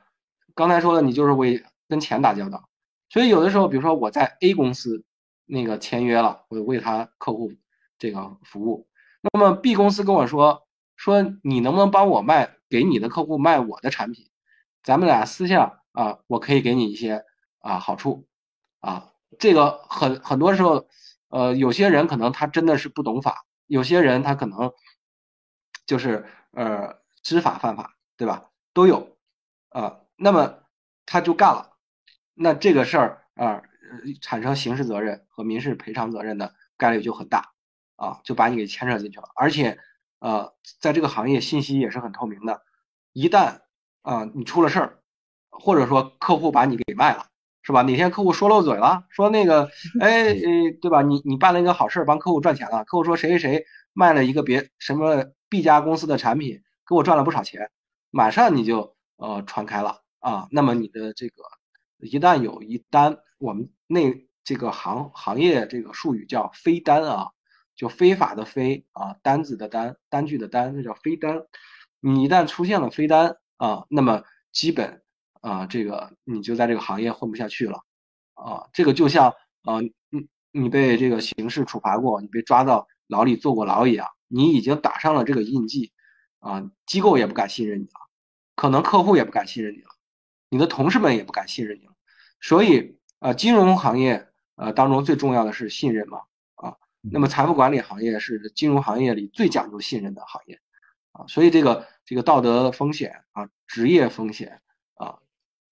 [0.55, 2.69] 刚才说的你就是为跟钱打交道。
[3.09, 5.05] 所以有的时候，比如说我在 A 公司
[5.45, 7.53] 那个签约了，我为他客户
[7.99, 8.89] 这个服务，
[9.21, 10.67] 那么 B 公司跟我说
[10.97, 14.31] 说你能不能帮我卖给你的客户卖我的产品？
[14.83, 17.25] 咱们俩私下啊，我可以给你一些
[17.61, 18.27] 啊好处
[18.81, 19.13] 啊。
[19.39, 20.87] 这个很很多时候，
[21.29, 24.73] 呃，有些人可能他真的是不懂法，有些人他可能
[25.87, 28.51] 就是呃知法犯法，对吧？
[28.73, 29.17] 都有
[29.71, 30.61] 啊，那么
[31.07, 31.71] 他就干了。
[32.35, 33.63] 那这个事儿啊，
[34.21, 37.53] 产生刑事责任和民事赔偿责任的概率就很大
[37.97, 39.29] 啊，就把你给牵扯进去了。
[39.37, 39.79] 而且，
[40.19, 42.63] 呃，在这个行业信息也是很透明的，
[43.13, 43.61] 一旦
[44.03, 44.99] 啊你出了事儿，
[45.51, 47.27] 或者说客户把你给卖了，
[47.63, 47.83] 是吧？
[47.83, 49.69] 哪天客户说漏嘴了，说那个，
[50.01, 50.35] 哎，
[50.83, 51.03] 对吧？
[51.03, 57.71] 你你办了一个好事儿，帮客户赚钱了，客户说谁谁谁卖了一个别什么 B 家公司的产品，给我赚了不少钱，
[58.11, 61.43] 马上你就呃传开了啊，那么你的这个。
[61.99, 67.31] 一旦有一单，我们那这个行行业这个术语叫飞单啊，
[67.77, 71.47] 就非法的非啊，单子的单，单据的单，这叫飞单。
[72.01, 74.23] 你一旦出现了飞单啊，那么
[74.53, 75.03] 基本
[75.41, 77.83] 啊，这个你就在这个行业混不下去了
[78.35, 78.69] 啊。
[78.73, 79.31] 这个就像
[79.63, 79.81] 啊，
[80.11, 85.93] 你你被这个刑事处罚过，你被抓到牢里坐过牢一样，你已经打上了这个印记
[86.41, 88.01] 啊，机构也不敢信任你了，
[88.57, 89.94] 可能客户也不敢信任你了，
[90.55, 91.93] 你的同事们也不敢信任你了。
[92.41, 96.21] 所以，呃，金融行业，呃，当中最重要的是信任嘛，
[96.55, 100.61] 啊，那么财富管理行业是金融行业里最讲究信任的行业，
[101.11, 104.61] 啊，所以这个这个道德风险啊，职业风险
[104.95, 105.19] 啊，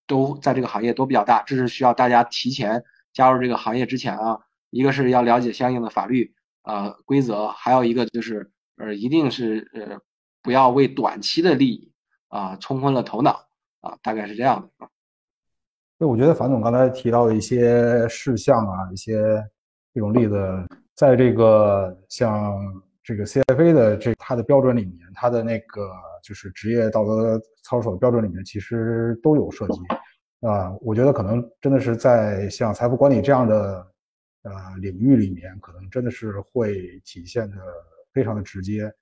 [0.08, 2.82] 都在这个行业都比较大，这是需要大家提前
[3.12, 4.40] 加入这个行业之前啊，
[4.70, 10.00] 一个是要了解相应的法律啊规则，还有一个就是呃，一定是呃，
[10.42, 11.92] 不要为短期的利益
[12.26, 13.46] 啊冲昏了头脑
[13.82, 14.88] 啊，大概是这样的啊。
[15.98, 19.22] 那我觉得樊总刚才提到的一些事项啊，一些
[19.94, 20.36] 这种例子，
[20.96, 22.52] 在这个像
[23.04, 25.88] 这个 CFA 的这它的标准里面，它的那个
[26.22, 29.80] 就是职业道德操守标准里面，其实都有涉及
[30.40, 30.74] 啊。
[30.80, 33.86] 我觉得可能真的是在像财富管理这样的
[34.42, 37.56] 呃领域里面，可能真的是会体现的
[38.12, 38.92] 非常的直接。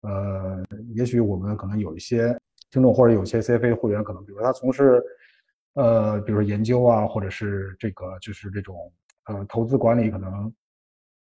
[0.00, 2.36] 呃，也许我们可能有一些
[2.70, 5.02] 听众或者有些 CFA 会员，可能比如说他从事
[5.74, 8.76] 呃，比如说研究啊，或者是这个就是这种
[9.26, 10.52] 呃投资管理，可能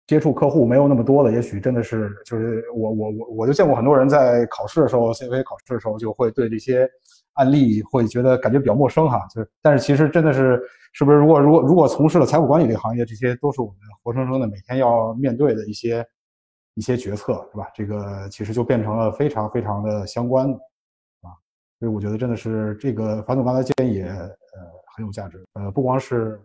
[0.07, 6.89] 接触客户没有那么多的，也许真的是就是我我我我就见过很多人在考试的时候，CFA 考试的时候就会对这些
[7.35, 10.61] 案例会觉得感觉比较陌生哈，就是但是其实真的是
[10.93, 16.05] 是不是如果如果如果从事了财务管理这个行业，这些都是我们活生生的每天要面对的一些
[16.75, 17.69] 一些决策，是吧？
[17.73, 20.53] 这个其实就变成了非常非常的相关。
[21.81, 24.31] 所以我觉得真的是这个樊总刚才建议也呃
[24.95, 25.45] 很有价值。
[25.55, 26.41] 呃，不光是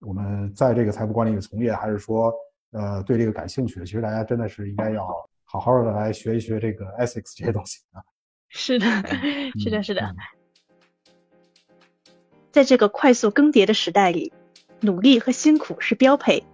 [0.00, 2.32] 我们在这个财富管理从业，还是说
[2.70, 5.08] 呃对这个感兴趣的，其实大家真的是应该要
[5.44, 8.00] 好好的来学一学这个 ethics 这些东西啊。
[8.48, 8.86] 是的，
[9.58, 10.02] 是的，是的。
[10.02, 10.14] 嗯
[12.52, 14.32] 在这个快速更迭的时代里，
[14.78, 16.44] 努力和辛苦是标配，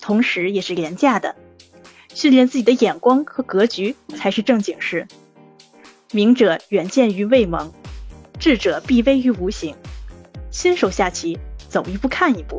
[0.00, 1.34] 同时也是廉价的。
[2.14, 5.08] 训练自己的眼光和格局才是正经事。
[6.12, 7.70] 明者远见于未萌，
[8.38, 9.74] 智者必危于无形。
[10.50, 12.56] 新手下棋，走一步看一步；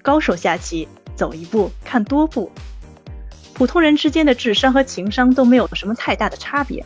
[0.00, 2.50] 高手下棋，走一步看多步。
[3.52, 6.82] 普通人之间的智商和情商都没有什么太大的差别，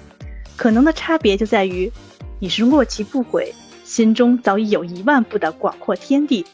[0.57, 1.93] 可能的差别就在于
[2.41, 3.55] 你是落棋不悔，
[3.85, 6.45] 心中早已有一万步的广阔天地，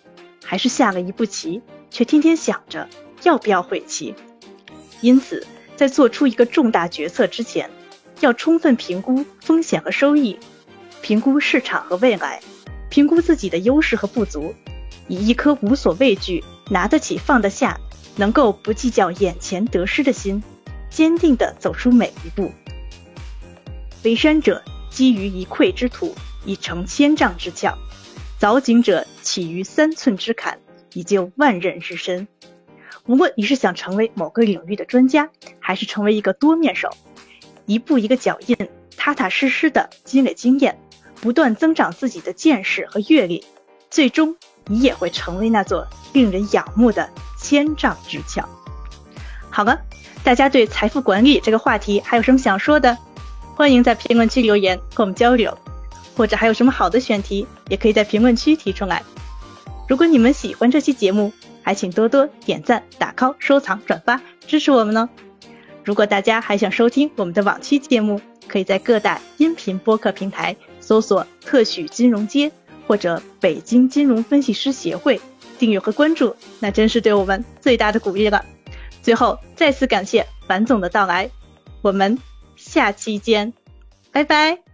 [0.44, 2.86] 还是下了一步棋，却天天想着
[3.22, 4.14] 要不要悔棋。
[5.00, 5.46] 因此，
[5.76, 7.70] 在做出一个重大决策之前，
[8.20, 10.38] 要充分评估风险和收益，
[11.02, 12.40] 评估市场和未来，
[12.88, 14.54] 评估自己的优势和不足，
[15.08, 17.80] 以一颗无所畏惧、拿得起放得下、
[18.16, 20.42] 能够不计较眼前得失的心，
[20.90, 22.52] 坚定地走出每一步。
[24.04, 26.14] 为山者，基于一篑之土，
[26.44, 27.72] 以成千丈之峭；
[28.40, 30.58] 凿井者，起于三寸之坎，
[30.92, 32.28] 以就万仞之深。
[33.06, 36.90] 无论你是想成为某个领域的专家，还是成为一个多面手，
[37.70, 38.56] 一步一个脚印，
[38.96, 40.76] 踏踏实实的积累经验，
[41.20, 43.44] 不断增长自己的见识和阅历，
[43.88, 44.34] 最终
[44.66, 48.44] 你也会成为那座令人仰慕的千丈之桥。
[49.50, 49.78] 好了，
[50.24, 52.98] 大家对财富管理这个话题还有什么想说的？
[53.54, 55.56] 欢迎在评论区留言和我们交流，
[56.16, 59.00] 或者还有什么好的选题，也可以在评论区提出来。
[59.86, 61.32] 如果你们喜欢这期节目，
[61.62, 65.08] 还请多多点赞、打 call、收藏、转发，支持我们哦。
[65.84, 72.50] 如果大家还想收听我们的往期节目，可以在各大音频播客平台搜索“特许金融街”
[72.86, 75.20] 或者“北京金融分析师协会”
[75.58, 78.44] 订阅和关注，那真是对我们最大的鼓励了。
[79.02, 81.30] 最后，再次感谢樊总的到来，
[81.82, 82.18] 我们
[82.56, 83.52] 下期见，
[84.12, 84.69] 拜拜。